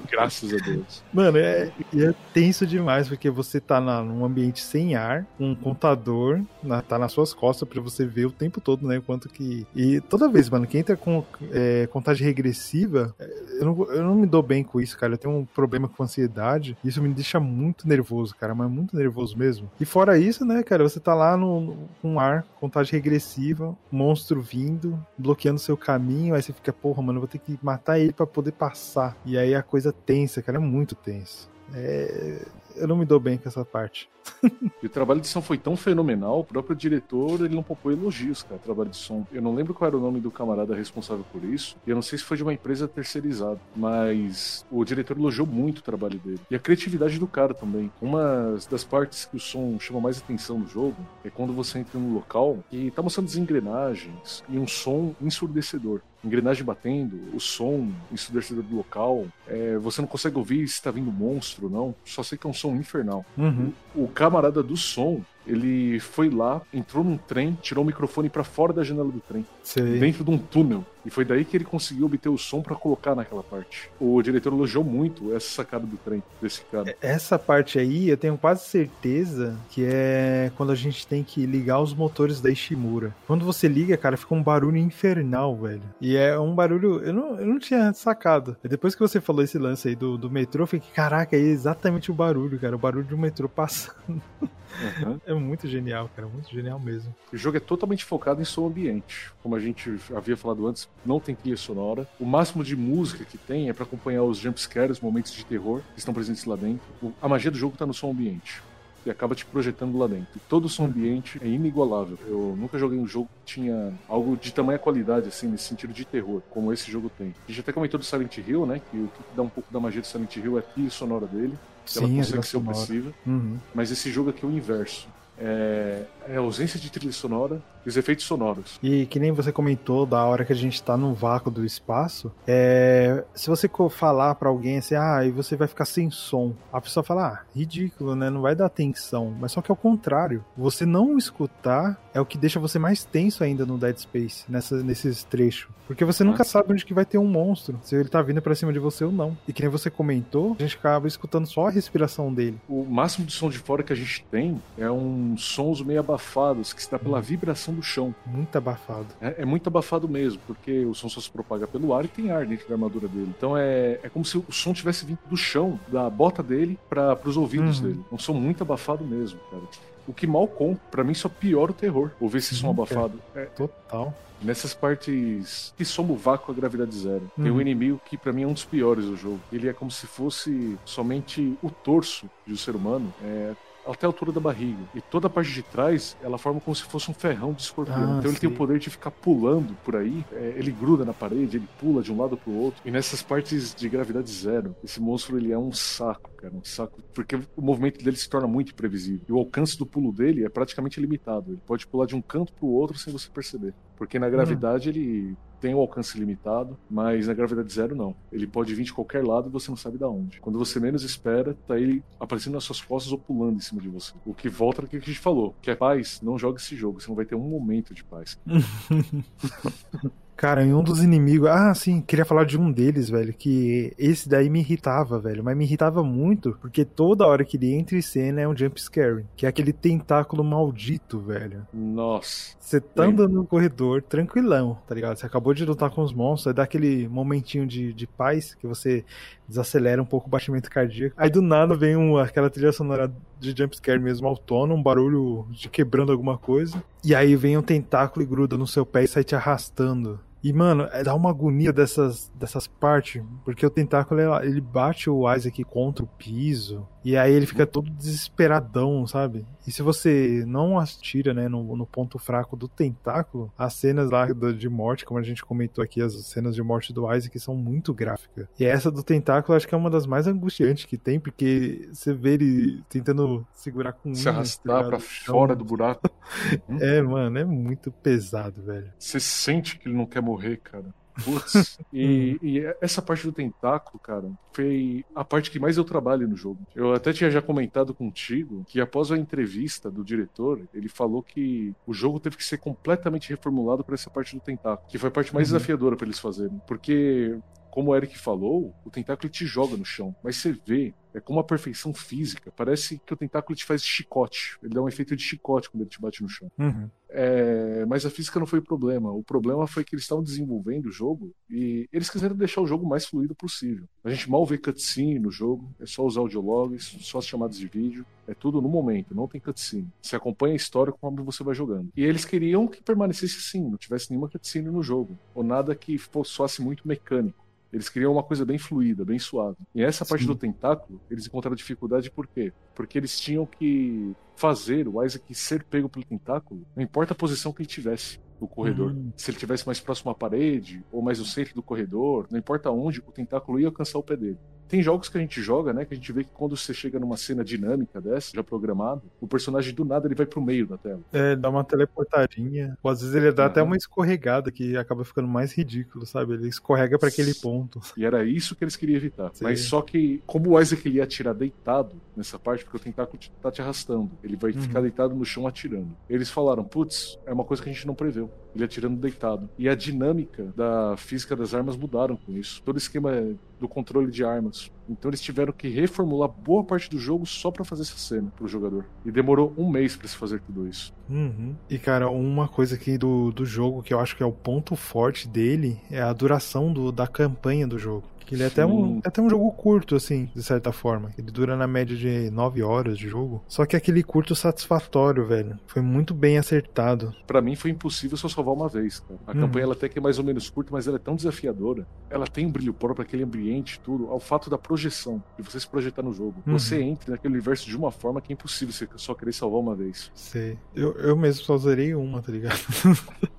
[0.09, 1.03] Graças a Deus.
[1.13, 6.41] Mano, é, é tenso demais, porque você tá na, num ambiente sem ar, um contador
[6.61, 9.01] na, tá nas suas costas para você ver o tempo todo, né?
[9.05, 9.65] Quanto que.
[9.75, 14.15] E toda vez, mano, quem entra com é, contagem regressiva, é, eu não, eu não
[14.15, 15.13] me dou bem com isso, cara.
[15.13, 16.75] Eu tenho um problema com ansiedade.
[16.83, 19.69] Isso me deixa muito nervoso, cara, mas muito nervoso mesmo.
[19.79, 24.99] E fora isso, né, cara, você tá lá no, com ar, contagem regressiva, monstro vindo,
[25.17, 28.25] bloqueando seu caminho, aí você fica, porra, mano, eu vou ter que matar ele para
[28.25, 29.17] poder passar.
[29.25, 31.49] E aí a coisa tensa, cara, é muito tenso.
[31.73, 32.45] É...
[32.75, 34.09] Eu não me dou bem com essa parte.
[34.81, 38.41] e o trabalho de som foi tão fenomenal, o próprio diretor ele não poupou elogios,
[38.41, 39.27] cara, trabalho de som.
[39.31, 42.01] Eu não lembro qual era o nome do camarada responsável por isso, e eu não
[42.01, 46.39] sei se foi de uma empresa terceirizada, mas o diretor elogiou muito o trabalho dele.
[46.49, 47.91] E a criatividade do cara também.
[48.01, 51.99] Uma das partes que o som chama mais atenção no jogo é quando você entra
[51.99, 57.91] no local e tá mostrando as engrenagens e um som ensurdecedor engrenagem batendo, o som
[58.11, 59.25] ensurdecedor do local.
[59.47, 61.95] É, você não consegue ouvir se está vindo monstro ou não.
[62.05, 63.25] Só sei que é um som infernal.
[63.37, 63.73] Uhum.
[63.93, 68.43] O, o camarada do som, ele foi lá, entrou num trem, tirou o microfone para
[68.43, 69.99] fora da janela do trem, Sei.
[69.99, 70.85] dentro de um túnel.
[71.05, 73.89] E foi daí que ele conseguiu obter o som para colocar naquela parte.
[73.99, 76.95] O diretor elogiou muito essa sacada do trem desse cara.
[77.01, 81.81] Essa parte aí, eu tenho quase certeza que é quando a gente tem que ligar
[81.81, 83.13] os motores da Ishimura.
[83.27, 85.83] Quando você liga, cara, fica um barulho infernal, velho.
[85.99, 87.01] E é um barulho.
[87.03, 88.55] Eu não, eu não tinha sacado.
[88.63, 92.11] Depois que você falou esse lance aí do, do metrô, eu fiquei, caraca, é exatamente
[92.11, 92.75] o barulho, cara.
[92.75, 94.21] O barulho de um metrô passando.
[94.81, 95.19] Uhum.
[95.25, 97.13] É muito genial, cara, muito genial mesmo.
[97.31, 99.31] O jogo é totalmente focado em som ambiente.
[99.41, 102.07] Como a gente havia falado antes, não tem trilha sonora.
[102.19, 105.99] O máximo de música que tem é para acompanhar os jumpscares, momentos de terror que
[105.99, 106.87] estão presentes lá dentro.
[107.21, 108.61] A magia do jogo tá no som ambiente
[109.05, 110.39] e acaba te projetando lá dentro.
[110.47, 112.17] todo o som ambiente é inigualável.
[112.25, 116.05] Eu nunca joguei um jogo que tinha algo de tamanha qualidade, assim, nesse sentido de
[116.05, 117.33] terror, como esse jogo tem.
[117.47, 118.81] A gente até comentou do Silent Hill, né?
[118.89, 121.27] Que o que dá um pouco da magia do Silent Hill é a trilha sonora
[121.27, 121.57] dele.
[121.85, 123.13] Sim, ela consegue ser opressiva.
[123.25, 123.57] Uhum.
[123.73, 125.07] Mas esse jogo aqui é o inverso.
[125.37, 128.79] é, é a ausência de trilha sonora e os efeitos sonoros.
[128.81, 132.31] E que nem você comentou da hora que a gente tá no vácuo do espaço,
[132.47, 136.79] é, se você falar para alguém assim, ah, e você vai ficar sem som, a
[136.79, 138.29] pessoa fala, ah, ridículo, né?
[138.29, 139.33] Não vai dar atenção.
[139.39, 140.43] Mas só que é o contrário.
[140.57, 144.81] Você não escutar é o que deixa você mais tenso ainda no Dead Space, nessa,
[144.83, 145.67] nesses trechos.
[145.87, 148.55] Porque você nunca sabe onde que vai ter um monstro, se ele tá vindo para
[148.55, 149.37] cima de você ou não.
[149.47, 152.57] E que nem você comentou, a gente acaba escutando só a respiração dele.
[152.69, 156.71] O máximo de som de fora que a gente tem é uns sons meio abafados,
[156.71, 158.13] que está pela vibração do chão.
[158.25, 159.07] Muito abafado.
[159.21, 162.31] É, é, muito abafado mesmo, porque o som só se propaga pelo ar e tem
[162.31, 163.33] ar dentro da armadura dele.
[163.37, 167.17] Então é, é como se o som tivesse vindo do chão, da bota dele, para
[167.25, 167.87] os ouvidos uhum.
[167.87, 168.05] dele.
[168.11, 169.63] É um som muito abafado mesmo, cara.
[170.07, 173.19] O que mal com, para mim só piora o terror, ouvir esse som abafado.
[173.35, 174.13] É, Total.
[174.41, 177.31] Nessas partes que soma o vácuo a gravidade zero.
[177.35, 177.61] Tem um uhum.
[177.61, 179.39] inimigo que para mim é um dos piores do jogo.
[179.51, 183.13] Ele é como se fosse somente o torso de um ser humano.
[183.23, 183.53] É,
[183.85, 184.83] até a altura da barriga.
[184.95, 188.15] E toda a parte de trás, ela forma como se fosse um ferrão de escorpião.
[188.15, 190.25] Ah, então ele tem o poder de ficar pulando por aí.
[190.31, 192.81] É, ele gruda na parede, ele pula de um lado pro outro.
[192.85, 196.53] E nessas partes de gravidade zero, esse monstro ele é um saco, cara.
[196.53, 197.01] Um saco.
[197.13, 199.25] Porque o movimento dele se torna muito imprevisível.
[199.27, 201.51] E o alcance do pulo dele é praticamente limitado.
[201.51, 203.73] Ele pode pular de um canto pro outro sem você perceber.
[203.97, 204.91] Porque na gravidade hum.
[204.91, 208.13] ele tem um alcance limitado, mas na gravidade zero não.
[208.29, 210.41] Ele pode vir de qualquer lado e você não sabe de onde.
[210.41, 213.87] Quando você menos espera, tá ele aparecendo nas suas costas ou pulando em cima de
[213.87, 214.11] você.
[214.25, 216.99] O que volta no que a gente falou, que é paz, não joga esse jogo,
[216.99, 218.37] você não vai ter um momento de paz.
[220.35, 221.49] Cara, em um dos inimigos.
[221.49, 223.33] Ah, sim, queria falar de um deles, velho.
[223.33, 225.43] Que esse daí me irritava, velho.
[225.43, 228.81] Mas me irritava muito, porque toda hora que ele entra em cena é um jump
[228.81, 229.25] scare.
[229.35, 231.65] Que é aquele tentáculo maldito, velho.
[231.73, 232.55] Nossa.
[232.59, 235.17] Você tá andando no corredor, tranquilão, tá ligado?
[235.17, 238.65] Você acabou de lutar com os monstros, aí dá aquele momentinho de, de paz que
[238.65, 239.05] você
[239.47, 241.15] desacelera um pouco o batimento cardíaco.
[241.17, 245.69] Aí do nada vem um, aquela trilha sonora de jumpscare mesmo autônomo, um barulho de
[245.69, 246.81] quebrando alguma coisa.
[247.03, 250.19] E aí vem um tentáculo e gruda no seu pé e sai te arrastando.
[250.43, 255.31] E, mano, é, dá uma agonia dessas, dessas partes, porque o tentáculo ele bate o
[255.33, 259.45] Isaac contra o piso, e aí ele fica todo desesperadão, sabe?
[259.67, 264.27] E se você não atira, né, no, no ponto fraco do tentáculo, as cenas lá
[264.27, 267.93] de morte, como a gente comentou aqui, as cenas de morte do Isaac são muito
[267.93, 268.47] gráficas.
[268.59, 272.13] E essa do tentáculo acho que é uma das mais angustiantes que tem, porque você
[272.13, 276.09] vê ele tentando segurar com Se arrastar tá pra fora do buraco.
[276.79, 278.91] é, mano, é muito pesado, velho.
[278.97, 280.93] Você sente que ele não quer morrer, cara.
[281.23, 281.77] Putz.
[281.93, 286.35] e, e, essa parte do tentáculo, cara, foi a parte que mais eu trabalho no
[286.35, 286.59] jogo.
[286.75, 291.73] Eu até tinha já comentado contigo que após a entrevista do diretor, ele falou que
[291.85, 295.11] o jogo teve que ser completamente reformulado para essa parte do tentáculo, que foi a
[295.11, 295.57] parte mais uhum.
[295.57, 296.59] desafiadora para eles fazerem.
[296.67, 297.37] Porque
[297.73, 300.15] como o Eric falou, o tentáculo te joga no chão.
[300.23, 302.53] Mas você vê, é como uma perfeição física.
[302.55, 304.59] Parece que o tentáculo te faz chicote.
[304.61, 306.51] Ele dá um efeito de chicote quando ele te bate no chão.
[306.59, 306.87] Uhum.
[307.09, 309.11] É, mas a física não foi o problema.
[309.11, 312.87] O problema foi que eles estavam desenvolvendo o jogo e eles quiseram deixar o jogo
[312.87, 313.87] mais fluido possível.
[314.03, 317.67] A gente mal vê cutscene no jogo, é só os audiologs, só as chamadas de
[317.67, 318.05] vídeo.
[318.27, 319.91] É tudo no momento, não tem cutscene.
[319.99, 321.89] Você acompanha a história conforme você vai jogando.
[321.97, 325.17] E eles queriam que permanecesse assim, não tivesse nenhuma cutscene no jogo.
[325.33, 327.42] Ou nada que fosse muito mecânico.
[327.73, 329.57] Eles queriam uma coisa bem fluida, bem suave.
[329.73, 330.27] E essa parte Sim.
[330.27, 332.53] do tentáculo, eles encontraram dificuldade por quê?
[332.75, 337.51] Porque eles tinham que fazer o Isaac ser pego pelo tentáculo, não importa a posição
[337.51, 338.91] que ele tivesse no corredor.
[338.91, 339.11] Uhum.
[339.15, 342.69] Se ele tivesse mais próximo à parede ou mais no centro do corredor, não importa
[342.69, 344.37] onde, o tentáculo ia alcançar o pé dele.
[344.67, 345.85] Tem jogos que a gente joga, né?
[345.85, 349.27] Que a gente vê que quando você chega numa cena dinâmica dessa, já programada, o
[349.27, 351.01] personagem do nada ele vai pro meio da tela.
[351.11, 352.77] É, dá uma teleportadinha.
[352.81, 356.33] Ou às vezes ele dá até uma escorregada que acaba ficando mais ridículo, sabe?
[356.33, 357.79] Ele escorrega para aquele ponto.
[357.97, 359.31] E era isso que eles queriam evitar.
[359.33, 359.43] Sim.
[359.43, 363.19] Mas só que, como o Isaac ele ia atirar deitado nessa parte, porque o tentáculo
[363.41, 364.61] tá te arrastando, ele vai uhum.
[364.61, 365.95] ficar deitado no chão atirando.
[366.09, 368.29] Eles falaram, putz, é uma coisa que a gente não preveu.
[368.55, 369.49] Ele atirando deitado.
[369.57, 372.61] E a dinâmica da física das armas mudaram com isso.
[372.63, 373.11] Todo o esquema
[373.59, 374.23] do controle de
[374.53, 374.71] armas.
[374.89, 378.47] Então eles tiveram que reformular boa parte do jogo só para fazer essa cena pro
[378.47, 378.85] jogador.
[379.05, 380.93] E demorou um mês para se fazer tudo isso.
[381.09, 381.55] Uhum.
[381.69, 384.75] E cara, uma coisa aqui do, do jogo que eu acho que é o ponto
[384.75, 388.03] forte dele é a duração do, da campanha do jogo.
[388.25, 391.11] Que ele é até um, é até um jogo curto, assim, de certa forma.
[391.17, 393.43] Ele dura na média de 9 horas de jogo.
[393.47, 395.59] Só que aquele curto satisfatório, velho.
[395.67, 397.13] Foi muito bem acertado.
[397.27, 399.19] para mim foi impossível só salvar uma vez, cara.
[399.27, 399.41] A uhum.
[399.41, 401.87] campanha ela até que é mais ou menos curta, mas ela é tão desafiadora.
[402.09, 404.07] Ela tem um brilho próprio, aquele ambiente, tudo.
[404.07, 406.41] Ao fato da projeção, de você se projetar no jogo.
[406.45, 406.53] Uhum.
[406.53, 409.75] Você entra naquele universo de uma forma que é impossível você só querer salvar uma
[409.75, 410.11] vez.
[410.13, 410.57] Sei.
[410.75, 412.59] Eu, eu mesmo só zerei uma, tá ligado?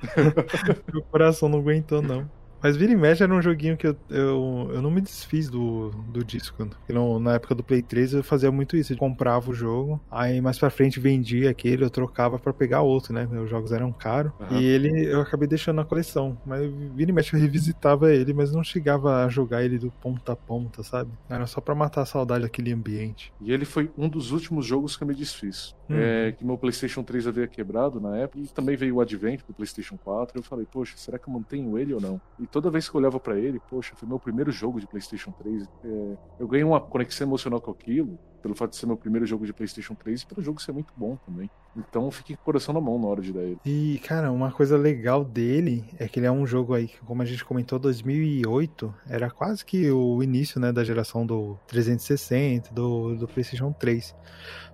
[0.93, 2.29] Meu coração não aguentou, não.
[2.65, 5.91] Mas vira e mexe era um joguinho que eu, eu, eu não me desfiz do,
[6.09, 6.67] do disco.
[6.89, 8.95] Não, na época do Play 3 eu fazia muito isso.
[8.95, 13.13] Eu comprava o jogo, aí mais pra frente vendia aquele, eu trocava para pegar outro,
[13.13, 13.29] né?
[13.31, 14.33] Meus jogos eram caros.
[14.41, 14.59] Uhum.
[14.59, 16.39] E ele eu acabei deixando na coleção.
[16.47, 20.33] Mas vira e mexe eu revisitava ele, mas não chegava a jogar ele do ponta
[20.33, 21.11] a ponta, sabe?
[21.29, 23.31] Era só para matar a saudade daquele ambiente.
[23.43, 25.77] E ele foi um dos últimos jogos que eu me desfiz.
[25.91, 25.97] Hum.
[25.99, 28.39] É, que meu PlayStation 3 havia quebrado na época.
[28.39, 30.39] E também veio o Advent do PlayStation 4.
[30.39, 32.19] Eu falei, poxa, será que eu mantenho ele ou não?
[32.39, 35.33] E toda vez que eu olhava para ele, poxa, foi meu primeiro jogo de PlayStation
[35.33, 35.65] 3.
[35.83, 39.45] É, eu ganhei uma conexão emocional com aquilo pelo fato de ser meu primeiro jogo
[39.45, 41.51] de PlayStation 3 e pelo jogo ser muito bom também.
[41.77, 43.59] Então fiquei com o coração na mão na hora de dar ele.
[43.65, 47.25] E, cara, uma coisa legal dele é que ele é um jogo aí, como a
[47.25, 53.29] gente comentou, 2008, era quase que o início, né, da geração do 360, do, do
[53.29, 54.15] PlayStation 3.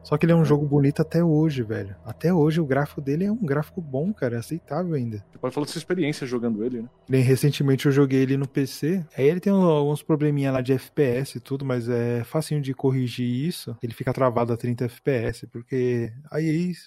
[0.03, 1.95] Só que ele é um jogo bonito até hoje, velho.
[2.05, 5.25] Até hoje o gráfico dele é um gráfico bom, cara, é aceitável ainda.
[5.31, 6.89] Você pode falar da sua experiência jogando ele, né?
[7.09, 9.05] Bem, recentemente eu joguei ele no PC.
[9.17, 13.27] Aí ele tem alguns probleminha lá de FPS e tudo, mas é facinho de corrigir
[13.27, 13.77] isso.
[13.83, 16.49] Ele fica travado a 30 FPS, porque aí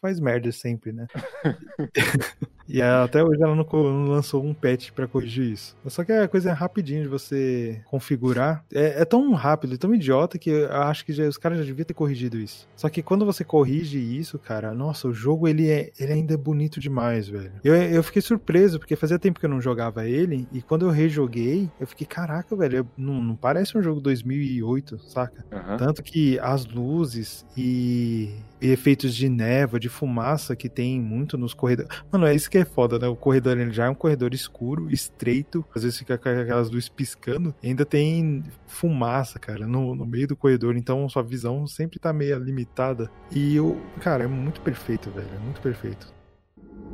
[0.00, 1.06] faz merda sempre, né?
[2.68, 5.76] e até hoje ela não, não lançou um patch para corrigir isso.
[5.86, 8.64] Só que a coisa é rapidinho de você configurar.
[8.72, 11.64] É, é tão rápido e tão idiota que eu acho que já, os caras já
[11.64, 12.68] deviam ter corrigido isso.
[12.76, 16.36] Só que quando você corrige isso, cara, nossa, o jogo ele, é, ele ainda é
[16.36, 17.52] bonito demais, velho.
[17.64, 20.90] Eu, eu fiquei surpreso, porque fazia tempo que eu não jogava ele, e quando eu
[20.90, 25.44] rejoguei, eu fiquei, caraca, velho, não, não parece um jogo 2008, saca?
[25.50, 25.76] Uhum.
[25.76, 31.54] Tanto que as luzes e e efeitos de névoa, de fumaça que tem muito nos
[31.54, 31.90] corredores.
[32.10, 33.08] Mano, é isso que é foda, né?
[33.08, 36.88] O corredor ele já é um corredor escuro, estreito, às vezes fica com aquelas luzes
[36.88, 42.12] piscando, ainda tem fumaça, cara, no, no meio do corredor, então sua visão sempre tá
[42.12, 43.10] meio limitada.
[43.30, 46.18] E o, cara, é muito perfeito, velho, é muito perfeito.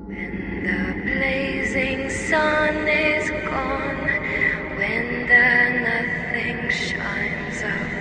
[0.06, 4.06] The blazing sun is gone,
[4.76, 7.93] when the nothing shines.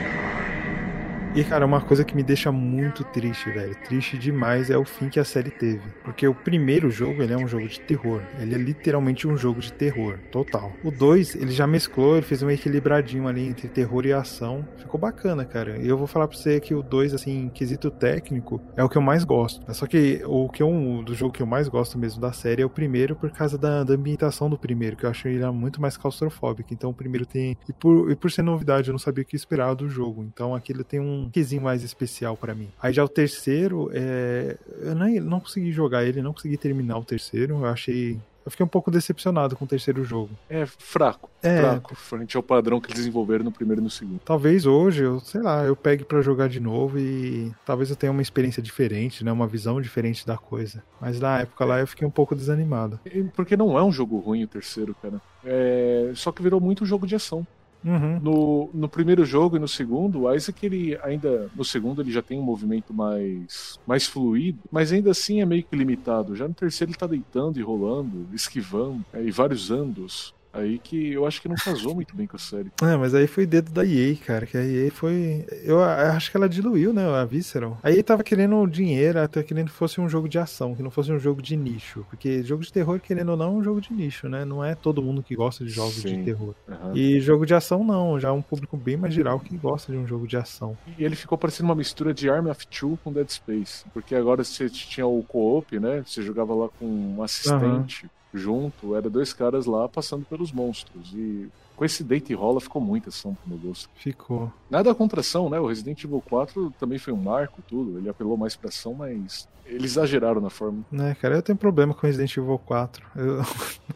[1.35, 5.09] E, cara, uma coisa que me deixa muito triste, velho, triste demais é o fim
[5.09, 5.81] que a série teve.
[6.03, 8.21] Porque o primeiro jogo, ele é um jogo de terror.
[8.37, 10.71] Ele é literalmente um jogo de terror, total.
[10.83, 14.63] O 2, ele já mesclou, ele fez um equilibradinho ali entre terror e ação.
[14.77, 15.79] Ficou bacana, cara.
[15.79, 18.99] E eu vou falar pra você que o 2, assim, quesito técnico, é o que
[18.99, 19.65] eu mais gosto.
[19.73, 22.65] Só que o que eu, do jogo que eu mais gosto mesmo da série é
[22.65, 25.97] o primeiro por causa da, da ambientação do primeiro, que eu acho ele muito mais
[25.97, 26.71] claustrofóbico.
[26.71, 27.57] Então o primeiro tem...
[27.67, 30.23] E por, e por ser novidade, eu não sabia o que esperar do jogo.
[30.23, 32.69] Então aquilo tem um quesinho mais especial para mim.
[32.81, 34.57] Aí já o terceiro, é...
[34.81, 37.55] eu não, não consegui jogar ele, não consegui terminar o terceiro.
[37.55, 40.31] Eu achei eu fiquei um pouco decepcionado com o terceiro jogo.
[40.49, 41.29] É fraco.
[41.41, 41.61] É.
[41.61, 44.19] Fraco, frente ao padrão que eles desenvolveram no primeiro e no segundo.
[44.19, 48.11] Talvez hoje, eu sei lá, eu pegue para jogar de novo e talvez eu tenha
[48.11, 49.31] uma experiência diferente, né?
[49.31, 50.83] Uma visão diferente da coisa.
[50.99, 52.99] Mas na época lá eu fiquei um pouco desanimado.
[53.33, 55.21] Porque não é um jogo ruim o terceiro, cara.
[55.45, 56.11] É...
[56.15, 57.47] Só que virou muito jogo de ação.
[57.83, 58.19] Uhum.
[58.19, 62.21] No, no primeiro jogo e no segundo, o Isaac ele ainda no segundo ele já
[62.21, 66.35] tem um movimento mais mais fluido, mas ainda assim é meio que limitado.
[66.35, 70.33] Já no terceiro ele tá deitando e rolando, esquivando, é, e vários andos.
[70.53, 72.71] Aí que eu acho que não casou muito bem com a série.
[72.81, 74.45] É, mas aí foi dedo da EA, cara.
[74.45, 75.45] Que a EA foi.
[75.63, 77.03] Eu acho que ela diluiu, né?
[77.03, 77.79] A Visceral.
[77.81, 80.91] A EA tava querendo dinheiro, até querendo que fosse um jogo de ação, que não
[80.91, 82.05] fosse um jogo de nicho.
[82.07, 84.45] Porque jogo de terror, querendo ou não, é um jogo de nicho, né?
[84.45, 86.19] Não é todo mundo que gosta de jogos Sim.
[86.19, 86.53] de terror.
[86.67, 86.95] Uhum.
[86.95, 88.19] E jogo de ação, não.
[88.19, 90.77] Já é um público bem mais geral que gosta de um jogo de ação.
[90.99, 93.85] E ele ficou parecendo uma mistura de Army of Two com Dead Space.
[93.91, 96.03] Porque agora você tinha o co-op, né?
[96.05, 98.03] Você jogava lá com um assistente.
[98.03, 101.13] Uhum junto, era dois caras lá passando pelos monstros.
[101.13, 103.89] E com esse deita e rola ficou muita ação pro meu gosto.
[103.95, 104.51] Ficou.
[104.69, 105.59] Nada contra ação, né?
[105.59, 107.97] O Resident Evil 4 também foi um marco, tudo.
[107.97, 110.83] Ele apelou mais pra ação, mas eles exageraram na forma.
[110.91, 113.05] Né, cara, eu tenho problema com Resident Evil 4.
[113.15, 113.41] Eu...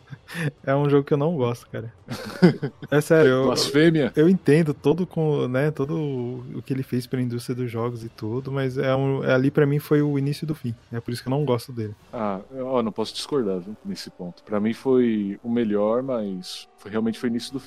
[0.63, 1.93] é um jogo que eu não gosto, cara.
[2.89, 3.31] É sério.
[3.31, 4.13] Eu, Blasfêmia.
[4.15, 8.09] Eu entendo todo, com, né, todo o que ele fez pra indústria dos jogos e
[8.09, 10.73] tudo, mas é um, é ali para mim foi o início do fim.
[10.91, 11.95] É por isso que eu não gosto dele.
[12.13, 14.43] Ah, eu não posso discordar viu, nesse ponto.
[14.43, 17.66] Para mim foi o melhor, mas foi, realmente foi o início do fim.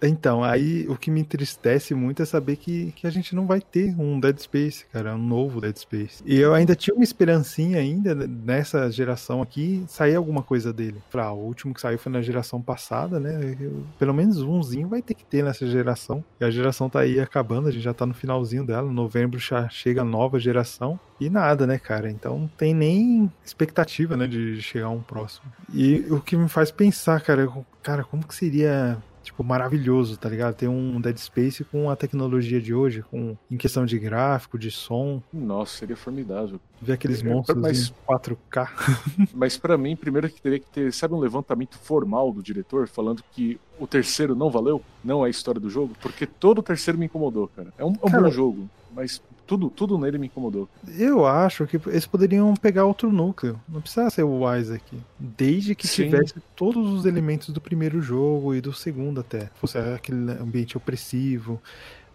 [0.00, 3.60] Então, aí o que me entristece muito é saber que, que a gente não vai
[3.60, 6.22] ter um Dead Space, cara, um novo Dead Space.
[6.26, 11.00] E eu ainda tinha uma esperancinha ainda nessa geração aqui, sair alguma coisa dele.
[11.08, 13.56] Falei, ah, o último que saiu foi na geração passada, né?
[13.60, 16.24] Eu, pelo menos umzinho vai ter que ter nessa geração.
[16.40, 18.90] E a geração tá aí acabando, a gente já tá no finalzinho dela.
[18.90, 20.98] Em novembro já chega a nova geração.
[21.20, 22.10] E nada, né, cara?
[22.10, 25.52] Então não tem nem expectativa, né, de chegar um próximo.
[25.72, 27.48] E o que me faz pensar, cara,
[27.82, 30.54] cara, como que seria tipo, maravilhoso, tá ligado?
[30.54, 34.70] Tem um Dead Space com a tecnologia de hoje, com em questão de gráfico, de
[34.70, 35.22] som.
[35.32, 36.60] Nossa, seria formidável.
[36.80, 38.68] Ver aqueles é, monstros mas, em 4K.
[39.32, 43.22] mas para mim, primeiro que teria que ter, sabe, um levantamento formal do diretor falando
[43.32, 46.98] que o terceiro não valeu, não é a história do jogo, porque todo o terceiro
[46.98, 47.72] me incomodou, cara.
[47.78, 50.68] É um, é um cara, bom jogo, mas tudo, tudo nele me incomodou.
[50.98, 53.60] Eu acho que eles poderiam pegar outro núcleo.
[53.68, 54.82] Não precisa ser o Isaac.
[55.18, 56.04] Desde que Sim.
[56.04, 59.50] tivesse todos os elementos do primeiro jogo e do segundo até.
[59.54, 61.60] Fosse aquele ambiente opressivo,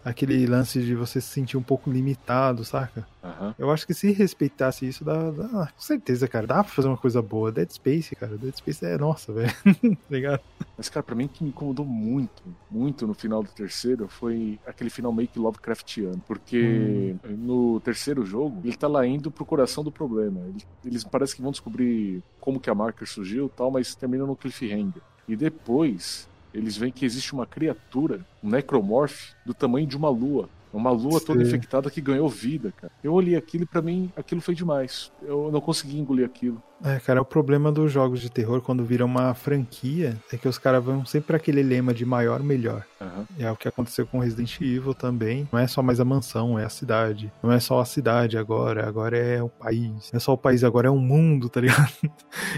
[0.04, 3.06] aquele lance de você se sentir um pouco limitado, saca?
[3.22, 3.54] Uhum.
[3.58, 6.96] Eu acho que se respeitasse isso, dá, dá, com certeza, cara, dá pra fazer uma
[6.96, 7.52] coisa boa.
[7.52, 9.52] Dead Space, cara, Dead Space é nossa, velho.
[9.64, 10.40] Tá ligado?
[10.76, 14.58] Mas, cara, pra mim o que me incomodou muito, muito no final do terceiro foi
[14.66, 16.22] aquele final meio que Lovecraftiano.
[16.26, 17.36] Porque hum.
[17.36, 20.40] no terceiro jogo, ele tá lá indo pro coração do problema.
[20.84, 24.36] Eles parece que vão descobrir como que a marca surgiu e tal, mas termina no
[24.36, 25.02] cliffhanger.
[25.28, 30.48] E depois, eles veem que existe uma criatura, um necromorph, do tamanho de uma lua.
[30.72, 31.26] Uma lua Sim.
[31.26, 32.92] toda infectada que ganhou vida, cara.
[33.02, 35.10] Eu olhei aquilo e pra mim aquilo foi demais.
[35.22, 36.62] Eu não consegui engolir aquilo.
[36.84, 40.58] É, cara, o problema dos jogos de terror quando viram uma franquia é que os
[40.58, 42.84] caras vão sempre aquele lema de maior, melhor.
[43.00, 43.24] Uhum.
[43.38, 45.48] É o que aconteceu com Resident Evil também.
[45.52, 47.32] Não é só mais a mansão, é a cidade.
[47.42, 50.10] Não é só a cidade agora, agora é o país.
[50.12, 51.92] Não é só o país, agora é o mundo, tá ligado?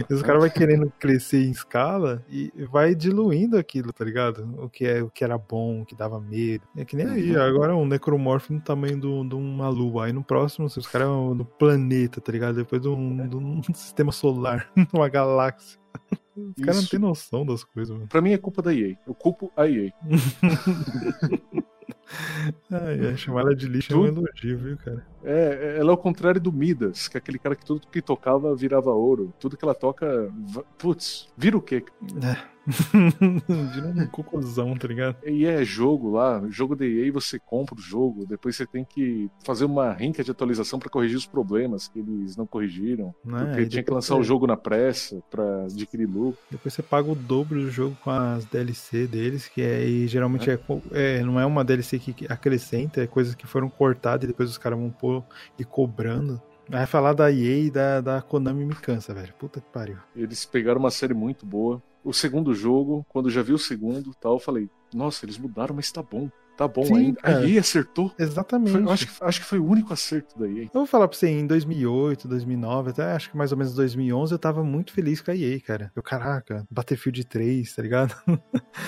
[0.09, 4.55] E os caras vão querendo crescer em escala e vai diluindo aquilo, tá ligado?
[4.59, 6.65] O que, é, o que era bom, o que dava medo.
[6.77, 7.43] É que nem aí, uhum.
[7.43, 10.07] agora é um necromorfo no tamanho de uma lua.
[10.07, 12.57] Aí no próximo, os caras no planeta, tá ligado?
[12.57, 15.81] Depois de um, de um sistema sistema solar, uma galáxia.
[16.37, 18.09] Os caras não têm noção das coisas, mano.
[18.09, 18.97] Pra mim é culpa da EA.
[19.07, 19.93] Eu culpo a EA.
[22.71, 24.07] Ai, chamar ela de lixo tudo...
[24.07, 25.07] é um elogio, viu, cara?
[25.23, 28.55] É, ela é o contrário do Midas, que é aquele cara que tudo que tocava
[28.55, 29.33] virava ouro.
[29.39, 30.33] Tudo que ela toca,
[30.79, 31.85] putz, vira o quê?
[32.23, 32.37] É.
[32.67, 35.17] Vira um cocôzão, tá ligado?
[35.25, 39.31] E é jogo lá, jogo da EA você compra o jogo, depois você tem que
[39.45, 43.15] fazer uma rinca de atualização para corrigir os problemas que eles não corrigiram.
[43.25, 44.21] Não é, porque tinha que lançar você...
[44.21, 46.39] o jogo na pressa para adquirir lucro.
[46.51, 50.51] Depois você paga o dobro do jogo com as DLC deles, que é, e geralmente
[50.51, 50.59] é.
[50.93, 54.51] É, é não é uma DLC que acrescenta, é coisas que foram cortadas e depois
[54.51, 55.25] os caras vão pôr
[55.59, 56.41] e cobrando.
[56.69, 59.35] Vai falar da EA e da, da Konami me cansa, velho.
[59.37, 59.97] Puta que pariu.
[60.15, 61.83] Eles pegaram uma série muito boa.
[62.03, 65.93] O segundo jogo, quando já vi o segundo tal, eu falei, nossa, eles mudaram, mas
[65.93, 67.21] tá bom tá bom Sim, ainda.
[67.23, 67.39] Cara.
[67.39, 68.13] A EA acertou.
[68.19, 68.73] Exatamente.
[68.73, 70.65] Foi, acho, que, acho que foi o único acerto da EA.
[70.65, 74.33] Eu vou falar pra você, em 2008, 2009, até acho que mais ou menos 2011,
[74.33, 75.91] eu tava muito feliz com a EA, cara.
[75.97, 78.15] Eu, caraca, Battlefield 3, tá ligado?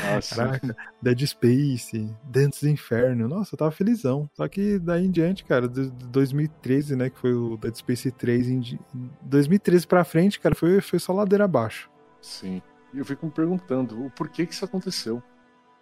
[0.05, 3.27] Ah, caraca, Dead Space, Dantes Inferno.
[3.27, 4.29] Nossa, eu tava felizão.
[4.35, 8.49] Só que daí em diante, cara, de 2013, né, que foi o Dead Space 3,
[8.49, 8.79] em
[9.23, 11.91] 2013 pra frente, cara, foi, foi só ladeira abaixo.
[12.21, 12.61] Sim.
[12.93, 15.23] E eu fico me perguntando o porquê que isso aconteceu.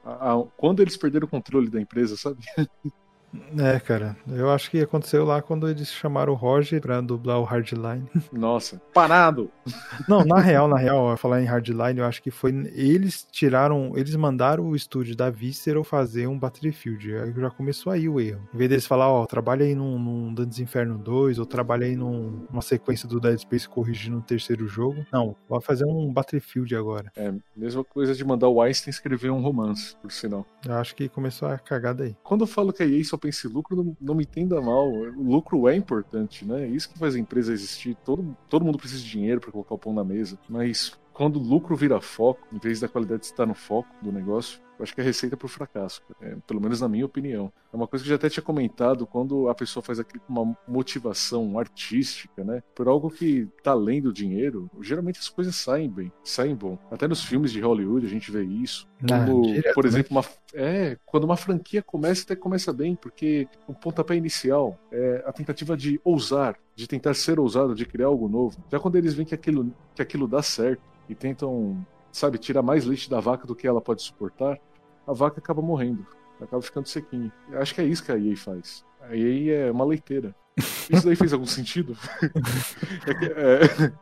[0.04, 2.44] A, a, quando eles perderam o controle da empresa, sabe?
[3.58, 7.44] É, cara, eu acho que aconteceu lá quando eles chamaram o Roger pra dublar o
[7.44, 8.08] Hardline.
[8.32, 9.50] Nossa, parado!
[10.08, 12.50] Não, na real, na real, falar em Hardline, eu acho que foi.
[12.74, 13.92] Eles tiraram.
[13.94, 17.16] Eles mandaram o estúdio da Visceral fazer um Battlefield.
[17.16, 18.48] Aí já começou aí o erro.
[18.52, 21.96] Em vez deles falar, ó, trabalha aí num, num Dantes Inferno 2, ou trabalha aí
[21.96, 25.04] num, numa sequência do Dead Space corrigindo o terceiro jogo.
[25.12, 27.12] Não, vai fazer um Battlefield agora.
[27.16, 30.44] É, mesma coisa de mandar o Einstein escrever um romance, por sinal.
[30.66, 32.16] Eu acho que começou a cagada aí.
[32.22, 34.90] Quando eu falo que a EA só pense lucro, não, não, me entenda mal.
[34.90, 36.64] O lucro é importante, né?
[36.64, 37.96] É isso que faz a empresa existir.
[38.04, 40.38] Todo, todo mundo precisa de dinheiro para colocar o pão na mesa.
[40.48, 44.60] Mas quando o lucro vira foco, em vez da qualidade estar no foco do negócio,
[44.80, 47.52] eu acho que é receita para o fracasso, é, pelo menos na minha opinião.
[47.72, 50.32] É uma coisa que eu já até tinha comentado quando a pessoa faz aquilo com
[50.32, 52.62] uma motivação artística, né?
[52.74, 56.78] Por algo que tá além do dinheiro, geralmente as coisas saem bem, saem bom.
[56.90, 58.88] Até nos filmes de Hollywood a gente vê isso.
[59.02, 59.90] Ah, quando, direto, por né?
[59.90, 60.24] exemplo, uma,
[60.54, 65.76] é, quando uma franquia começa, até começa bem, porque o pontapé inicial é a tentativa
[65.76, 68.64] de ousar, de tentar ser ousado, de criar algo novo.
[68.70, 72.84] Já quando eles veem que aquilo, que aquilo dá certo e tentam, sabe, tirar mais
[72.84, 74.58] leite da vaca do que ela pode suportar,
[75.06, 76.06] a vaca acaba morrendo,
[76.40, 77.32] acaba ficando sequinha.
[77.52, 78.84] Acho que é isso que a EA faz.
[79.00, 80.34] A EA é uma leiteira.
[80.90, 81.96] Isso daí fez algum sentido?
[83.06, 83.92] é, é,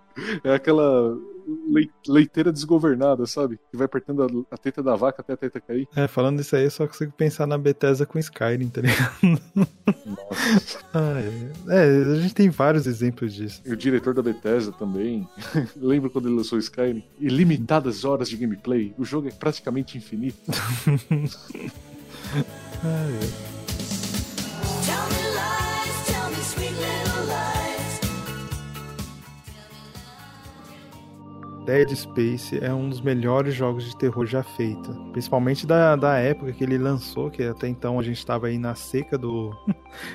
[0.51, 1.17] é aquela
[2.07, 3.59] leiteira desgovernada, sabe?
[3.71, 5.89] Que vai apertando a, teta da vaca até a teta cair.
[5.97, 9.41] É, falando isso aí, eu só consigo pensar na Bethesda com Skyrim, tá ligado?
[10.05, 10.79] Nossa.
[10.95, 11.53] Ah, é.
[11.69, 12.13] é.
[12.13, 13.61] a gente tem vários exemplos disso.
[13.65, 15.29] E o diretor da Bethesda também.
[15.77, 17.05] Lembra quando ele lançou Skyrim?
[17.21, 18.95] Ilimitadas horas de gameplay.
[18.97, 20.39] O jogo é praticamente infinito.
[22.83, 23.07] ah,
[23.55, 23.58] é.
[31.69, 34.91] Dead Space é um dos melhores jogos de terror já feito.
[35.13, 38.75] Principalmente da, da época que ele lançou, que até então a gente estava aí na
[38.75, 39.55] seca do,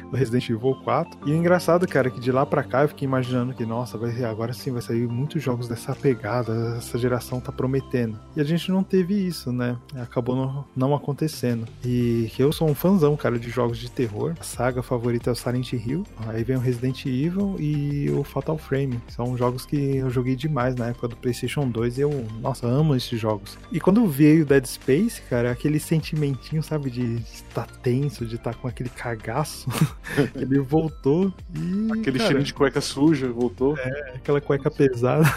[0.09, 1.19] do Resident Evil 4.
[1.25, 3.97] E o engraçado, cara, é que de lá pra cá eu fiquei imaginando que, nossa,
[3.97, 8.19] vai, agora sim vai sair muitos jogos dessa pegada, essa geração tá prometendo.
[8.35, 9.77] E a gente não teve isso, né?
[9.95, 11.67] Acabou não, não acontecendo.
[11.83, 14.33] E eu sou um fãzão, cara, de jogos de terror.
[14.39, 16.03] A saga favorita é o Silent Hill.
[16.27, 18.99] Aí vem o Resident Evil e o Fatal Frame.
[19.07, 22.95] São jogos que eu joguei demais na época do PlayStation 2 e eu, nossa, amo
[22.95, 23.57] esses jogos.
[23.71, 28.67] E quando veio Dead Space, cara, aquele sentimentinho, sabe, de estar tenso, de estar com
[28.67, 29.62] aquele cagaço,
[30.35, 31.91] ele voltou e.
[31.91, 33.77] Aquele cara, cheirinho de cueca suja voltou.
[33.77, 35.25] É, aquela cueca pesada.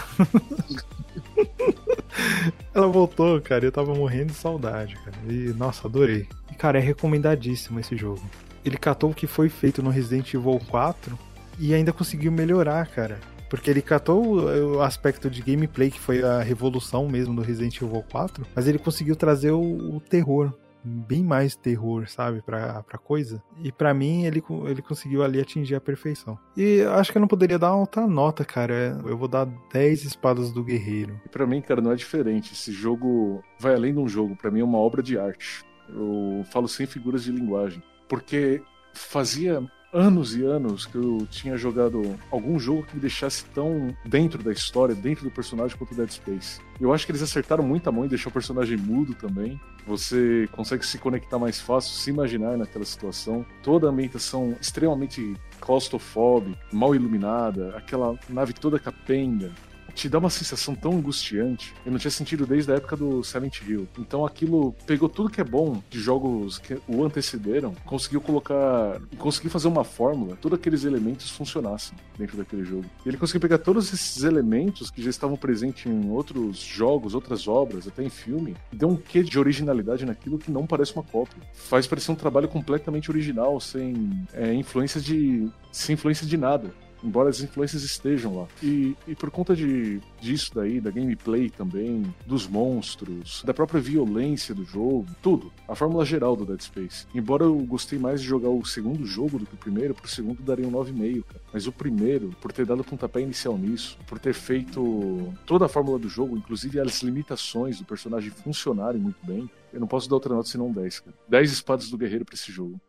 [2.73, 5.17] Ela voltou, cara, eu tava morrendo de saudade, cara.
[5.27, 6.27] E, nossa, adorei.
[6.51, 8.21] E, cara, é recomendadíssimo esse jogo.
[8.65, 11.17] Ele catou o que foi feito no Resident Evil 4
[11.59, 13.19] e ainda conseguiu melhorar, cara.
[13.49, 14.43] Porque ele catou
[14.75, 18.77] o aspecto de gameplay, que foi a revolução mesmo do Resident Evil 4, mas ele
[18.77, 20.53] conseguiu trazer o, o terror
[20.87, 23.41] bem mais terror, sabe, pra, pra coisa.
[23.63, 26.37] E para mim, ele, ele conseguiu ali atingir a perfeição.
[26.55, 28.99] E acho que eu não poderia dar outra nota, cara.
[29.05, 31.19] Eu vou dar 10 espadas do guerreiro.
[31.25, 32.53] E pra mim, cara, não é diferente.
[32.53, 34.35] Esse jogo vai além de um jogo.
[34.35, 35.63] para mim é uma obra de arte.
[35.89, 37.81] Eu falo sem figuras de linguagem.
[38.07, 38.61] Porque
[38.93, 39.63] fazia
[39.97, 44.51] anos e anos que eu tinha jogado algum jogo que me deixasse tão dentro da
[44.51, 46.61] história, dentro do personagem quanto Dead Space.
[46.79, 49.59] Eu acho que eles acertaram muito a mão em deixar o personagem mudo também.
[49.87, 53.43] Você consegue se conectar mais fácil, se imaginar naquela situação.
[53.63, 59.51] Toda a ambientação extremamente claustrofóbica, mal iluminada, aquela nave toda capenga,
[59.97, 61.73] te dá uma sensação tão angustiante.
[61.83, 63.87] Eu não tinha sentido desde a época do Silent Hill.
[63.97, 69.49] Então aquilo pegou tudo que é bom de jogos que o antecederam, conseguiu colocar, conseguiu
[69.49, 72.85] fazer uma fórmula, todos aqueles elementos funcionassem dentro daquele jogo.
[73.03, 77.47] E ele conseguiu pegar todos esses elementos que já estavam presentes em outros jogos, outras
[77.47, 81.03] obras, até em filme, e deu um quê de originalidade naquilo que não parece uma
[81.03, 81.41] cópia.
[81.53, 86.71] Faz parecer um trabalho completamente original, sem é, influência de sem influência de nada
[87.03, 88.47] embora as influências estejam lá.
[88.61, 94.53] E, e por conta de, disso daí, da gameplay também, dos monstros, da própria violência
[94.53, 95.51] do jogo, tudo.
[95.67, 97.05] A fórmula geral do Dead Space.
[97.13, 100.41] Embora eu gostei mais de jogar o segundo jogo do que o primeiro, pro segundo
[100.41, 101.41] daria um 9,5, cara.
[101.53, 105.99] Mas o primeiro, por ter dado pontapé inicial nisso, por ter feito toda a fórmula
[105.99, 110.33] do jogo, inclusive as limitações do personagem funcionarem muito bem, eu não posso dar outra
[110.33, 111.17] nota senão 10, cara.
[111.27, 112.79] 10 espadas do guerreiro pra esse jogo.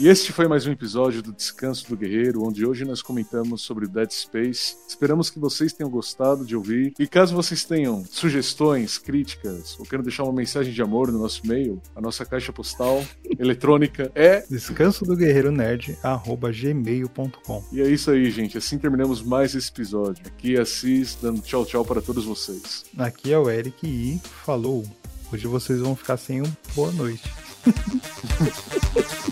[0.00, 3.86] E este foi mais um episódio do Descanso do Guerreiro, onde hoje nós comentamos sobre
[3.86, 4.74] Dead Space.
[4.88, 6.94] Esperamos que vocês tenham gostado de ouvir.
[6.98, 11.42] E caso vocês tenham sugestões, críticas, ou queiram deixar uma mensagem de amor no nosso
[11.44, 13.04] e-mail, a nossa caixa postal
[13.38, 15.98] eletrônica é descanso do guerreiro nerd
[16.50, 17.62] gmail.com.
[17.70, 18.56] E é isso aí, gente.
[18.56, 20.24] Assim terminamos mais esse episódio.
[20.26, 22.86] Aqui é a Cis dando tchau, tchau para todos vocês.
[22.96, 24.82] Aqui é o Eric e falou.
[25.30, 27.30] Hoje vocês vão ficar sem um boa noite.